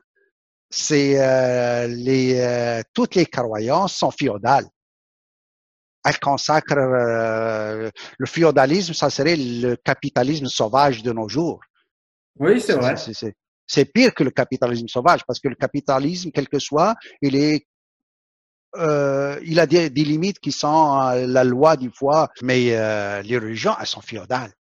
C'est 0.71 1.19
euh, 1.19 1.87
les 1.87 2.39
euh, 2.41 2.83
toutes 2.93 3.15
les 3.15 3.27
croyances 3.27 3.95
sont 3.95 4.11
féodales. 4.11 4.67
Elles 6.05 6.19
consacrent 6.19 6.77
le 6.77 8.27
féodalisme, 8.27 8.95
ça 8.95 9.11
serait 9.11 9.37
le 9.37 9.77
capitalisme 9.77 10.47
sauvage 10.47 11.03
de 11.03 11.13
nos 11.13 11.29
jours. 11.29 11.61
Oui, 12.39 12.61
c'est 12.61 12.75
vrai. 12.75 12.95
C'est 13.67 13.85
pire 13.85 14.15
que 14.15 14.25
le 14.25 14.31
capitalisme 14.31 14.89
sauvage 14.89 15.25
parce 15.27 15.41
que 15.41 15.49
le 15.49 15.55
capitalisme, 15.55 16.31
quel 16.33 16.49
que 16.49 16.59
soit, 16.59 16.95
il 17.21 17.37
est 17.37 17.67
euh, 18.77 19.39
il 19.45 19.61
a 19.61 19.67
des, 19.67 19.91
des, 19.91 20.05
limites 20.05 20.41
qui 20.41 20.53
sont 20.53 21.01
euh, 21.01 21.27
la 21.27 21.45
loi 21.45 21.77
du 21.77 21.91
foi, 21.91 22.29
mais 22.43 22.77
euh, 22.77 23.23
les 23.23 23.39
religions, 23.39 23.75
elles 23.81 23.87
sont 23.87 24.01
féodales. 24.01 24.53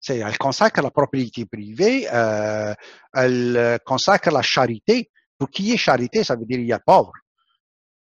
C'est, 0.00 0.18
elles 0.18 0.38
consacrent 0.38 0.82
la 0.82 0.90
propriété 0.90 1.46
privée, 1.46 2.08
euh, 2.12 2.74
elles 3.14 3.78
consacrent 3.84 4.32
la 4.32 4.42
charité. 4.42 5.10
Pour 5.38 5.50
qu'il 5.50 5.66
y 5.66 5.72
ait 5.72 5.76
charité, 5.76 6.22
ça 6.22 6.36
veut 6.36 6.44
dire 6.44 6.58
qu'il 6.58 6.66
y 6.66 6.72
a 6.72 6.78
pauvre. 6.78 7.12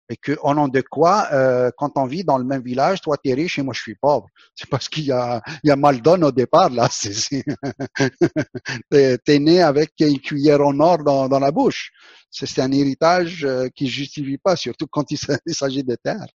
Et 0.10 0.18
que, 0.18 0.38
au 0.42 0.54
nom 0.54 0.68
de 0.68 0.82
quoi, 0.82 1.28
euh, 1.32 1.72
quand 1.78 1.92
on 1.98 2.06
vit 2.06 2.24
dans 2.24 2.38
le 2.38 2.44
même 2.44 2.62
village, 2.62 3.02
toi 3.02 3.18
tu 3.24 3.30
es 3.30 3.34
riche 3.34 3.58
et 3.60 3.64
moi 3.64 3.74
je 3.74 3.82
suis 3.82 3.96
pauvre. 3.96 4.28
C'est 4.56 4.70
parce 4.70 4.90
qu'il 4.90 5.06
y 5.06 5.12
a, 5.12 5.42
il 5.64 5.70
y 5.70 5.72
a 5.72 5.76
mal 5.76 6.02
donne 6.02 6.24
au 6.24 6.32
départ 6.32 6.70
là. 6.70 6.90
C'est, 6.92 7.44
t'es, 8.92 9.18
es 9.28 9.40
né 9.40 9.62
avec 9.62 9.94
une 10.00 10.20
cuillère 10.20 10.62
en 10.62 10.80
or 10.80 11.04
dans, 11.04 11.40
la 11.40 11.52
bouche 11.52 11.92
c'est 12.32 12.60
un 12.60 12.72
héritage 12.72 13.46
euh, 13.46 13.68
qui 13.76 13.88
justifie 13.88 14.40
pas, 14.40 14.56
surtout 14.56 14.88
quand 14.88 15.12
il 15.12 15.20
s'agit 15.54 15.84
de 15.84 15.96
terre. 16.04 16.26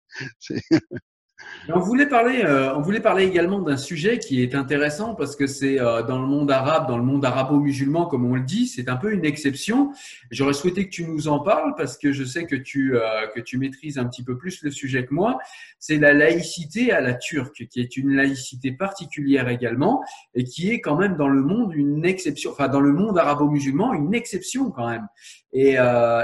On 1.71 1.79
voulait 1.79 2.07
parler, 2.07 2.41
euh, 2.43 2.73
on 2.75 2.81
voulait 2.81 2.99
parler 2.99 3.25
également 3.25 3.59
d'un 3.59 3.77
sujet 3.77 4.17
qui 4.17 4.41
est 4.41 4.55
intéressant 4.55 5.13
parce 5.13 5.35
que 5.35 5.45
c'est 5.45 5.79
euh, 5.79 6.01
dans 6.01 6.19
le 6.19 6.25
monde 6.25 6.49
arabe, 6.49 6.87
dans 6.87 6.97
le 6.97 7.03
monde 7.03 7.23
arabo-musulman, 7.23 8.07
comme 8.07 8.25
on 8.25 8.35
le 8.35 8.41
dit, 8.41 8.65
c'est 8.65 8.89
un 8.89 8.95
peu 8.95 9.13
une 9.13 9.25
exception. 9.25 9.91
J'aurais 10.31 10.53
souhaité 10.53 10.85
que 10.85 10.89
tu 10.89 11.05
nous 11.05 11.27
en 11.27 11.39
parles 11.39 11.75
parce 11.77 11.97
que 11.97 12.11
je 12.11 12.23
sais 12.23 12.45
que 12.45 12.55
tu 12.55 12.97
euh, 12.97 13.27
que 13.35 13.39
tu 13.39 13.57
maîtrises 13.57 13.99
un 13.99 14.05
petit 14.05 14.23
peu 14.23 14.37
plus 14.37 14.63
le 14.63 14.71
sujet 14.71 15.05
que 15.05 15.13
moi. 15.13 15.37
C'est 15.77 15.97
la 15.97 16.13
laïcité 16.13 16.91
à 16.91 17.01
la 17.01 17.13
turque, 17.13 17.67
qui 17.69 17.81
est 17.81 17.97
une 17.97 18.15
laïcité 18.15 18.71
particulière 18.71 19.47
également 19.47 20.03
et 20.33 20.45
qui 20.45 20.71
est 20.71 20.81
quand 20.81 20.95
même 20.95 21.17
dans 21.17 21.29
le 21.29 21.41
monde 21.41 21.73
une 21.75 22.05
exception, 22.05 22.51
enfin 22.51 22.67
dans 22.67 22.81
le 22.81 22.93
monde 22.93 23.17
arabo-musulman 23.17 23.93
une 23.93 24.13
exception 24.13 24.71
quand 24.71 24.89
même. 24.89 25.07
Et, 25.51 25.77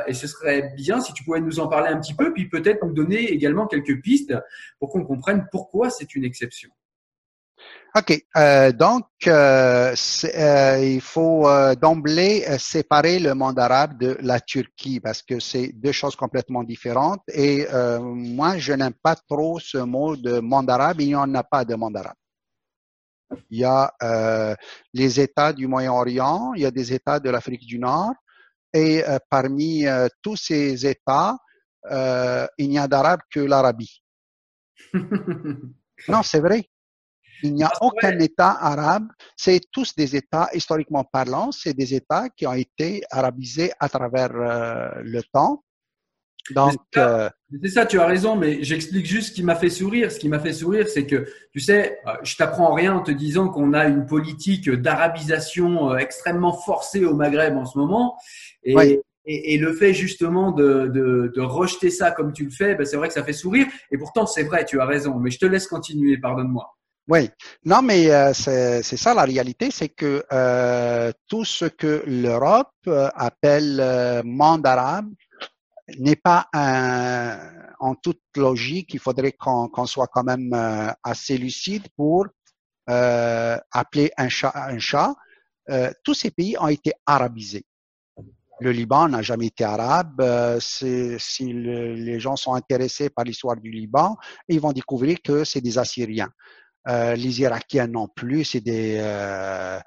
et 0.07 0.13
ce 0.13 0.27
serait 0.27 0.73
bien 0.75 1.01
si 1.01 1.13
tu 1.13 1.23
pouvais 1.23 1.41
nous 1.41 1.59
en 1.59 1.67
parler 1.67 1.89
un 1.89 1.99
petit 1.99 2.13
peu, 2.13 2.33
puis 2.33 2.47
peut-être 2.47 2.85
nous 2.85 2.93
donner 2.93 3.31
également 3.31 3.65
quelques 3.65 4.01
pistes 4.01 4.33
pour 4.79 4.89
qu'on 4.89 5.03
comprenne 5.03 5.47
pourquoi 5.51 5.89
c'est 5.89 6.15
une 6.15 6.23
exception. 6.23 6.69
OK. 7.97 8.25
Euh, 8.35 8.73
donc, 8.73 9.05
euh, 9.27 9.95
euh, 10.25 10.79
il 10.83 10.99
faut 10.99 11.47
euh, 11.47 11.75
d'emblée 11.75 12.43
euh, 12.45 12.57
séparer 12.57 13.19
le 13.19 13.33
monde 13.33 13.57
arabe 13.57 13.97
de 13.97 14.17
la 14.19 14.41
Turquie 14.41 14.99
parce 14.99 15.21
que 15.21 15.39
c'est 15.39 15.69
deux 15.69 15.93
choses 15.93 16.17
complètement 16.17 16.63
différentes. 16.63 17.21
Et 17.29 17.65
euh, 17.73 18.01
moi, 18.01 18.57
je 18.57 18.73
n'aime 18.73 18.93
pas 19.01 19.15
trop 19.15 19.59
ce 19.59 19.77
mot 19.77 20.17
de 20.17 20.39
monde 20.41 20.69
arabe. 20.69 20.99
Il 20.99 21.07
n'y 21.07 21.15
en 21.15 21.33
a 21.35 21.43
pas 21.43 21.63
de 21.63 21.75
monde 21.75 21.95
arabe. 21.95 22.17
Il 23.49 23.59
y 23.59 23.63
a 23.65 23.91
les 24.93 25.19
États 25.19 25.51
du 25.51 25.65
Moyen-Orient, 25.65 26.53
il 26.55 26.61
y 26.61 26.65
a 26.65 26.71
des 26.71 26.93
États 26.93 27.19
de 27.19 27.29
l'Afrique 27.29 27.65
du 27.65 27.79
Nord. 27.79 28.13
Et 28.75 29.03
parmi 29.29 29.85
tous 30.21 30.35
ces 30.35 30.85
États, 30.85 31.37
il 31.89 32.69
n'y 32.69 32.77
a 32.77 32.87
d'arabe 32.87 33.21
que 33.31 33.39
l'Arabie. 33.39 34.03
non, 36.07 36.21
c'est 36.23 36.41
vrai. 36.41 36.69
Il 37.43 37.53
n'y 37.53 37.63
a 37.63 37.71
aucun 37.81 38.17
État 38.19 38.51
arabe. 38.51 39.07
C'est 39.35 39.61
tous 39.71 39.95
des 39.95 40.15
États, 40.15 40.49
historiquement 40.53 41.03
parlant, 41.03 41.51
c'est 41.51 41.73
des 41.73 41.93
États 41.93 42.29
qui 42.29 42.47
ont 42.47 42.53
été 42.53 43.03
arabisés 43.11 43.71
à 43.79 43.89
travers 43.89 44.31
euh, 44.33 44.89
le 45.03 45.21
temps. 45.23 45.63
Donc, 46.51 46.79
euh, 46.97 47.29
c'est 47.63 47.69
ça, 47.69 47.85
tu 47.85 47.99
as 47.99 48.05
raison, 48.05 48.35
mais 48.35 48.63
j'explique 48.63 49.05
juste 49.05 49.29
ce 49.29 49.33
qui 49.33 49.43
m'a 49.43 49.55
fait 49.55 49.69
sourire. 49.69 50.11
Ce 50.11 50.19
qui 50.19 50.29
m'a 50.29 50.39
fait 50.39 50.53
sourire, 50.53 50.87
c'est 50.87 51.05
que, 51.05 51.25
tu 51.51 51.59
sais, 51.59 51.99
euh, 52.05 52.11
je 52.23 52.35
t'apprends 52.35 52.73
rien 52.73 52.95
en 52.95 53.01
te 53.01 53.11
disant 53.11 53.49
qu'on 53.49 53.73
a 53.73 53.85
une 53.85 54.05
politique 54.05 54.69
d'arabisation 54.69 55.97
extrêmement 55.97 56.53
forcée 56.53 57.05
au 57.05 57.15
Maghreb 57.15 57.57
en 57.57 57.65
ce 57.65 57.77
moment. 57.77 58.17
Et, 58.63 59.01
et, 59.25 59.57
le 59.57 59.73
fait 59.73 59.93
justement 59.93 60.51
de, 60.51 60.87
de, 60.87 61.31
de, 61.35 61.41
rejeter 61.41 61.89
ça 61.89 62.11
comme 62.11 62.31
tu 62.31 62.43
le 62.43 62.51
fais, 62.51 62.75
ben 62.75 62.85
c'est 62.85 62.97
vrai 62.97 63.07
que 63.07 63.13
ça 63.13 63.23
fait 63.23 63.33
sourire. 63.33 63.65
Et 63.91 63.97
pourtant, 63.97 64.27
c'est 64.27 64.43
vrai, 64.43 64.65
tu 64.65 64.79
as 64.79 64.85
raison. 64.85 65.15
Mais 65.15 65.31
je 65.31 65.39
te 65.39 65.45
laisse 65.47 65.67
continuer, 65.67 66.17
pardonne-moi. 66.17 66.75
Oui, 67.07 67.29
non, 67.63 67.83
mais 67.83 68.09
euh, 68.11 68.33
c'est 68.33 68.81
ça 68.81 69.13
la 69.13 69.23
réalité, 69.23 69.69
c'est 69.69 69.89
que 69.89 70.23
euh, 70.33 71.11
tout 71.27 71.45
ce 71.45 71.65
que 71.65 72.03
l'Europe 72.07 72.71
euh, 72.87 73.09
appelle 73.13 73.79
euh, 73.79 74.23
monde 74.23 74.65
arabe 74.65 75.09
n'est 75.99 76.15
pas 76.15 76.47
un, 76.53 77.39
en 77.79 77.95
toute 77.95 78.21
logique. 78.35 78.93
Il 78.93 78.99
faudrait 78.99 79.33
qu'on 79.33 79.85
soit 79.85 80.07
quand 80.07 80.23
même 80.23 80.53
euh, 80.53 80.91
assez 81.03 81.37
lucide 81.37 81.87
pour 81.95 82.27
appeler 82.87 84.11
un 84.15 84.29
chat 84.29 84.53
un 84.55 84.77
chat. 84.77 85.15
tous 86.03 86.13
ces 86.13 86.29
pays 86.29 86.55
ont 86.59 86.67
été 86.67 86.93
arabisés. 87.07 87.65
Le 88.61 88.71
Liban 88.71 89.09
n'a 89.09 89.23
jamais 89.23 89.47
été 89.47 89.63
arabe. 89.63 90.21
si 90.59 91.51
les 91.51 92.19
gens 92.19 92.35
sont 92.35 92.53
intéressés 92.53 93.09
par 93.09 93.25
l'histoire 93.25 93.55
du 93.57 93.71
Liban, 93.71 94.15
ils 94.47 94.59
vont 94.59 94.71
découvrir 94.71 95.17
que 95.23 95.43
c'est 95.43 95.61
des 95.61 95.79
Assyriens. 95.79 96.29
Euh, 96.87 97.15
les 97.15 97.41
Irakiens 97.41 97.87
non 97.87 98.07
plus, 98.07 98.43
c'est 98.45 98.61
des, 98.61 98.97
euh, 98.99 99.79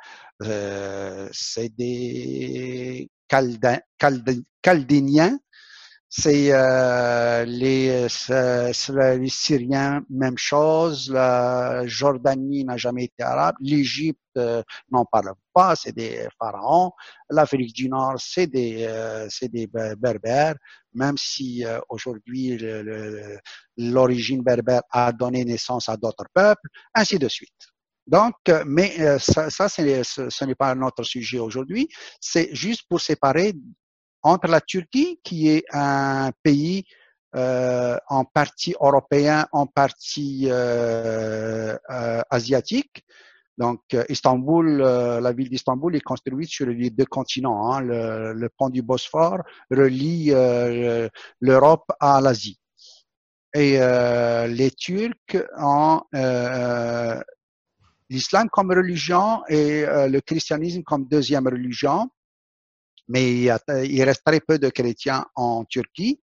euh, 0.42 1.28
des 1.76 3.08
c'est 6.10 6.52
euh, 6.52 7.44
les, 7.44 8.06
euh, 8.30 8.72
les, 9.18 9.28
Syriens, 9.28 10.02
même 10.08 10.38
chose. 10.38 11.10
La 11.12 11.86
Jordanie 11.86 12.64
n'a 12.64 12.78
jamais 12.78 13.04
été 13.04 13.22
arabe. 13.22 13.56
L'Égypte 13.60 14.18
euh, 14.38 14.62
n'en 14.90 15.04
parle 15.04 15.34
pas, 15.52 15.76
c'est 15.76 15.92
des 15.92 16.26
pharaons. 16.38 16.92
L'Afrique 17.28 17.74
du 17.74 17.90
Nord, 17.90 18.14
c'est 18.18 18.46
des, 18.46 18.86
euh, 18.88 19.26
c'est 19.28 19.50
des 19.50 19.66
berbères, 19.66 20.56
même 20.94 21.18
si 21.18 21.64
aujourd'hui 21.90 22.58
l'origine 23.76 24.42
berbère 24.42 24.82
a 24.90 25.12
donné 25.12 25.44
naissance 25.44 25.90
à 25.90 25.96
d'autres 25.98 26.26
peuples, 26.32 26.68
ainsi 26.94 27.18
de 27.18 27.28
suite. 27.28 27.52
Donc, 28.06 28.34
mais 28.64 29.18
ça, 29.18 29.50
ça 29.50 29.68
ce 29.68 30.44
n'est 30.46 30.54
pas 30.54 30.74
notre 30.74 31.02
sujet 31.02 31.38
aujourd'hui. 31.38 31.86
C'est 32.18 32.48
juste 32.54 32.84
pour 32.88 33.02
séparer 33.02 33.52
entre 34.22 34.48
la 34.48 34.60
Turquie, 34.60 35.20
qui 35.22 35.48
est 35.48 35.64
un 35.72 36.30
pays 36.42 36.84
euh, 37.36 37.98
en 38.08 38.24
partie 38.24 38.74
européen, 38.80 39.46
en 39.52 39.66
partie 39.66 40.46
euh, 40.48 41.76
euh, 41.90 42.22
asiatique. 42.30 43.04
Donc, 43.58 43.80
Istanbul, 44.08 44.78
la 44.78 45.32
ville 45.32 45.50
d'Istanbul 45.50 45.94
est 45.96 46.00
construite 46.00 46.48
sur 46.48 46.66
les 46.66 46.90
deux 46.90 47.04
continents. 47.04 47.72
Hein. 47.72 47.80
Le, 47.80 48.48
pont 48.56 48.70
du 48.70 48.82
Bosphore 48.82 49.42
relie 49.68 50.30
l'Europe 51.40 51.90
à 51.98 52.20
l'Asie. 52.20 52.60
Et 53.52 53.80
les 54.46 54.70
Turcs 54.70 55.42
ont 55.58 56.02
l'islam 58.08 58.48
comme 58.48 58.70
religion 58.70 59.42
et 59.48 59.84
le 59.86 60.20
christianisme 60.20 60.84
comme 60.84 61.08
deuxième 61.08 61.48
religion 61.48 62.08
mais 63.08 63.32
il, 63.32 64.02
reste 64.02 64.22
très 64.24 64.40
peu 64.40 64.58
de 64.58 64.68
chrétiens 64.68 65.26
en 65.34 65.64
Turquie. 65.64 66.20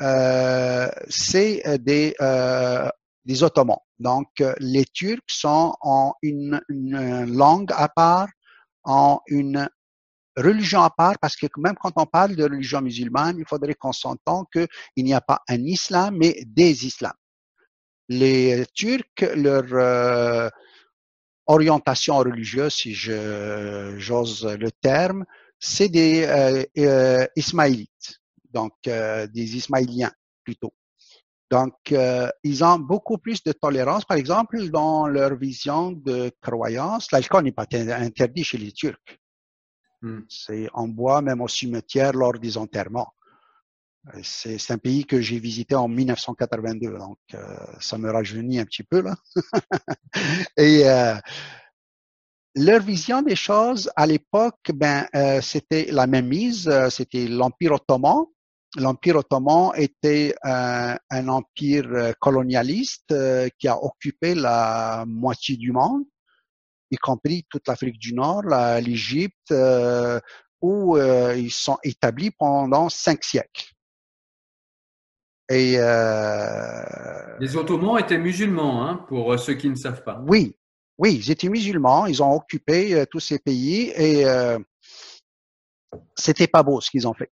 Euh, 0.00 0.88
c'est 1.08 1.62
des, 1.78 2.14
euh, 2.20 2.88
des 3.24 3.42
Ottomans. 3.42 3.78
Donc, 3.98 4.28
les 4.58 4.84
Turcs 4.84 5.22
sont 5.28 5.74
en 5.80 6.14
une, 6.22 6.60
langue 6.68 7.72
à 7.74 7.88
part, 7.88 8.28
en 8.84 9.20
une 9.26 9.68
religion 10.36 10.82
à 10.82 10.90
part, 10.90 11.18
parce 11.18 11.34
que 11.36 11.46
même 11.56 11.76
quand 11.80 11.92
on 11.96 12.04
parle 12.04 12.36
de 12.36 12.44
religion 12.44 12.82
musulmane, 12.82 13.38
il 13.38 13.46
faudrait 13.46 13.74
qu'on 13.74 13.92
s'entende 13.92 14.46
qu'il 14.52 15.04
n'y 15.04 15.14
a 15.14 15.20
pas 15.20 15.40
un 15.48 15.64
islam, 15.64 16.16
mais 16.18 16.42
des 16.46 16.86
islams. 16.86 17.12
Les 18.08 18.66
Turcs, 18.74 19.22
leur 19.34 19.64
euh, 19.72 20.50
orientation 21.46 22.18
religieuse, 22.18 22.74
si 22.74 22.94
j'ose 22.94 24.46
le 24.46 24.70
terme, 24.70 25.24
c'est 25.58 25.88
des 25.88 26.24
euh, 26.24 26.64
euh, 26.78 27.26
Ismaélites, 27.36 28.20
donc 28.52 28.74
euh, 28.86 29.26
des 29.26 29.56
Ismaéliens 29.56 30.12
plutôt. 30.44 30.72
Donc, 31.48 31.94
ils 32.42 32.64
ont 32.64 32.78
beaucoup 32.80 33.18
plus 33.18 33.40
de 33.44 33.52
tolérance, 33.52 34.04
par 34.04 34.16
exemple, 34.16 34.68
dans 34.68 35.06
leur 35.06 35.36
vision 35.36 35.92
de 35.92 36.32
croyance. 36.42 37.12
L'alcool 37.12 37.44
n'est 37.44 37.52
pas 37.52 37.66
interdit 37.72 38.42
chez 38.42 38.58
les 38.58 38.72
Turcs. 38.72 38.98
Hmm. 40.02 40.22
C'est 40.28 40.68
en 40.72 40.88
bois, 40.88 41.22
même 41.22 41.40
au 41.40 41.46
cimetière, 41.46 42.14
lors 42.14 42.32
des 42.32 42.58
enterrements. 42.58 43.14
C'est 44.24 44.70
un 44.72 44.78
pays 44.78 45.04
que 45.04 45.20
j'ai 45.20 45.38
visité 45.38 45.76
en 45.76 45.86
1982, 45.86 46.98
donc 46.98 47.18
ça 47.78 47.96
me 47.96 48.10
rajeunit 48.10 48.58
un 48.58 48.64
petit 48.64 48.82
peu 48.82 49.00
là. 49.02 49.14
Et 50.56 50.82
leur 52.56 52.80
vision 52.80 53.20
des 53.20 53.36
choses 53.36 53.90
à 53.96 54.06
l'époque, 54.06 54.70
ben, 54.74 55.06
euh, 55.14 55.40
c'était 55.42 55.88
la 55.90 56.06
même 56.06 56.28
mise, 56.28 56.66
euh, 56.68 56.88
c'était 56.88 57.26
l'Empire 57.28 57.72
ottoman. 57.72 58.24
L'Empire 58.76 59.16
ottoman 59.16 59.72
était 59.76 60.34
un, 60.42 60.96
un 61.10 61.28
empire 61.28 61.86
euh, 61.92 62.12
colonialiste 62.18 63.14
qui 63.58 63.68
a 63.68 63.76
occupé 63.82 64.34
la 64.34 65.04
moitié 65.06 65.56
du 65.56 65.70
monde, 65.70 66.04
y 66.90 66.96
compris 66.96 67.44
toute 67.50 67.68
l'Afrique 67.68 67.98
du 67.98 68.14
Nord, 68.14 68.42
l'Égypte, 68.80 69.52
où 70.62 70.96
ils 70.98 71.50
sont 71.50 71.78
établis 71.82 72.30
pendant 72.30 72.88
cinq 72.88 73.22
siècles. 73.22 73.72
Et 75.48 75.72
les 77.38 77.56
Ottomans 77.56 77.98
étaient 77.98 78.18
musulmans, 78.18 78.86
hein, 78.86 79.04
pour 79.08 79.38
ceux 79.38 79.54
qui 79.54 79.68
ne 79.68 79.74
savent 79.74 80.04
pas. 80.04 80.22
Oui, 80.26 80.56
oui, 80.98 81.14
ils 81.14 81.30
étaient 81.30 81.48
musulmans, 81.48 82.06
ils 82.06 82.22
ont 82.22 82.34
occupé 82.34 82.94
euh, 82.94 83.04
tous 83.10 83.20
ces 83.20 83.38
pays 83.38 83.92
et 83.96 84.24
euh, 84.24 84.58
c'était 86.14 86.46
pas 86.46 86.62
beau 86.62 86.80
ce 86.80 86.90
qu'ils 86.90 87.06
ont 87.06 87.14
fait. 87.14 87.30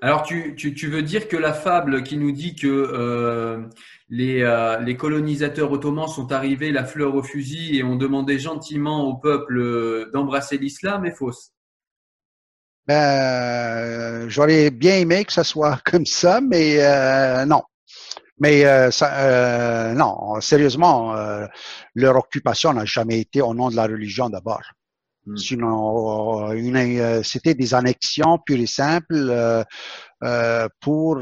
Alors, 0.00 0.22
tu, 0.22 0.54
tu, 0.54 0.74
tu, 0.74 0.88
veux 0.88 1.02
dire 1.02 1.28
que 1.28 1.36
la 1.36 1.54
fable 1.54 2.02
qui 2.02 2.18
nous 2.18 2.30
dit 2.30 2.54
que 2.54 2.66
euh, 2.66 3.62
les, 4.10 4.44
les, 4.84 4.96
colonisateurs 4.98 5.72
ottomans 5.72 6.08
sont 6.08 6.30
arrivés 6.30 6.72
la 6.72 6.84
fleur 6.84 7.14
au 7.14 7.22
fusil 7.22 7.78
et 7.78 7.82
ont 7.82 7.96
demandé 7.96 8.38
gentiment 8.38 9.08
au 9.08 9.16
peuple 9.16 10.10
d'embrasser 10.12 10.58
l'islam 10.58 11.06
est 11.06 11.16
fausse? 11.16 11.52
Ben, 12.86 14.28
J'aurais 14.28 14.70
bien 14.70 14.96
aimé 14.96 15.24
que 15.24 15.32
ça 15.32 15.42
soit 15.42 15.80
comme 15.86 16.04
ça, 16.04 16.42
mais 16.42 16.76
non. 17.46 17.62
Mais 18.38 18.64
euh, 18.64 18.90
ça, 18.90 19.14
euh, 19.20 19.92
non, 19.94 20.40
sérieusement, 20.40 21.16
euh, 21.16 21.46
leur 21.94 22.16
occupation 22.16 22.72
n'a 22.72 22.84
jamais 22.84 23.20
été 23.20 23.40
au 23.40 23.54
nom 23.54 23.70
de 23.70 23.76
la 23.76 23.84
religion 23.84 24.28
d'abord. 24.28 24.62
Hmm. 25.26 25.36
Sinon, 25.36 26.50
c'était 27.22 27.54
des 27.54 27.74
annexions 27.74 28.38
pures 28.44 28.60
et 28.60 28.66
simples 28.66 29.64
pour 30.80 31.16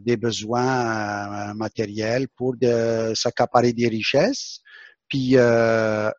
des 0.00 0.16
besoins 0.16 1.52
matériels, 1.54 2.28
pour 2.34 2.54
s'accaparer 3.14 3.74
des 3.74 3.88
richesses. 3.88 4.60
Puis 5.08 5.36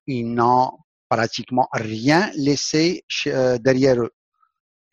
ils 0.07 0.31
n'ont 0.31 0.71
pratiquement 1.09 1.67
rien 1.73 2.29
laissé 2.35 3.03
derrière 3.61 3.99
eux. 3.99 4.11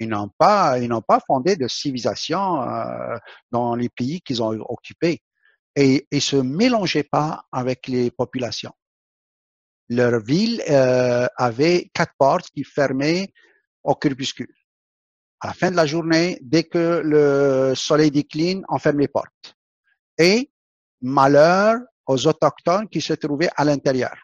Ils 0.01 0.09
n'ont 0.09 0.30
pas, 0.36 0.78
fondé 1.26 1.57
de 1.57 1.68
civilisation 1.68 2.62
euh, 2.62 3.16
dans 3.51 3.74
les 3.74 3.88
pays 3.88 4.20
qu'ils 4.20 4.42
ont 4.42 4.59
occupés 4.68 5.22
et 5.76 6.07
ils 6.11 6.22
se 6.22 6.36
mélangeaient 6.36 7.09
pas 7.11 7.45
avec 7.53 7.88
les 7.88 8.11
populations. 8.11 8.72
Leur 9.88 10.20
ville 10.20 10.62
euh, 10.70 11.26
avait 11.36 11.90
quatre 11.92 12.14
portes 12.18 12.49
qui 12.51 12.64
fermaient 12.64 13.32
au 13.82 13.95
crépuscule. 13.95 14.53
À 15.40 15.49
la 15.49 15.53
fin 15.53 15.70
de 15.70 15.76
la 15.76 15.86
journée, 15.86 16.38
dès 16.40 16.64
que 16.64 17.03
le 17.05 17.74
soleil 17.74 18.11
décline, 18.11 18.64
on 18.68 18.78
ferme 18.78 19.01
les 19.01 19.09
portes. 19.09 19.55
Et 20.16 20.51
malheur 21.03 21.80
aux 22.07 22.26
autochtones 22.26 22.88
qui 22.88 23.01
se 23.01 23.12
trouvaient 23.12 23.51
à 23.57 23.64
l'intérieur. 23.64 24.16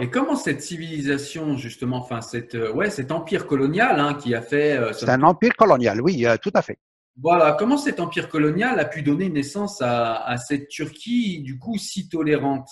Et 0.00 0.08
comment 0.08 0.36
cette 0.36 0.62
civilisation, 0.62 1.56
justement, 1.56 1.98
enfin, 1.98 2.22
cette, 2.22 2.54
euh, 2.54 2.72
ouais, 2.72 2.90
cet 2.90 3.12
empire 3.12 3.46
colonial 3.46 4.00
hein, 4.00 4.14
qui 4.14 4.34
a 4.34 4.40
fait. 4.40 4.76
Euh, 4.78 4.92
c'est 4.92 5.08
un 5.08 5.22
empire 5.22 5.54
colonial, 5.54 6.00
oui, 6.00 6.26
euh, 6.26 6.36
tout 6.40 6.50
à 6.54 6.62
fait. 6.62 6.78
Voilà, 7.20 7.52
comment 7.58 7.76
cet 7.76 8.00
empire 8.00 8.28
colonial 8.28 8.80
a 8.80 8.86
pu 8.86 9.02
donner 9.02 9.28
naissance 9.28 9.82
à, 9.82 10.24
à 10.24 10.38
cette 10.38 10.68
Turquie, 10.68 11.42
du 11.42 11.58
coup, 11.58 11.76
si 11.76 12.08
tolérante? 12.08 12.68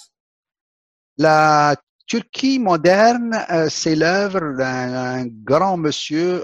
La 1.19 1.77
Turquie 2.07 2.59
moderne, 2.59 3.39
euh, 3.51 3.69
c'est 3.69 3.97
l'œuvre 3.97 4.57
d'un 4.57 5.27
grand 5.27 5.77
monsieur 5.77 6.43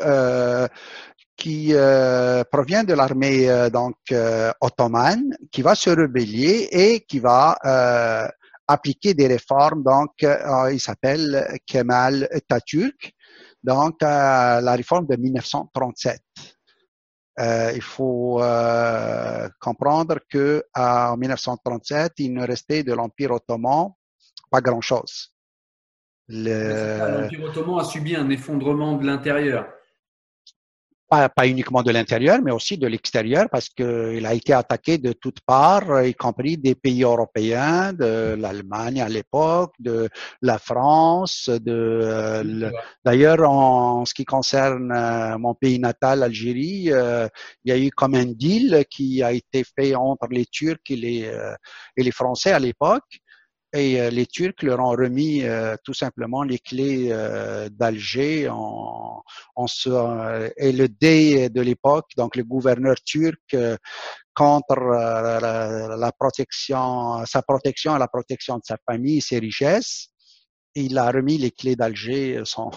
qui 1.37 1.75
euh, 1.75 2.43
provient 2.51 2.85
de 2.85 2.95
l'armée 2.95 3.49
euh, 3.49 3.69
donc 3.69 3.97
euh, 4.11 4.51
ottomane, 4.61 5.37
qui 5.53 5.63
va 5.63 5.75
se 5.75 5.91
rebeller 5.91 6.69
et 6.73 7.01
qui 7.01 7.21
va 7.21 7.59
appliquer 8.69 9.15
des 9.15 9.27
réformes. 9.27 9.83
Donc, 9.83 10.11
il 10.23 10.81
s'appelle 10.81 11.59
Kemal 11.67 12.29
Atatürk. 12.33 13.13
Donc, 13.63 14.03
la 14.03 14.75
réforme 14.75 15.07
de 15.07 15.17
1937. 15.17 16.21
il 17.39 17.83
faut 17.83 18.41
comprendre 19.61 20.19
que 20.29 20.65
en 20.75 21.17
1937, 21.17 22.13
il 22.19 22.35
ne 22.35 22.47
restait 22.47 22.83
de 22.83 22.93
l'Empire 22.93 23.33
ottoman 23.33 23.93
pas 24.51 24.61
grand-chose. 24.61 25.33
L'Empire 26.29 27.45
ottoman 27.45 27.81
a 27.81 27.85
subi 27.85 28.17
un 28.17 28.29
effondrement 28.31 28.97
de 28.97 29.07
l'intérieur 29.07 29.67
pas, 31.09 31.29
pas, 31.29 31.47
uniquement 31.47 31.83
de 31.83 31.91
l'intérieur, 31.91 32.41
mais 32.43 32.51
aussi 32.51 32.79
de 32.79 32.87
l'extérieur, 32.87 33.49
parce 33.51 33.69
qu'il 33.69 34.27
a 34.27 34.35
été 34.35 34.53
attaqué 34.53 34.99
de 34.99 35.13
toutes 35.13 35.41
parts, 35.41 36.05
y 36.05 36.15
compris 36.15 36.57
des 36.57 36.75
pays 36.75 37.03
européens, 37.03 37.93
de 37.93 38.35
l'Allemagne 38.35 39.01
à 39.01 39.09
l'époque, 39.09 39.75
de 39.79 40.09
la 40.43 40.59
France, 40.59 41.49
de 41.49 42.01
euh, 42.03 42.71
d'ailleurs 43.05 43.49
en 43.49 44.05
ce 44.05 44.15
qui 44.15 44.25
concerne 44.25 44.93
euh, 44.93 45.39
mon 45.39 45.55
pays 45.55 45.79
natal, 45.79 46.21
l'Algérie, 46.21 46.93
euh, 46.93 47.29
il 47.65 47.71
y 47.71 47.73
a 47.73 47.79
eu 47.79 47.91
comme 47.91 48.15
un 48.15 48.27
deal 48.27 48.85
qui 48.91 49.23
a 49.23 49.33
été 49.33 49.65
fait 49.65 49.95
entre 49.95 50.29
les 50.31 50.47
Turcs 50.47 50.91
et 50.91 50.97
les, 50.97 51.31
et 51.97 52.03
les 52.03 52.11
Français 52.11 52.53
à 52.53 52.59
l'époque 52.59 53.21
et 53.77 54.01
euh, 54.01 54.11
les 54.11 54.27
Turcs 54.27 54.63
leur 54.63 54.81
ont 54.81 54.91
remis 54.91 55.43
euh, 55.43 55.77
tout 55.85 55.95
simplement 55.95 56.43
les 56.43 56.59
clés 56.59 57.09
euh, 57.11 57.69
d'Alger 57.71 58.43
et 58.43 58.49
le 60.73 60.87
dé 60.89 61.49
de 61.49 61.61
l'époque, 61.61 62.11
donc 62.17 62.37
le 62.37 62.45
gouverneur 62.45 62.97
turc 63.05 63.57
contre 64.35 64.77
la, 64.77 66.13
protection, 66.19 67.25
sa 67.25 67.43
protection 67.43 67.95
à 67.95 67.99
la 67.99 68.09
protection 68.09 68.57
de 68.57 68.63
sa 68.65 68.77
famille, 68.87 69.21
ses 69.21 69.39
richesses 69.39 70.09
il 70.85 70.99
a 70.99 71.11
remis 71.11 71.39
les 71.39 71.51
clés 71.51 71.77
d'Alger 71.77 72.41
sans, 72.45 72.71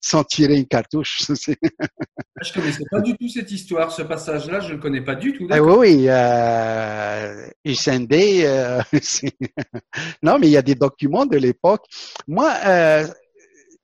sans, 0.00 0.24
tirer 0.24 0.56
une 0.56 0.66
cartouche. 0.66 1.22
je 1.28 1.32
ne 1.32 2.54
connaissais 2.54 2.84
pas 2.90 3.00
du 3.00 3.16
tout 3.16 3.28
cette 3.28 3.50
histoire, 3.50 3.92
ce 3.92 4.02
passage-là, 4.02 4.60
je 4.60 4.68
ne 4.68 4.72
le 4.74 4.78
connais 4.78 5.02
pas 5.02 5.14
du 5.14 5.32
tout. 5.32 5.46
Eh 5.50 5.60
oui, 5.60 5.74
oui, 5.78 6.08
euh, 6.08 7.46
euh 7.66 8.82
non, 10.22 10.38
mais 10.38 10.48
il 10.48 10.52
y 10.52 10.56
a 10.56 10.62
des 10.62 10.74
documents 10.74 11.26
de 11.26 11.36
l'époque. 11.36 11.84
Moi, 12.26 12.52
euh, 12.66 13.06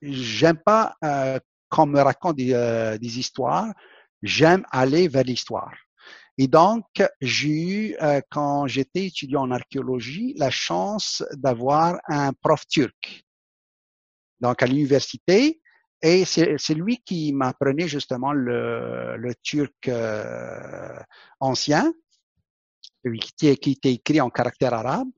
j'aime 0.03 0.59
pas 0.59 0.95
euh, 1.05 1.39
qu'on 1.69 1.87
me 1.87 2.01
raconte 2.01 2.37
des, 2.37 2.53
euh, 2.53 2.99
des 2.99 3.19
histoires, 3.19 3.73
j'aime 4.23 4.65
aller 4.71 5.09
vers 5.09 5.25
l'histoire. 5.25 5.75
Et 6.41 6.47
donc, 6.47 6.85
j'ai 7.21 7.49
eu, 7.49 7.97
euh, 8.01 8.21
quand 8.31 8.69
j'étais 8.69 9.07
étudiant 9.07 9.43
en 9.43 9.51
archéologie, 9.51 10.35
la 10.37 10.51
chance 10.51 11.25
d'avoir 11.33 11.99
un 12.07 12.33
prof 12.33 12.65
turc 12.69 13.18
donc 14.41 14.63
à 14.63 14.67
l'université. 14.67 15.61
Et 16.01 16.25
c'est 16.25 16.75
lui 16.75 16.99
qui 17.05 17.33
m'apprenait 17.33 17.89
justement 17.89 18.33
le, 18.33 19.17
le 19.17 19.35
turc 19.43 19.89
euh, 19.89 20.97
ancien, 21.41 21.93
qui, 23.37 23.57
qui, 23.57 23.71
était 23.73 23.93
écrit 23.93 24.21
en 24.21 24.31
caractère 24.31 24.75
arabe. 24.75 25.09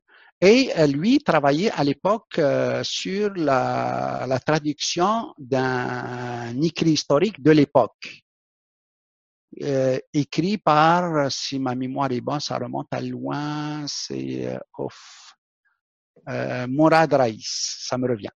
Et 0.41 0.71
euh, 0.79 0.87
lui 0.87 1.19
travaillait 1.19 1.71
à 1.71 1.85
l'époque 1.85 2.39
euh, 2.39 2.83
sur 2.83 3.31
la, 3.35 4.25
la 4.27 4.39
traduction 4.39 5.35
d'un 5.37 6.59
écrit 6.63 6.93
historique 6.93 7.43
de 7.43 7.51
l'époque. 7.51 8.25
Euh, 9.63 9.99
écrit 10.15 10.57
par, 10.57 11.31
si 11.31 11.59
ma 11.59 11.75
mémoire 11.75 12.11
est 12.13 12.23
bonne, 12.23 12.41
ça 12.41 12.57
remonte 12.57 12.89
à 12.93 13.01
loin, 13.01 13.85
c'est 13.87 14.57
euh, 16.29 16.67
Mourad 16.69 17.13
Raïs, 17.13 17.85
ça 17.89 17.99
me 17.99 18.09
revient 18.09 18.31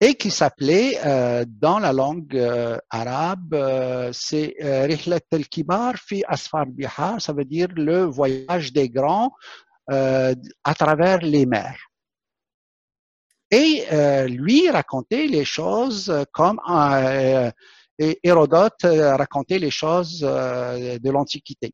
et 0.00 0.14
qui 0.14 0.30
s'appelait 0.30 0.98
euh, 1.04 1.44
dans 1.46 1.78
la 1.78 1.92
langue 1.92 2.36
euh, 2.36 2.78
arabe, 2.88 3.52
euh, 3.54 4.12
c'est 4.12 4.54
euh, 4.62 4.86
Rihlat 4.86 5.20
al-Kibar 5.32 5.96
fi 5.96 6.22
Asfar 6.28 6.66
Bihar, 6.66 7.20
ça 7.20 7.32
veut 7.32 7.44
dire 7.44 7.68
le 7.74 8.04
voyage 8.04 8.72
des 8.72 8.88
grands 8.88 9.32
euh, 9.90 10.34
à 10.62 10.74
travers 10.74 11.18
les 11.18 11.46
mers. 11.46 11.78
Et 13.50 13.86
lui 14.28 14.68
racontait 14.68 15.26
les 15.26 15.46
choses 15.46 16.12
comme 16.34 16.60
Hérodote 17.98 18.82
racontait 18.82 19.58
les 19.58 19.70
choses 19.70 20.20
de 20.20 21.10
l'Antiquité. 21.10 21.72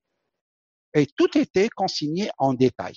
Et 0.95 1.07
tout 1.17 1.37
était 1.37 1.69
consigné 1.69 2.31
en 2.39 2.55
détail. 2.55 2.95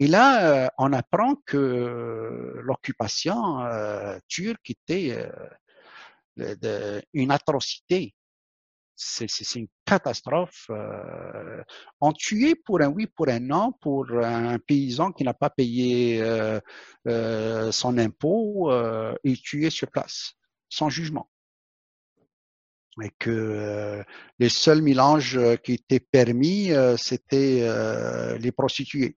Et 0.00 0.08
là, 0.08 0.64
euh, 0.64 0.68
on 0.78 0.92
apprend 0.92 1.36
que 1.46 2.60
l'occupation 2.62 3.60
euh, 3.64 4.18
turque 4.28 4.70
était 4.70 5.30
euh, 6.40 7.00
une 7.12 7.30
atrocité. 7.30 8.14
C'est 8.96 9.26
une 9.56 9.66
catastrophe. 9.84 10.70
on 12.00 12.12
tuait 12.12 12.54
pour 12.54 12.80
un 12.80 12.88
oui, 12.88 13.06
pour 13.08 13.28
un 13.28 13.40
non, 13.40 13.72
pour 13.80 14.06
un 14.12 14.58
paysan 14.60 15.10
qui 15.12 15.24
n'a 15.24 15.34
pas 15.34 15.50
payé 15.50 16.22
son 17.04 17.98
impôt, 17.98 18.70
il 19.24 19.40
tuait 19.42 19.70
sur 19.70 19.90
place, 19.90 20.34
sans 20.68 20.90
jugement 20.90 21.28
et 23.02 23.10
que 23.18 24.04
les 24.38 24.48
seuls 24.48 24.80
mélanges 24.80 25.40
qui 25.64 25.72
étaient 25.72 25.98
permis, 25.98 26.70
c'était 26.96 27.68
les 28.38 28.52
prostituées. 28.52 29.16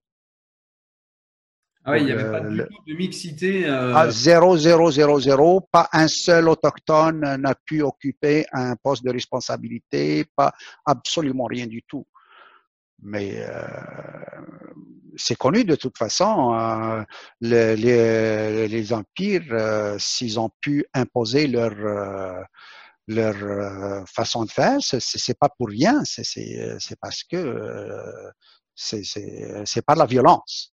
Ah 1.90 1.94
oui, 1.94 2.00
il 2.02 2.06
n'y 2.08 2.12
avait 2.12 2.30
pas 2.30 2.42
du 2.42 2.58
tout 2.58 2.84
de 2.86 2.94
mixité. 2.96 3.66
Euh... 3.66 3.94
Ah, 3.96 4.12
zéro, 4.12 4.58
zéro, 4.58 4.92
zéro, 4.92 5.22
zéro. 5.22 5.62
Pas 5.62 5.88
un 5.94 6.10
seul 6.10 6.50
autochtone 6.50 7.38
n'a 7.38 7.56
pu 7.56 7.82
occuper 7.82 8.46
un 8.52 8.76
poste 8.76 9.06
de 9.06 9.12
responsabilité, 9.12 10.26
pas 10.36 10.52
absolument 10.86 11.46
rien 11.46 11.66
du 11.66 11.82
tout. 11.84 12.06
Mais 13.02 13.36
euh, 13.38 13.66
c'est 15.16 15.38
connu 15.38 15.64
de 15.64 15.76
toute 15.76 15.98
façon. 15.98 16.54
Euh, 16.56 17.04
les, 17.40 17.78
les, 17.78 18.68
les, 18.68 18.94
empires, 18.94 19.46
euh, 19.52 19.96
s'ils 19.98 20.42
ont 20.42 20.52
pu 20.60 20.86
imposer 20.94 21.48
leur 21.48 21.72
euh, 21.72 22.44
leur 23.08 23.36
euh, 23.42 24.04
façon 24.06 24.44
de 24.44 24.52
faire, 24.52 24.80
c'est 24.82 25.40
pas 25.40 25.48
pour 25.48 25.70
rien. 25.70 26.02
C'est 26.04 27.00
parce 27.00 27.24
que 27.24 28.34
c'est 28.76 29.86
par 29.86 29.96
la 29.96 30.06
violence. 30.06 30.74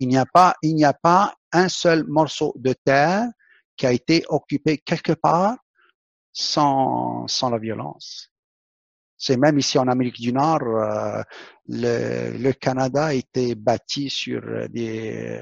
Il 0.00 0.08
n'y 0.08 0.18
a 0.18 0.26
pas, 0.26 0.54
il 0.62 0.74
n'y 0.74 0.84
a 0.84 0.92
pas 0.92 1.34
un 1.52 1.68
seul 1.68 2.04
morceau 2.06 2.52
de 2.56 2.74
terre 2.84 3.26
qui 3.76 3.86
a 3.86 3.92
été 3.92 4.24
occupé 4.28 4.78
quelque 4.78 5.12
part 5.12 5.56
sans, 6.32 7.26
sans 7.28 7.50
la 7.50 7.58
violence. 7.58 8.30
C'est 9.18 9.38
même 9.38 9.58
ici 9.58 9.78
en 9.78 9.88
Amérique 9.88 10.20
du 10.20 10.32
Nord, 10.32 10.60
euh, 10.62 11.22
le, 11.68 12.36
le, 12.36 12.52
Canada 12.52 13.06
a 13.06 13.14
été 13.14 13.54
bâti 13.54 14.10
sur 14.10 14.42
des, 14.68 15.40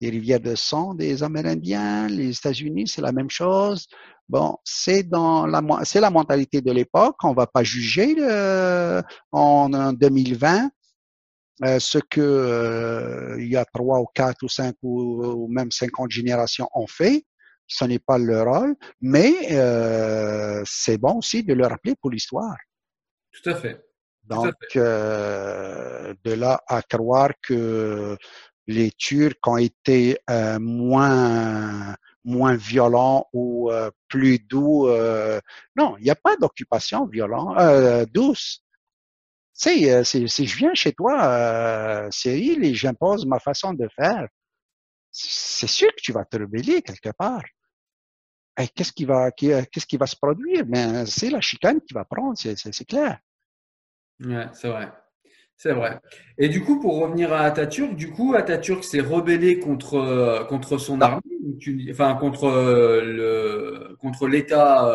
des, 0.00 0.10
rivières 0.10 0.38
de 0.38 0.54
sang 0.54 0.94
des 0.94 1.24
Amérindiens. 1.24 2.06
Les 2.06 2.30
États-Unis, 2.30 2.86
c'est 2.86 3.02
la 3.02 3.10
même 3.10 3.28
chose. 3.28 3.88
Bon, 4.28 4.56
c'est 4.62 5.02
dans 5.02 5.44
la, 5.44 5.60
c'est 5.82 6.00
la 6.00 6.10
mentalité 6.10 6.60
de 6.60 6.70
l'époque. 6.70 7.16
On 7.24 7.32
va 7.32 7.48
pas 7.48 7.64
juger 7.64 8.14
euh, 8.20 9.02
en, 9.32 9.72
en 9.72 9.92
2020 9.92 10.66
euh, 10.66 10.68
ce 11.62 11.98
que 11.98 12.20
euh, 12.20 13.36
il 13.38 13.48
y 13.48 13.56
a 13.56 13.64
trois 13.64 14.00
ou 14.00 14.06
quatre 14.14 14.42
ou 14.42 14.48
cinq 14.48 14.76
ou, 14.82 15.46
même 15.48 15.70
cinquante 15.70 16.10
générations 16.10 16.68
ont 16.74 16.86
fait. 16.86 17.24
Ce 17.66 17.84
n'est 17.84 18.00
pas 18.00 18.18
leur 18.18 18.46
rôle, 18.46 18.74
mais 19.00 19.32
euh, 19.52 20.62
c'est 20.66 20.98
bon 20.98 21.18
aussi 21.18 21.44
de 21.44 21.54
le 21.54 21.66
rappeler 21.66 21.94
pour 22.00 22.10
l'histoire. 22.10 22.56
Tout 23.32 23.50
à 23.50 23.54
fait. 23.54 23.84
Donc, 24.24 24.54
euh, 24.76 26.14
de 26.24 26.32
là 26.32 26.60
à 26.66 26.82
croire 26.82 27.30
que 27.42 28.16
les 28.66 28.90
Turcs 28.92 29.34
ont 29.46 29.56
été 29.56 30.18
euh, 30.30 30.58
moins 30.60 31.96
moins 32.24 32.54
violents 32.54 33.26
ou 33.32 33.70
euh, 33.70 33.90
plus 34.08 34.38
doux. 34.38 34.88
non, 35.76 35.96
il 35.98 36.04
n'y 36.04 36.10
a 36.10 36.16
pas 36.16 36.36
d'occupation 36.36 37.06
violente, 37.06 37.56
douce 38.12 38.62
sais, 39.60 39.92
euh, 39.92 40.04
si, 40.04 40.28
si, 40.28 40.46
je 40.46 40.56
viens 40.56 40.74
chez 40.74 40.92
toi, 40.92 41.24
euh, 41.24 42.08
Cyril, 42.10 42.64
et 42.64 42.74
j'impose 42.74 43.26
ma 43.26 43.38
façon 43.38 43.74
de 43.74 43.88
faire, 43.94 44.26
c'est 45.10 45.66
sûr 45.66 45.88
que 45.88 46.00
tu 46.02 46.12
vas 46.12 46.24
te 46.24 46.36
rebeller 46.36 46.82
quelque 46.82 47.10
part. 47.16 47.44
Et 48.58 48.68
qu'est-ce 48.68 48.92
qui 48.92 49.04
va, 49.04 49.26
euh, 49.26 49.62
qu'est-ce 49.72 49.86
qui 49.86 49.96
va 49.96 50.06
se 50.06 50.16
produire? 50.16 50.64
Mais 50.66 51.06
c'est 51.06 51.30
la 51.30 51.40
chicane 51.40 51.80
qui 51.80 51.94
va 51.94 52.04
prendre, 52.04 52.36
c'est 52.36 52.84
clair. 52.86 53.18
Ouais, 54.20 54.46
c'est 54.52 54.68
vrai. 54.68 54.92
C'est 55.56 55.72
vrai. 55.72 56.00
Et 56.38 56.48
du 56.48 56.62
coup, 56.62 56.80
pour 56.80 56.98
revenir 56.98 57.32
à 57.32 57.40
Atatürk, 57.40 57.94
du 57.94 58.10
coup, 58.10 58.34
Atatürk 58.34 58.82
s'est 58.82 59.00
rebellé 59.00 59.58
contre 59.58 60.46
contre 60.48 60.78
son 60.78 61.00
armée, 61.02 61.20
enfin 61.90 62.14
contre 62.14 62.48
le 63.04 63.94
contre 63.98 64.26
l'État 64.26 64.90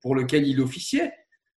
pour 0.00 0.14
lequel 0.14 0.46
il 0.46 0.62
officiait? 0.62 1.12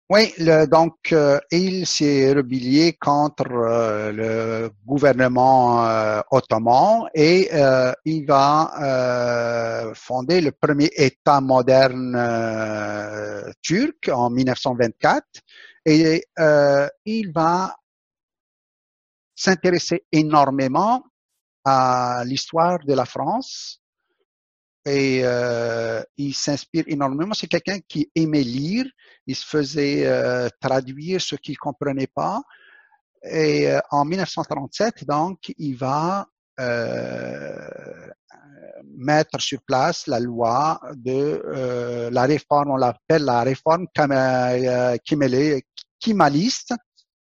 Oui, 0.09 0.33
le, 0.37 0.65
donc 0.67 1.11
euh, 1.11 1.37
il 1.51 1.85
s'est 1.85 2.31
rebellé 2.31 2.93
contre 2.93 3.51
euh, 3.51 4.11
le 4.13 4.71
gouvernement 4.85 5.85
euh, 5.85 6.21
ottoman 6.31 7.09
et 7.13 7.49
il 8.05 8.25
va 8.25 9.91
fonder 9.95 10.39
le 10.39 10.53
premier 10.53 10.89
État 10.95 11.41
moderne 11.41 12.15
turc 13.61 14.09
en 14.09 14.29
1924 14.29 15.25
et 15.85 16.23
il 17.03 17.31
va 17.33 17.75
s'intéresser 19.35 20.05
énormément 20.13 21.03
à 21.65 22.23
l'histoire 22.25 22.79
de 22.79 22.93
la 22.93 23.03
France 23.03 23.81
et 24.87 25.21
euh, 25.23 26.01
il 26.15 26.33
s'inspire 26.33 26.85
énormément. 26.87 27.33
C'est 27.33 27.47
quelqu'un 27.47 27.79
qui 27.87 28.09
aimait 28.15 28.43
lire, 28.43 28.85
il 29.25 29.35
se 29.35 29.45
faisait 29.45 30.07
euh, 30.07 30.47
traduire 30.61 31.19
ce 31.19 31.35
qu'il 31.35 31.57
comprenait 31.57 32.07
pas. 32.07 32.41
Et 33.23 33.69
euh, 33.69 33.81
en 33.91 34.05
1937, 34.05 35.05
donc, 35.05 35.53
il 35.57 35.75
va 35.75 36.27
mettre 38.97 39.39
sur 39.39 39.59
place 39.61 40.07
la 40.07 40.19
loi 40.19 40.81
de 40.95 42.09
la 42.11 42.23
réforme, 42.23 42.71
on 42.71 42.77
l'appelle 42.77 43.25
la 43.25 43.43
réforme 43.43 43.85
kémaliste, 45.99 46.73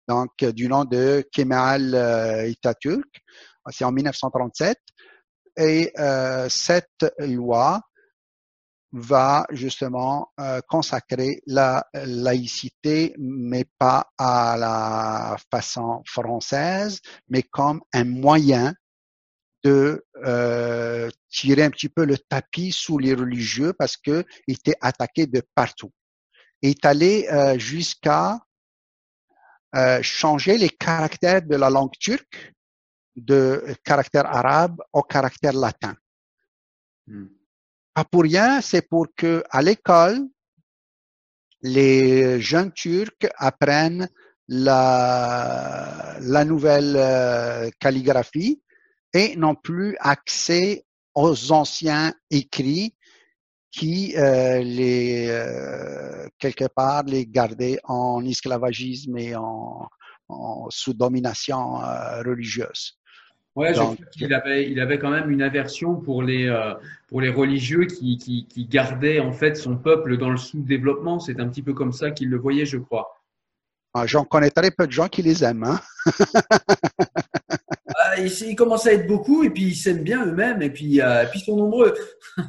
donc 0.08 0.30
du 0.42 0.66
nom 0.66 0.86
de 0.86 1.28
Kemal 1.30 1.94
Atatürk. 1.94 3.20
C'est 3.70 3.84
en 3.84 3.92
1937. 3.92 4.78
Et 5.58 5.92
euh, 5.98 6.48
cette 6.48 7.12
loi 7.18 7.80
va 8.92 9.44
justement 9.50 10.32
euh, 10.38 10.60
consacrer 10.68 11.42
la 11.46 11.84
laïcité, 11.92 13.12
mais 13.18 13.64
pas 13.78 14.08
à 14.16 14.56
la 14.56 15.36
façon 15.50 16.00
française, 16.06 17.00
mais 17.28 17.42
comme 17.42 17.82
un 17.92 18.04
moyen 18.04 18.72
de 19.64 20.06
euh, 20.24 21.10
tirer 21.28 21.64
un 21.64 21.70
petit 21.70 21.88
peu 21.88 22.04
le 22.04 22.16
tapis 22.16 22.70
sous 22.70 22.96
les 22.96 23.14
religieux 23.14 23.72
parce 23.76 23.96
qu'ils 23.96 24.24
étaient 24.46 24.78
attaqués 24.80 25.26
de 25.26 25.42
partout. 25.56 25.90
Il 26.62 26.70
est 26.70 26.84
allé 26.86 27.28
jusqu'à 27.58 28.38
changer 30.02 30.56
les 30.58 30.70
caractères 30.70 31.42
de 31.42 31.56
la 31.56 31.70
langue 31.70 31.96
turque 32.00 32.52
de 33.20 33.74
caractère 33.84 34.26
arabe 34.26 34.80
au 34.92 35.02
caractère 35.02 35.52
latin. 35.52 35.94
Hmm. 37.06 37.26
Pas 37.94 38.04
pour 38.04 38.22
rien, 38.22 38.60
c'est 38.60 38.82
pour 38.82 39.08
que 39.16 39.42
à 39.50 39.62
l'école, 39.62 40.28
les 41.62 42.40
jeunes 42.40 42.72
Turcs 42.72 43.26
apprennent 43.36 44.08
la, 44.48 46.16
la 46.20 46.44
nouvelle 46.44 46.94
euh, 46.96 47.70
calligraphie 47.78 48.62
et 49.12 49.36
n'ont 49.36 49.54
plus 49.54 49.96
accès 50.00 50.84
aux 51.14 51.52
anciens 51.52 52.14
écrits 52.30 52.94
qui 53.70 54.16
euh, 54.16 54.60
les 54.60 55.26
euh, 55.28 56.26
quelque 56.38 56.66
part 56.66 57.02
les 57.02 57.26
gardaient 57.26 57.78
en 57.84 58.24
esclavagisme 58.24 59.18
et 59.18 59.36
en, 59.36 59.88
en 60.28 60.70
sous 60.70 60.94
domination 60.94 61.78
religieuse. 62.24 62.97
Ouais, 63.58 63.74
je 63.74 63.80
qu'il 64.12 64.32
avait, 64.32 64.70
il 64.70 64.78
avait 64.78 65.00
quand 65.00 65.10
même 65.10 65.32
une 65.32 65.42
aversion 65.42 65.96
pour 65.96 66.22
les, 66.22 66.46
euh, 66.46 66.74
pour 67.08 67.20
les 67.20 67.28
religieux 67.28 67.86
qui, 67.86 68.16
qui, 68.16 68.46
qui, 68.46 68.66
gardaient 68.66 69.18
en 69.18 69.32
fait 69.32 69.56
son 69.56 69.76
peuple 69.76 70.16
dans 70.16 70.30
le 70.30 70.36
sous-développement. 70.36 71.18
C'est 71.18 71.40
un 71.40 71.48
petit 71.48 71.62
peu 71.62 71.74
comme 71.74 71.92
ça 71.92 72.12
qu'il 72.12 72.30
le 72.30 72.38
voyait, 72.38 72.66
je 72.66 72.76
crois. 72.76 73.20
Ah, 73.94 74.06
J'en 74.06 74.24
connais 74.24 74.52
très 74.52 74.70
peu 74.70 74.86
de 74.86 74.92
gens 74.92 75.08
qui 75.08 75.22
les 75.22 75.42
aiment. 75.42 75.64
Hein? 75.64 75.80
ah, 77.96 78.20
ils, 78.20 78.54
commencent 78.54 78.86
à 78.86 78.92
être 78.92 79.08
beaucoup 79.08 79.42
et 79.42 79.50
puis 79.50 79.64
ils 79.64 79.74
s'aiment 79.74 80.04
bien 80.04 80.24
eux-mêmes 80.24 80.62
et 80.62 80.70
puis, 80.70 81.00
euh, 81.00 81.24
et 81.24 81.26
puis 81.26 81.40
ils 81.40 81.44
sont 81.44 81.56
nombreux. 81.56 81.96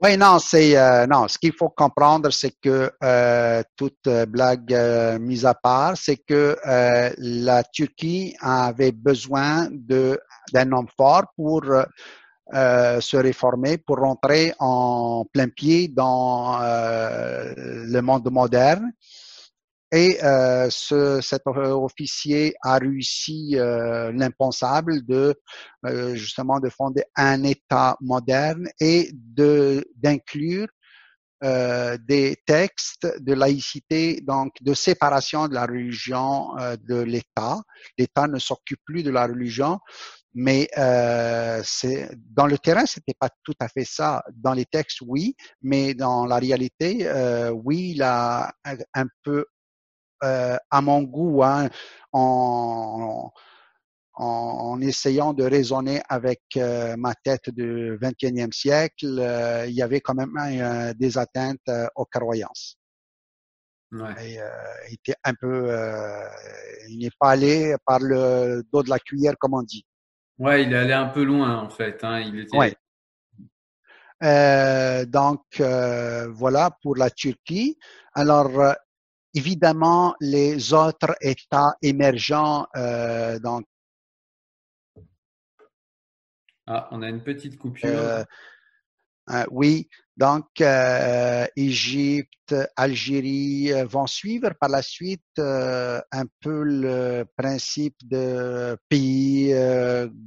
Oui, 0.00 0.16
non, 0.16 0.38
c'est 0.38 0.76
euh, 0.76 1.06
non. 1.08 1.26
Ce 1.26 1.38
qu'il 1.38 1.52
faut 1.52 1.70
comprendre, 1.70 2.30
c'est 2.30 2.52
que 2.62 2.92
euh, 3.02 3.62
toute 3.76 4.08
blague 4.28 4.72
euh, 4.72 5.18
mise 5.18 5.44
à 5.44 5.54
part, 5.54 5.96
c'est 5.96 6.18
que 6.18 6.56
euh, 6.64 7.10
la 7.18 7.64
Turquie 7.64 8.36
avait 8.40 8.92
besoin 8.92 9.68
de 9.72 10.20
d'un 10.52 10.70
homme 10.72 10.86
fort 10.96 11.24
pour 11.36 11.62
se 12.52 13.16
réformer, 13.16 13.76
pour 13.76 13.98
rentrer 13.98 14.54
en 14.58 15.26
plein 15.30 15.48
pied 15.48 15.88
dans 15.88 16.58
le 16.60 18.00
monde 18.00 18.30
moderne. 18.30 18.90
Et 19.90 20.22
euh, 20.22 20.68
ce, 20.70 21.20
cet 21.22 21.42
officier 21.46 22.54
a 22.62 22.76
réussi 22.78 23.52
euh, 23.54 24.12
l'impensable 24.12 25.04
de 25.06 25.34
euh, 25.86 26.14
justement 26.14 26.60
de 26.60 26.68
fonder 26.68 27.04
un 27.16 27.42
État 27.42 27.96
moderne 28.00 28.68
et 28.80 29.10
de 29.14 29.84
d'inclure 29.96 30.68
euh, 31.42 31.96
des 32.06 32.36
textes 32.46 33.06
de 33.20 33.32
laïcité, 33.32 34.20
donc 34.20 34.52
de 34.60 34.74
séparation 34.74 35.48
de 35.48 35.54
la 35.54 35.64
religion 35.64 36.48
de 36.86 36.96
l'État. 36.96 37.62
L'État 37.96 38.26
ne 38.26 38.38
s'occupe 38.38 38.80
plus 38.84 39.02
de 39.02 39.10
la 39.10 39.26
religion, 39.26 39.78
mais 40.34 40.68
euh, 40.78 41.62
dans 42.30 42.46
le 42.46 42.58
terrain, 42.58 42.86
c'était 42.86 43.14
pas 43.18 43.30
tout 43.42 43.54
à 43.58 43.68
fait 43.68 43.84
ça. 43.84 44.22
Dans 44.34 44.52
les 44.52 44.66
textes, 44.66 45.00
oui, 45.06 45.34
mais 45.62 45.94
dans 45.94 46.26
la 46.26 46.36
réalité, 46.36 47.06
euh, 47.08 47.50
oui, 47.50 47.92
il 47.94 48.02
a 48.02 48.52
un 48.94 49.06
peu 49.24 49.38
euh, 49.38 49.44
à 50.20 50.80
mon 50.80 51.02
goût, 51.02 51.42
hein, 51.42 51.68
en, 52.12 53.30
en, 54.14 54.80
essayant 54.80 55.32
de 55.32 55.44
raisonner 55.44 56.00
avec 56.08 56.42
euh, 56.56 56.96
ma 56.96 57.14
tête 57.14 57.50
du 57.50 57.96
21e 57.98 58.52
siècle, 58.52 59.18
euh, 59.18 59.66
il 59.66 59.74
y 59.74 59.82
avait 59.82 60.00
quand 60.00 60.14
même 60.14 60.94
des 60.98 61.18
atteintes 61.18 61.70
aux 61.94 62.06
croyances. 62.06 62.76
Ouais. 63.92 64.34
Et, 64.34 64.38
il 64.90 64.94
était 64.94 65.16
un 65.24 65.34
peu, 65.34 65.72
il 66.88 66.98
n'est 66.98 67.10
pas 67.18 67.30
allé 67.30 67.74
par 67.86 68.00
le 68.00 68.62
dos 68.72 68.82
de 68.82 68.90
la 68.90 68.98
cuillère, 68.98 69.34
comme 69.38 69.54
on 69.54 69.62
dit. 69.62 69.84
Ouais, 70.38 70.62
il 70.62 70.72
est 70.72 70.76
allé 70.76 70.92
un 70.92 71.08
peu 71.08 71.24
loin 71.24 71.56
en 71.58 71.68
fait. 71.68 72.04
Hein. 72.04 72.20
Il 72.20 72.40
était... 72.40 72.56
ouais. 72.56 72.74
Euh, 74.24 75.04
donc 75.06 75.42
euh, 75.60 76.28
voilà 76.32 76.70
pour 76.82 76.96
la 76.96 77.10
Turquie. 77.10 77.78
Alors 78.14 78.50
évidemment, 79.38 80.14
les 80.20 80.72
autres 80.72 81.14
États 81.20 81.74
émergents, 81.80 82.66
euh, 82.76 83.38
donc. 83.38 83.64
Ah, 86.66 86.88
on 86.90 87.02
a 87.02 87.08
une 87.08 87.22
petite 87.22 87.56
coupure. 87.56 87.88
Euh, 87.88 88.24
euh, 89.30 89.44
oui, 89.50 89.88
donc 90.16 90.46
euh, 90.60 91.46
Égypte, 91.54 92.54
Algérie 92.76 93.72
euh, 93.72 93.84
vont 93.84 94.06
suivre 94.06 94.50
par 94.58 94.70
la 94.70 94.82
suite 94.82 95.22
un 95.38 96.24
peu 96.40 96.62
le 96.64 97.24
principe 97.36 97.96
de 98.02 98.76
pays 98.88 99.54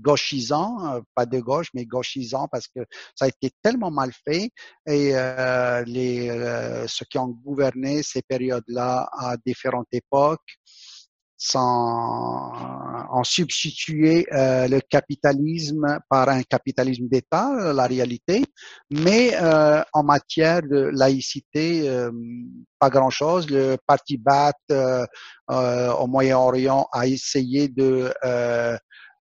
gauchisants, 0.01 1.01
pas 1.15 1.25
de 1.25 1.39
gauche, 1.39 1.67
mais 1.73 1.85
gauchisants 1.85 2.47
parce 2.47 2.67
que 2.67 2.81
ça 3.15 3.25
a 3.25 3.27
été 3.27 3.51
tellement 3.61 3.91
mal 3.91 4.11
fait 4.13 4.51
et 4.87 5.13
les, 5.85 6.85
ceux 6.87 7.05
qui 7.09 7.17
ont 7.17 7.27
gouverné 7.27 8.03
ces 8.03 8.21
périodes-là 8.21 9.09
à 9.11 9.35
différentes 9.45 9.89
époques 9.91 10.59
sans 11.43 12.53
en 13.09 13.23
substituer 13.23 14.27
euh, 14.31 14.67
le 14.67 14.79
capitalisme 14.79 15.97
par 16.07 16.29
un 16.29 16.43
capitalisme 16.43 17.07
d'État, 17.07 17.51
euh, 17.59 17.73
la 17.73 17.87
réalité, 17.87 18.43
mais 18.91 19.31
euh, 19.41 19.81
en 19.91 20.03
matière 20.03 20.61
de 20.61 20.91
laïcité, 20.93 21.89
euh, 21.89 22.11
pas 22.77 22.91
grand-chose. 22.91 23.49
Le 23.49 23.75
parti 23.87 24.21
euh, 24.71 25.05
au 25.93 26.05
Moyen-Orient 26.05 26.87
a 26.93 27.07
essayé 27.07 27.69
de 27.69 28.13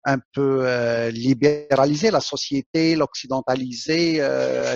un 0.06 0.18
peu 0.32 0.64
libéraliser 1.10 2.10
la 2.10 2.20
société, 2.20 2.94
l'occidentaliser. 2.94 4.18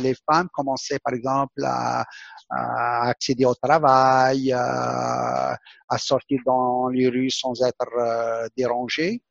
les 0.02 0.14
femmes 0.26 0.48
commençaient 0.52 0.98
par 0.98 1.14
exemple 1.14 1.62
à, 1.64 2.04
à 2.50 3.08
accéder 3.08 3.44
au 3.44 3.54
travail, 3.54 4.52
à, 4.52 5.56
à, 5.88 5.98
sortir 5.98 6.40
dans 6.44 6.88
les 6.88 7.08
rues 7.08 7.30
sans 7.30 7.62
être 7.62 7.86
euh, 7.98 8.48
dérangé. 8.56 9.22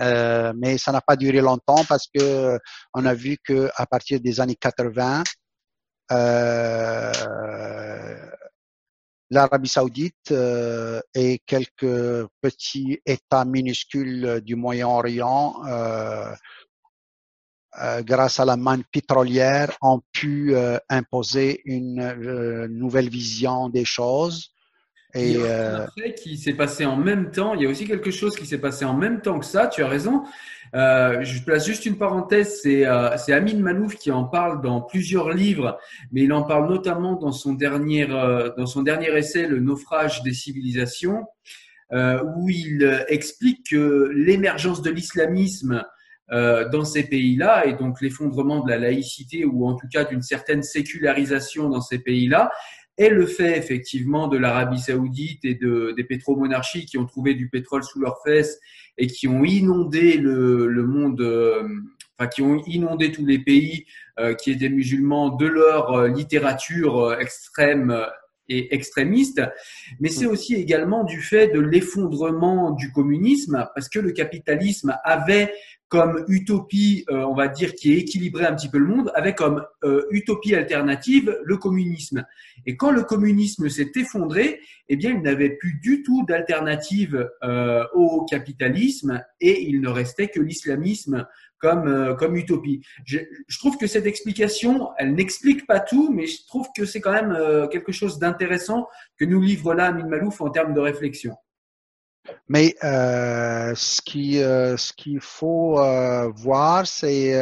Euh, 0.00 0.52
mais 0.56 0.78
ça 0.78 0.92
n'a 0.92 1.02
pas 1.02 1.16
duré 1.16 1.40
longtemps 1.40 1.84
parce 1.86 2.06
que 2.12 2.58
on 2.94 3.04
a 3.04 3.12
vu 3.12 3.36
que 3.44 3.70
à 3.76 3.86
partir 3.86 4.18
des 4.20 4.40
années 4.40 4.56
80, 4.56 5.24
euh, 6.12 7.12
l'Arabie 9.30 9.68
saoudite 9.68 10.32
et 11.14 11.40
quelques 11.46 12.26
petits 12.40 13.00
États 13.06 13.44
minuscules 13.44 14.40
du 14.42 14.56
Moyen-Orient 14.56 15.54
euh, 17.78 18.02
grâce 18.02 18.40
à 18.40 18.44
la 18.44 18.56
manne 18.56 18.82
pétrolière, 18.90 19.76
ont 19.80 20.00
pu 20.12 20.56
euh, 20.56 20.76
imposer 20.88 21.60
une 21.64 22.00
euh, 22.00 22.66
nouvelle 22.68 23.08
vision 23.08 23.68
des 23.68 23.84
choses. 23.84 24.50
Et 25.14 25.30
il 25.30 25.40
y 25.40 25.46
a 25.46 25.84
un 25.84 26.10
qui 26.10 26.36
s'est 26.36 26.54
passé 26.54 26.84
en 26.84 26.96
même 26.96 27.30
temps. 27.30 27.54
Il 27.54 27.62
y 27.62 27.66
a 27.66 27.68
aussi 27.68 27.86
quelque 27.86 28.10
chose 28.10 28.34
qui 28.36 28.44
s'est 28.44 28.58
passé 28.58 28.84
en 28.84 28.94
même 28.94 29.20
temps 29.20 29.38
que 29.38 29.46
ça. 29.46 29.68
Tu 29.68 29.82
as 29.84 29.88
raison. 29.88 30.24
Je 30.72 31.44
place 31.44 31.66
juste 31.66 31.86
une 31.86 31.96
parenthèse. 31.96 32.60
C'est 32.62 32.84
Amin 32.84 33.58
Manouf 33.58 33.96
qui 33.96 34.10
en 34.10 34.24
parle 34.24 34.62
dans 34.62 34.80
plusieurs 34.80 35.30
livres, 35.30 35.78
mais 36.12 36.22
il 36.22 36.32
en 36.32 36.42
parle 36.42 36.68
notamment 36.68 37.16
dans 37.16 37.32
son 37.32 37.54
dernier 37.54 38.06
dans 38.06 38.66
son 38.66 38.82
dernier 38.82 39.08
essai, 39.16 39.46
Le 39.46 39.60
naufrage 39.60 40.22
des 40.22 40.32
civilisations, 40.32 41.24
où 41.92 42.48
il 42.48 43.04
explique 43.08 43.70
que 43.70 44.10
l'émergence 44.14 44.82
de 44.82 44.90
l'islamisme 44.90 45.84
euh, 46.32 46.68
dans 46.68 46.84
ces 46.84 47.02
pays-là 47.02 47.66
et 47.66 47.72
donc 47.72 48.00
l'effondrement 48.00 48.60
de 48.60 48.70
la 48.70 48.78
laïcité 48.78 49.44
ou 49.44 49.66
en 49.66 49.74
tout 49.74 49.88
cas 49.92 50.04
d'une 50.04 50.22
certaine 50.22 50.62
sécularisation 50.62 51.68
dans 51.68 51.80
ces 51.80 51.98
pays-là 51.98 52.52
est 53.00 53.08
le 53.08 53.24
fait 53.24 53.56
effectivement 53.56 54.28
de 54.28 54.36
l'Arabie 54.36 54.78
saoudite 54.78 55.44
et 55.44 55.54
de, 55.54 55.94
des 55.96 56.04
pétromonarchies 56.04 56.84
qui 56.84 56.98
ont 56.98 57.06
trouvé 57.06 57.34
du 57.34 57.48
pétrole 57.48 57.82
sous 57.82 57.98
leurs 57.98 58.22
fesses 58.22 58.60
et 58.98 59.06
qui 59.06 59.26
ont 59.26 59.42
inondé 59.42 60.18
le, 60.18 60.66
le 60.66 60.84
monde, 60.84 61.22
euh, 61.22 61.66
enfin 62.18 62.28
qui 62.28 62.42
ont 62.42 62.62
inondé 62.66 63.10
tous 63.10 63.24
les 63.24 63.38
pays 63.38 63.86
euh, 64.18 64.34
qui 64.34 64.50
étaient 64.50 64.68
musulmans 64.68 65.30
de 65.30 65.46
leur 65.46 65.94
euh, 65.94 66.08
littérature 66.08 67.16
extrême 67.18 67.96
et 68.50 68.74
extrémiste, 68.74 69.40
mais 70.00 70.08
c'est 70.08 70.26
aussi 70.26 70.56
également 70.56 71.04
du 71.04 71.22
fait 71.22 71.54
de 71.54 71.60
l'effondrement 71.60 72.72
du 72.72 72.90
communisme, 72.90 73.68
parce 73.76 73.88
que 73.88 74.00
le 74.00 74.10
capitalisme 74.10 74.98
avait 75.04 75.52
comme 75.90 76.24
utopie, 76.28 77.04
euh, 77.10 77.24
on 77.24 77.34
va 77.34 77.48
dire, 77.48 77.74
qui 77.74 77.92
équilibrait 77.94 78.46
un 78.46 78.54
petit 78.54 78.68
peu 78.68 78.78
le 78.78 78.86
monde, 78.86 79.10
avec 79.16 79.36
comme 79.36 79.66
euh, 79.82 80.06
utopie 80.12 80.54
alternative 80.54 81.36
le 81.42 81.56
communisme. 81.56 82.24
Et 82.64 82.76
quand 82.76 82.92
le 82.92 83.02
communisme 83.02 83.68
s'est 83.68 83.90
effondré, 83.96 84.60
eh 84.88 84.94
bien, 84.94 85.10
il 85.10 85.20
n'avait 85.20 85.50
plus 85.50 85.80
du 85.82 86.04
tout 86.04 86.24
d'alternative 86.26 87.28
euh, 87.42 87.84
au 87.92 88.24
capitalisme 88.24 89.20
et 89.40 89.64
il 89.64 89.80
ne 89.80 89.88
restait 89.88 90.28
que 90.28 90.40
l'islamisme 90.40 91.26
comme, 91.58 92.16
comme 92.16 92.36
utopie. 92.36 92.80
Je, 93.04 93.18
je, 93.48 93.58
trouve 93.58 93.76
que 93.76 93.88
cette 93.88 94.06
explication, 94.06 94.90
elle 94.96 95.14
n'explique 95.14 95.66
pas 95.66 95.80
tout, 95.80 96.10
mais 96.12 96.26
je 96.26 96.46
trouve 96.46 96.68
que 96.74 96.84
c'est 96.84 97.00
quand 97.00 97.12
même 97.12 97.68
quelque 97.70 97.92
chose 97.92 98.18
d'intéressant 98.18 98.86
que 99.18 99.24
nous 99.24 99.42
livre 99.42 99.74
là 99.74 99.86
Amin 99.86 100.06
Malouf 100.06 100.40
en 100.40 100.50
termes 100.50 100.72
de 100.72 100.80
réflexion. 100.80 101.34
Mais 102.48 102.74
euh, 102.84 103.72
euh, 103.72 104.76
ce 104.76 104.92
qu'il 104.92 105.20
faut 105.20 105.78
euh, 105.78 106.30
voir, 106.34 106.86
c'est 106.86 107.32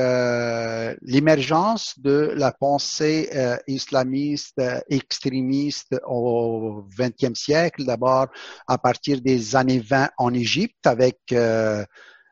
l'émergence 1.03 1.99
de 1.99 2.33
la 2.37 2.53
pensée 2.53 3.31
islamiste 3.67 4.61
extrémiste 4.89 5.97
au 6.07 6.85
XXe 6.99 7.39
siècle. 7.39 7.85
D'abord, 7.85 8.29
à 8.67 8.79
partir 8.79 9.21
des 9.21 9.57
années 9.57 9.81
20 9.81 10.11
en 10.19 10.35
Égypte, 10.35 10.87
avec 10.87 11.19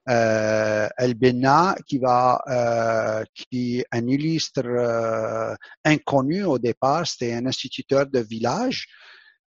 El-Benna, 0.07 1.77
qui 1.87 1.99
va, 1.99 3.25
qui 3.35 3.79
est 3.79 3.87
un 3.91 4.07
illustre 4.07 5.57
inconnu 5.85 6.45
au 6.45 6.59
départ, 6.59 7.07
c'était 7.07 7.33
un 7.35 7.47
instituteur 7.47 8.07
de 8.07 8.21
village 8.21 8.87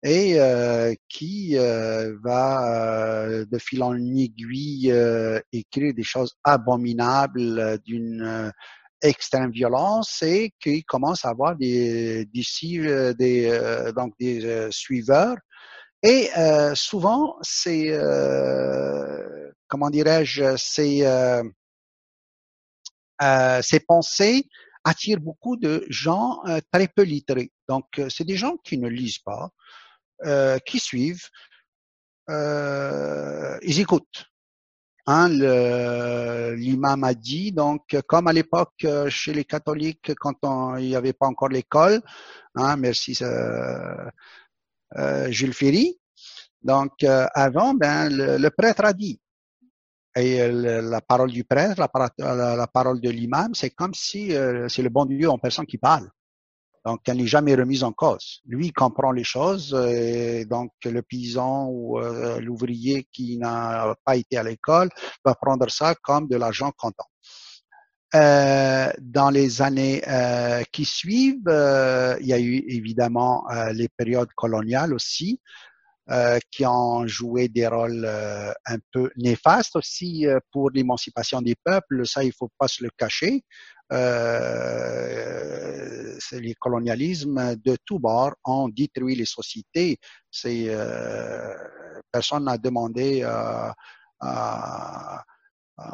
et 0.04 0.38
euh, 0.38 0.94
qui 1.08 1.56
euh, 1.56 2.14
va 2.22 3.24
euh, 3.24 3.46
de 3.46 3.58
fil 3.58 3.82
en 3.82 3.96
aiguille 3.96 4.92
écrire 5.50 5.94
des 5.94 6.02
choses 6.02 6.34
abominables 6.44 7.78
d'une 7.80 8.52
extrême 9.00 9.50
violence 9.50 10.22
et 10.22 10.52
qui 10.60 10.84
commence 10.84 11.24
à 11.24 11.30
avoir 11.30 11.56
des, 11.56 12.26
des, 12.26 13.14
des 13.14 13.92
donc 13.96 14.12
des 14.20 14.68
suiveurs. 14.70 15.36
Et 16.02 16.28
souvent, 16.74 17.36
c'est, 17.40 17.98
comment 19.68 19.88
dirais-je, 19.88 20.56
ces, 20.56 21.06
ces 23.62 23.80
pensées 23.80 24.46
attirent 24.84 25.20
beaucoup 25.20 25.56
de 25.56 25.86
gens 25.88 26.42
très 26.70 26.88
peu 26.88 27.02
littrés. 27.02 27.50
Donc, 27.68 27.86
c'est 28.10 28.24
des 28.24 28.36
gens 28.36 28.56
qui 28.64 28.76
ne 28.76 28.88
lisent 28.88 29.18
pas, 29.20 29.50
euh, 30.24 30.58
qui 30.58 30.78
suivent, 30.78 31.28
euh, 32.30 33.58
ils 33.62 33.80
écoutent. 33.80 34.24
Hein, 35.06 35.28
L'imam 36.56 37.04
a 37.04 37.12
dit, 37.12 37.52
donc, 37.52 37.94
comme 38.06 38.26
à 38.26 38.32
l'époque 38.32 38.72
euh, 38.84 39.10
chez 39.10 39.34
les 39.34 39.44
catholiques, 39.44 40.14
quand 40.14 40.36
on, 40.42 40.76
il 40.76 40.88
n'y 40.88 40.96
avait 40.96 41.12
pas 41.12 41.26
encore 41.26 41.50
l'école, 41.50 42.00
hein, 42.54 42.76
merci 42.76 43.18
Jules 45.28 45.52
Ferry, 45.52 45.98
donc 46.62 47.04
avant, 47.04 47.74
ben, 47.74 48.08
le, 48.08 48.48
prêtre 48.48 48.84
a 48.86 48.94
dit, 48.94 49.20
et 50.16 50.50
la 50.50 51.00
parole 51.02 51.32
du 51.32 51.44
prêtre, 51.44 51.86
la 52.18 52.66
parole 52.66 53.00
de 53.00 53.10
l'imam, 53.10 53.54
c'est 53.54 53.70
comme 53.70 53.92
si 53.92 54.28
c'est 54.68 54.82
le 54.82 54.88
bon 54.88 55.04
Dieu 55.04 55.28
en 55.28 55.38
personne 55.38 55.66
qui 55.66 55.76
parle. 55.76 56.08
Donc, 56.84 57.00
elle 57.06 57.16
n'est 57.16 57.26
jamais 57.26 57.54
remise 57.54 57.82
en 57.82 57.92
cause. 57.92 58.40
Lui 58.46 58.70
comprend 58.70 59.12
les 59.12 59.24
choses, 59.24 59.74
et 59.74 60.44
donc 60.44 60.72
le 60.84 61.00
paysan 61.02 61.68
ou 61.70 61.98
euh, 61.98 62.40
l'ouvrier 62.40 63.08
qui 63.10 63.38
n'a 63.38 63.94
pas 64.04 64.16
été 64.16 64.36
à 64.36 64.42
l'école 64.42 64.90
va 65.24 65.34
prendre 65.34 65.70
ça 65.70 65.94
comme 65.94 66.28
de 66.28 66.36
l'argent 66.36 66.72
comptant. 66.76 67.06
Euh, 68.14 68.92
dans 69.00 69.30
les 69.30 69.60
années 69.60 70.00
euh, 70.06 70.62
qui 70.70 70.84
suivent, 70.84 71.48
euh, 71.48 72.16
il 72.20 72.28
y 72.28 72.32
a 72.32 72.38
eu 72.38 72.62
évidemment 72.68 73.44
euh, 73.50 73.72
les 73.72 73.88
périodes 73.88 74.32
coloniales 74.36 74.94
aussi, 74.94 75.40
qui 76.50 76.66
ont 76.66 77.06
joué 77.06 77.48
des 77.48 77.66
rôles 77.66 78.06
un 78.66 78.76
peu 78.92 79.10
néfastes 79.16 79.74
aussi 79.74 80.26
pour 80.52 80.68
l'émancipation 80.70 81.40
des 81.40 81.54
peuples. 81.64 82.06
Ça, 82.06 82.22
il 82.22 82.32
faut 82.34 82.50
pas 82.58 82.68
se 82.68 82.84
le 82.84 82.90
cacher. 82.98 83.42
Euh, 83.92 85.74
les 86.32 86.54
colonialismes 86.54 87.56
de 87.56 87.76
tous 87.84 87.98
bords 87.98 88.34
ont 88.44 88.68
détruit 88.68 89.14
les 89.14 89.26
sociétés. 89.26 89.98
Euh, 90.46 91.54
personne 92.10 92.44
n'a 92.44 92.56
demandé 92.58 93.22
euh, 93.22 93.70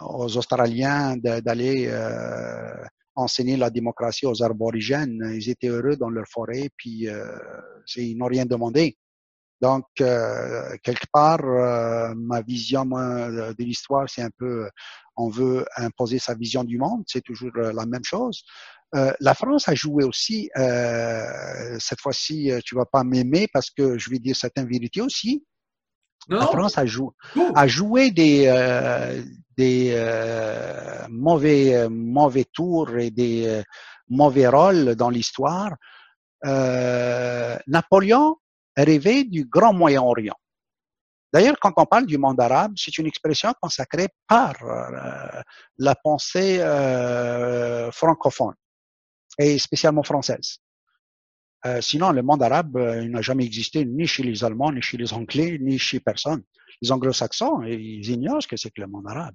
aux 0.03 0.37
Australiens 0.37 1.17
d'aller 1.17 1.91
enseigner 3.17 3.57
la 3.57 3.71
démocratie 3.71 4.27
aux 4.27 4.43
aborigènes. 4.43 5.33
Ils 5.35 5.51
étaient 5.51 5.69
heureux 5.69 5.97
dans 5.97 6.11
leur 6.11 6.27
forêt, 6.29 6.69
puis 6.77 7.09
ils 7.97 8.17
n'ont 8.17 8.27
rien 8.27 8.47
demandé. 8.47 8.97
Donc, 9.61 9.85
euh, 10.01 10.77
quelque 10.83 11.07
part, 11.13 11.45
euh, 11.45 12.15
ma 12.17 12.41
vision 12.41 12.85
de 12.87 13.63
l'histoire, 13.63 14.09
c'est 14.09 14.23
un 14.23 14.31
peu, 14.39 14.71
on 15.17 15.29
veut 15.29 15.67
imposer 15.77 16.19
sa 16.19 16.35
vision 16.35 16.65
du 16.65 16.79
monde, 16.79 17.03
c'est 17.07 17.21
toujours 17.21 17.53
euh, 17.57 17.73
la 17.73 17.85
même 17.85 18.05
chose. 18.05 18.43
la 18.93 19.35
France 19.35 19.69
a 19.69 19.75
joué 19.75 20.03
aussi, 20.03 20.51
cette 21.79 22.01
fois-ci, 22.01 22.51
tu 22.65 22.75
vas 22.75 22.87
pas 22.87 23.05
m'aimer 23.05 23.47
parce 23.53 23.71
que 23.71 23.97
je 23.99 24.11
vais 24.11 24.19
dire 24.19 24.35
certaines 24.35 24.67
vérités 24.67 25.01
aussi. 25.01 25.45
La 26.29 26.47
France 26.47 26.77
a, 26.77 26.87
joué, 26.87 27.13
a 27.55 27.69
joué 27.69 28.11
des, 28.11 28.51
des 29.57 29.95
mauvais, 31.09 31.89
mauvais 31.89 32.47
tours 32.53 32.97
et 32.99 33.13
des 33.13 33.63
mauvais 34.09 34.49
rôles 34.49 34.97
dans 34.97 35.11
l'histoire. 35.11 35.77
Napoléon 37.69 38.40
rêver 38.83 39.25
du 39.25 39.45
grand 39.45 39.73
Moyen-Orient. 39.73 40.37
D'ailleurs, 41.33 41.59
quand 41.61 41.73
on 41.77 41.87
parle 41.87 42.07
du 42.07 42.19
monde 42.19 42.41
arabe, 42.41 42.73
c'est 42.77 42.99
une 42.99 43.07
expression 43.07 43.53
consacrée 43.61 44.09
par 44.27 44.55
euh, 44.65 45.43
la 45.79 45.95
pensée 45.95 46.59
euh, 46.61 47.91
francophone 47.93 48.55
et 49.39 49.59
spécialement 49.59 50.03
française. 50.03 50.59
Euh, 51.67 51.81
sinon, 51.81 52.11
le 52.11 52.23
monde 52.23 52.43
arabe 52.43 52.77
euh, 52.77 53.07
n'a 53.07 53.21
jamais 53.21 53.45
existé 53.45 53.85
ni 53.85 54.07
chez 54.07 54.23
les 54.23 54.45
Allemands, 54.45 54.73
ni 54.73 54.81
chez 54.81 54.97
les 54.97 55.13
Anglais, 55.13 55.59
ni 55.61 55.79
chez 55.79 56.01
personne. 56.01 56.43
Les 56.81 56.91
Anglo-Saxons, 56.91 57.63
ils 57.63 58.09
ignorent 58.09 58.43
ce 58.43 58.49
que 58.49 58.57
c'est 58.57 58.71
que 58.71 58.81
le 58.81 58.87
monde 58.87 59.07
arabe. 59.07 59.35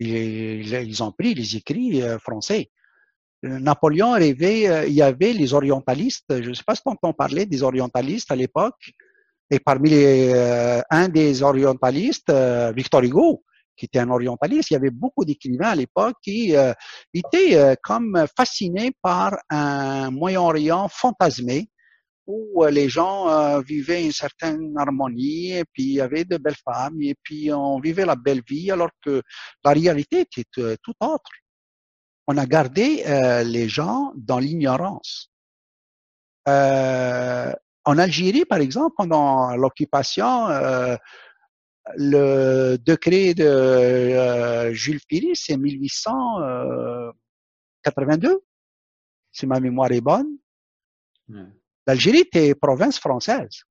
Ils, 0.00 0.72
ils 0.72 1.02
ont 1.02 1.12
pris 1.12 1.34
les 1.34 1.56
écrits 1.56 2.02
euh, 2.02 2.18
français. 2.18 2.70
Napoléon 3.46 4.12
rêvait, 4.12 4.68
euh, 4.68 4.86
il 4.86 4.94
y 4.94 5.02
avait 5.02 5.32
les 5.32 5.54
orientalistes, 5.54 6.42
je 6.42 6.48
ne 6.48 6.54
sais 6.54 6.64
pas 6.66 6.74
si 6.74 6.82
on 6.84 7.12
parlait 7.12 7.46
des 7.46 7.62
orientalistes 7.62 8.30
à 8.30 8.36
l'époque, 8.36 8.92
et 9.50 9.60
parmi 9.60 9.90
les, 9.90 10.32
euh, 10.34 10.80
un 10.90 11.08
des 11.08 11.42
orientalistes, 11.42 12.30
euh, 12.30 12.72
Victor 12.74 13.02
Hugo, 13.02 13.44
qui 13.76 13.84
était 13.86 13.98
un 13.98 14.10
orientaliste, 14.10 14.70
il 14.70 14.74
y 14.74 14.76
avait 14.76 14.90
beaucoup 14.90 15.24
d'écrivains 15.24 15.70
à 15.70 15.74
l'époque 15.74 16.16
qui 16.22 16.54
étaient 17.12 17.76
comme 17.82 18.24
fascinés 18.34 18.90
par 19.02 19.36
un 19.50 20.10
Moyen-Orient 20.10 20.88
fantasmé 20.88 21.68
où 22.26 22.64
les 22.64 22.88
gens 22.88 23.60
vivaient 23.60 24.02
une 24.02 24.12
certaine 24.12 24.72
harmonie 24.78 25.52
et 25.52 25.64
puis 25.74 25.82
il 25.82 25.92
y 25.92 26.00
avait 26.00 26.24
de 26.24 26.38
belles 26.38 26.56
femmes 26.64 27.02
et 27.02 27.14
puis 27.22 27.52
on 27.52 27.78
vivait 27.78 28.06
la 28.06 28.16
belle 28.16 28.40
vie 28.48 28.70
alors 28.70 28.88
que 29.04 29.20
la 29.62 29.72
réalité 29.72 30.20
était 30.20 30.78
tout 30.82 30.94
autre. 31.00 31.30
On 32.26 32.36
a 32.36 32.46
gardé 32.46 33.04
les 33.44 33.68
gens 33.68 34.12
dans 34.16 34.38
l'ignorance. 34.38 35.30
en 36.46 37.98
Algérie, 37.98 38.44
par 38.44 38.58
exemple, 38.58 38.94
pendant 38.96 39.56
l'occupation, 39.56 40.48
le 41.94 42.76
décret 42.78 43.34
de 43.34 43.44
euh, 43.44 44.72
Jules 44.72 44.98
Ferry, 45.08 45.30
c'est 45.34 45.56
1882, 45.56 48.42
si 49.32 49.46
ma 49.46 49.60
mémoire 49.60 49.92
est 49.92 50.00
bonne. 50.00 50.36
L'Algérie 51.86 52.20
était 52.20 52.54
province 52.54 52.98
française. 52.98 53.64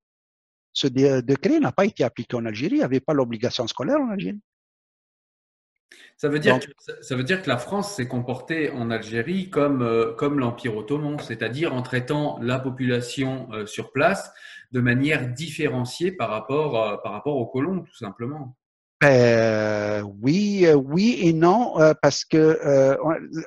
Ce 0.72 0.86
décret 0.88 1.60
n'a 1.60 1.72
pas 1.72 1.86
été 1.86 2.04
appliqué 2.04 2.36
en 2.36 2.46
Algérie. 2.46 2.76
Il 2.76 2.80
n'y 2.80 2.84
avait 2.84 3.00
pas 3.00 3.14
l'obligation 3.14 3.66
scolaire 3.68 4.00
en 4.00 4.10
Algérie. 4.10 4.42
Ça 6.18 6.30
veut, 6.30 6.40
dire 6.40 6.60
que, 6.60 6.66
ça 7.02 7.16
veut 7.16 7.24
dire 7.24 7.42
que 7.42 7.50
la 7.50 7.58
France 7.58 7.94
s'est 7.94 8.08
comportée 8.08 8.70
en 8.72 8.90
Algérie 8.90 9.50
comme, 9.50 9.82
euh, 9.82 10.14
comme 10.14 10.40
l'Empire 10.40 10.76
ottoman, 10.78 11.20
c'est-à-dire 11.20 11.74
en 11.74 11.82
traitant 11.82 12.40
la 12.42 12.58
population 12.58 13.50
euh, 13.52 13.66
sur 13.66 13.92
place 13.92 14.32
de 14.72 14.80
manière 14.80 15.28
différenciée 15.28 16.14
par 16.14 16.30
rapport, 16.30 16.82
euh, 16.82 16.98
par 17.04 17.12
rapport 17.12 17.36
aux 17.36 17.48
colons, 17.48 17.82
tout 17.82 17.96
simplement. 17.96 18.56
oui, 20.22 20.66
oui 20.74 21.20
et 21.22 21.34
non, 21.34 21.76
parce 22.02 22.26
que 22.26 22.98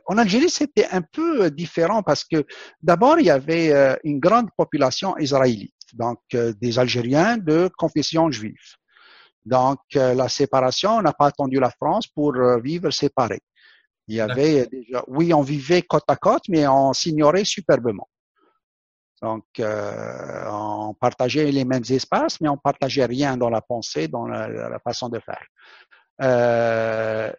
en 0.06 0.18
Algérie 0.18 0.50
c'était 0.50 0.86
un 0.92 1.02
peu 1.02 1.50
différent 1.50 2.02
parce 2.02 2.22
que 2.24 2.44
d'abord 2.82 3.18
il 3.18 3.26
y 3.26 3.30
avait 3.30 3.98
une 4.04 4.20
grande 4.20 4.50
population 4.56 5.16
israélite, 5.16 5.74
donc 5.94 6.20
des 6.30 6.78
Algériens 6.78 7.38
de 7.38 7.70
confession 7.76 8.30
juive. 8.30 8.77
Donc, 9.48 9.80
euh, 9.96 10.12
la 10.14 10.28
séparation, 10.28 10.90
on 10.98 11.02
n'a 11.02 11.14
pas 11.14 11.26
attendu 11.26 11.58
la 11.58 11.70
France 11.70 12.06
pour 12.06 12.36
euh, 12.36 12.60
vivre 12.60 12.90
séparés. 12.90 13.40
Il 14.06 14.16
y 14.16 14.20
avait 14.20 14.66
déjà, 14.66 15.02
oui, 15.06 15.32
on 15.32 15.40
vivait 15.42 15.82
côte 15.82 16.04
à 16.08 16.16
côte, 16.16 16.42
mais 16.48 16.66
on 16.66 16.92
s'ignorait 16.92 17.44
superbement. 17.44 18.08
Donc, 19.22 19.44
euh, 19.58 20.44
on 20.50 20.94
partageait 20.94 21.50
les 21.50 21.64
mêmes 21.64 21.84
espaces, 21.88 22.40
mais 22.40 22.48
on 22.48 22.58
partageait 22.58 23.06
rien 23.06 23.36
dans 23.36 23.50
la 23.50 23.62
pensée, 23.62 24.06
dans 24.06 24.26
la, 24.26 24.78
façon 24.80 25.08
de 25.08 25.18
faire. 25.18 25.46
Euh, 26.22 27.32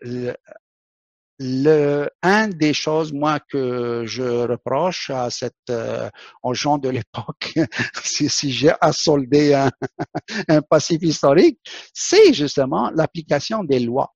le, 1.39 2.09
un 2.21 2.49
des 2.49 2.73
choses, 2.73 3.13
moi, 3.13 3.39
que 3.39 4.03
je 4.05 4.23
reproche 4.23 5.09
à 5.09 5.29
cette, 5.29 5.55
euh, 5.69 6.09
aux 6.43 6.53
gens 6.53 6.77
de 6.77 6.89
l'époque, 6.89 7.53
si, 8.03 8.29
si 8.29 8.51
j'ai 8.51 8.73
à 8.81 8.91
solder 8.91 9.53
un, 9.53 9.71
un 10.49 10.61
passif 10.61 11.01
historique, 11.01 11.59
c'est 11.93 12.33
justement 12.33 12.91
l'application 12.91 13.63
des 13.63 13.79
lois. 13.79 14.13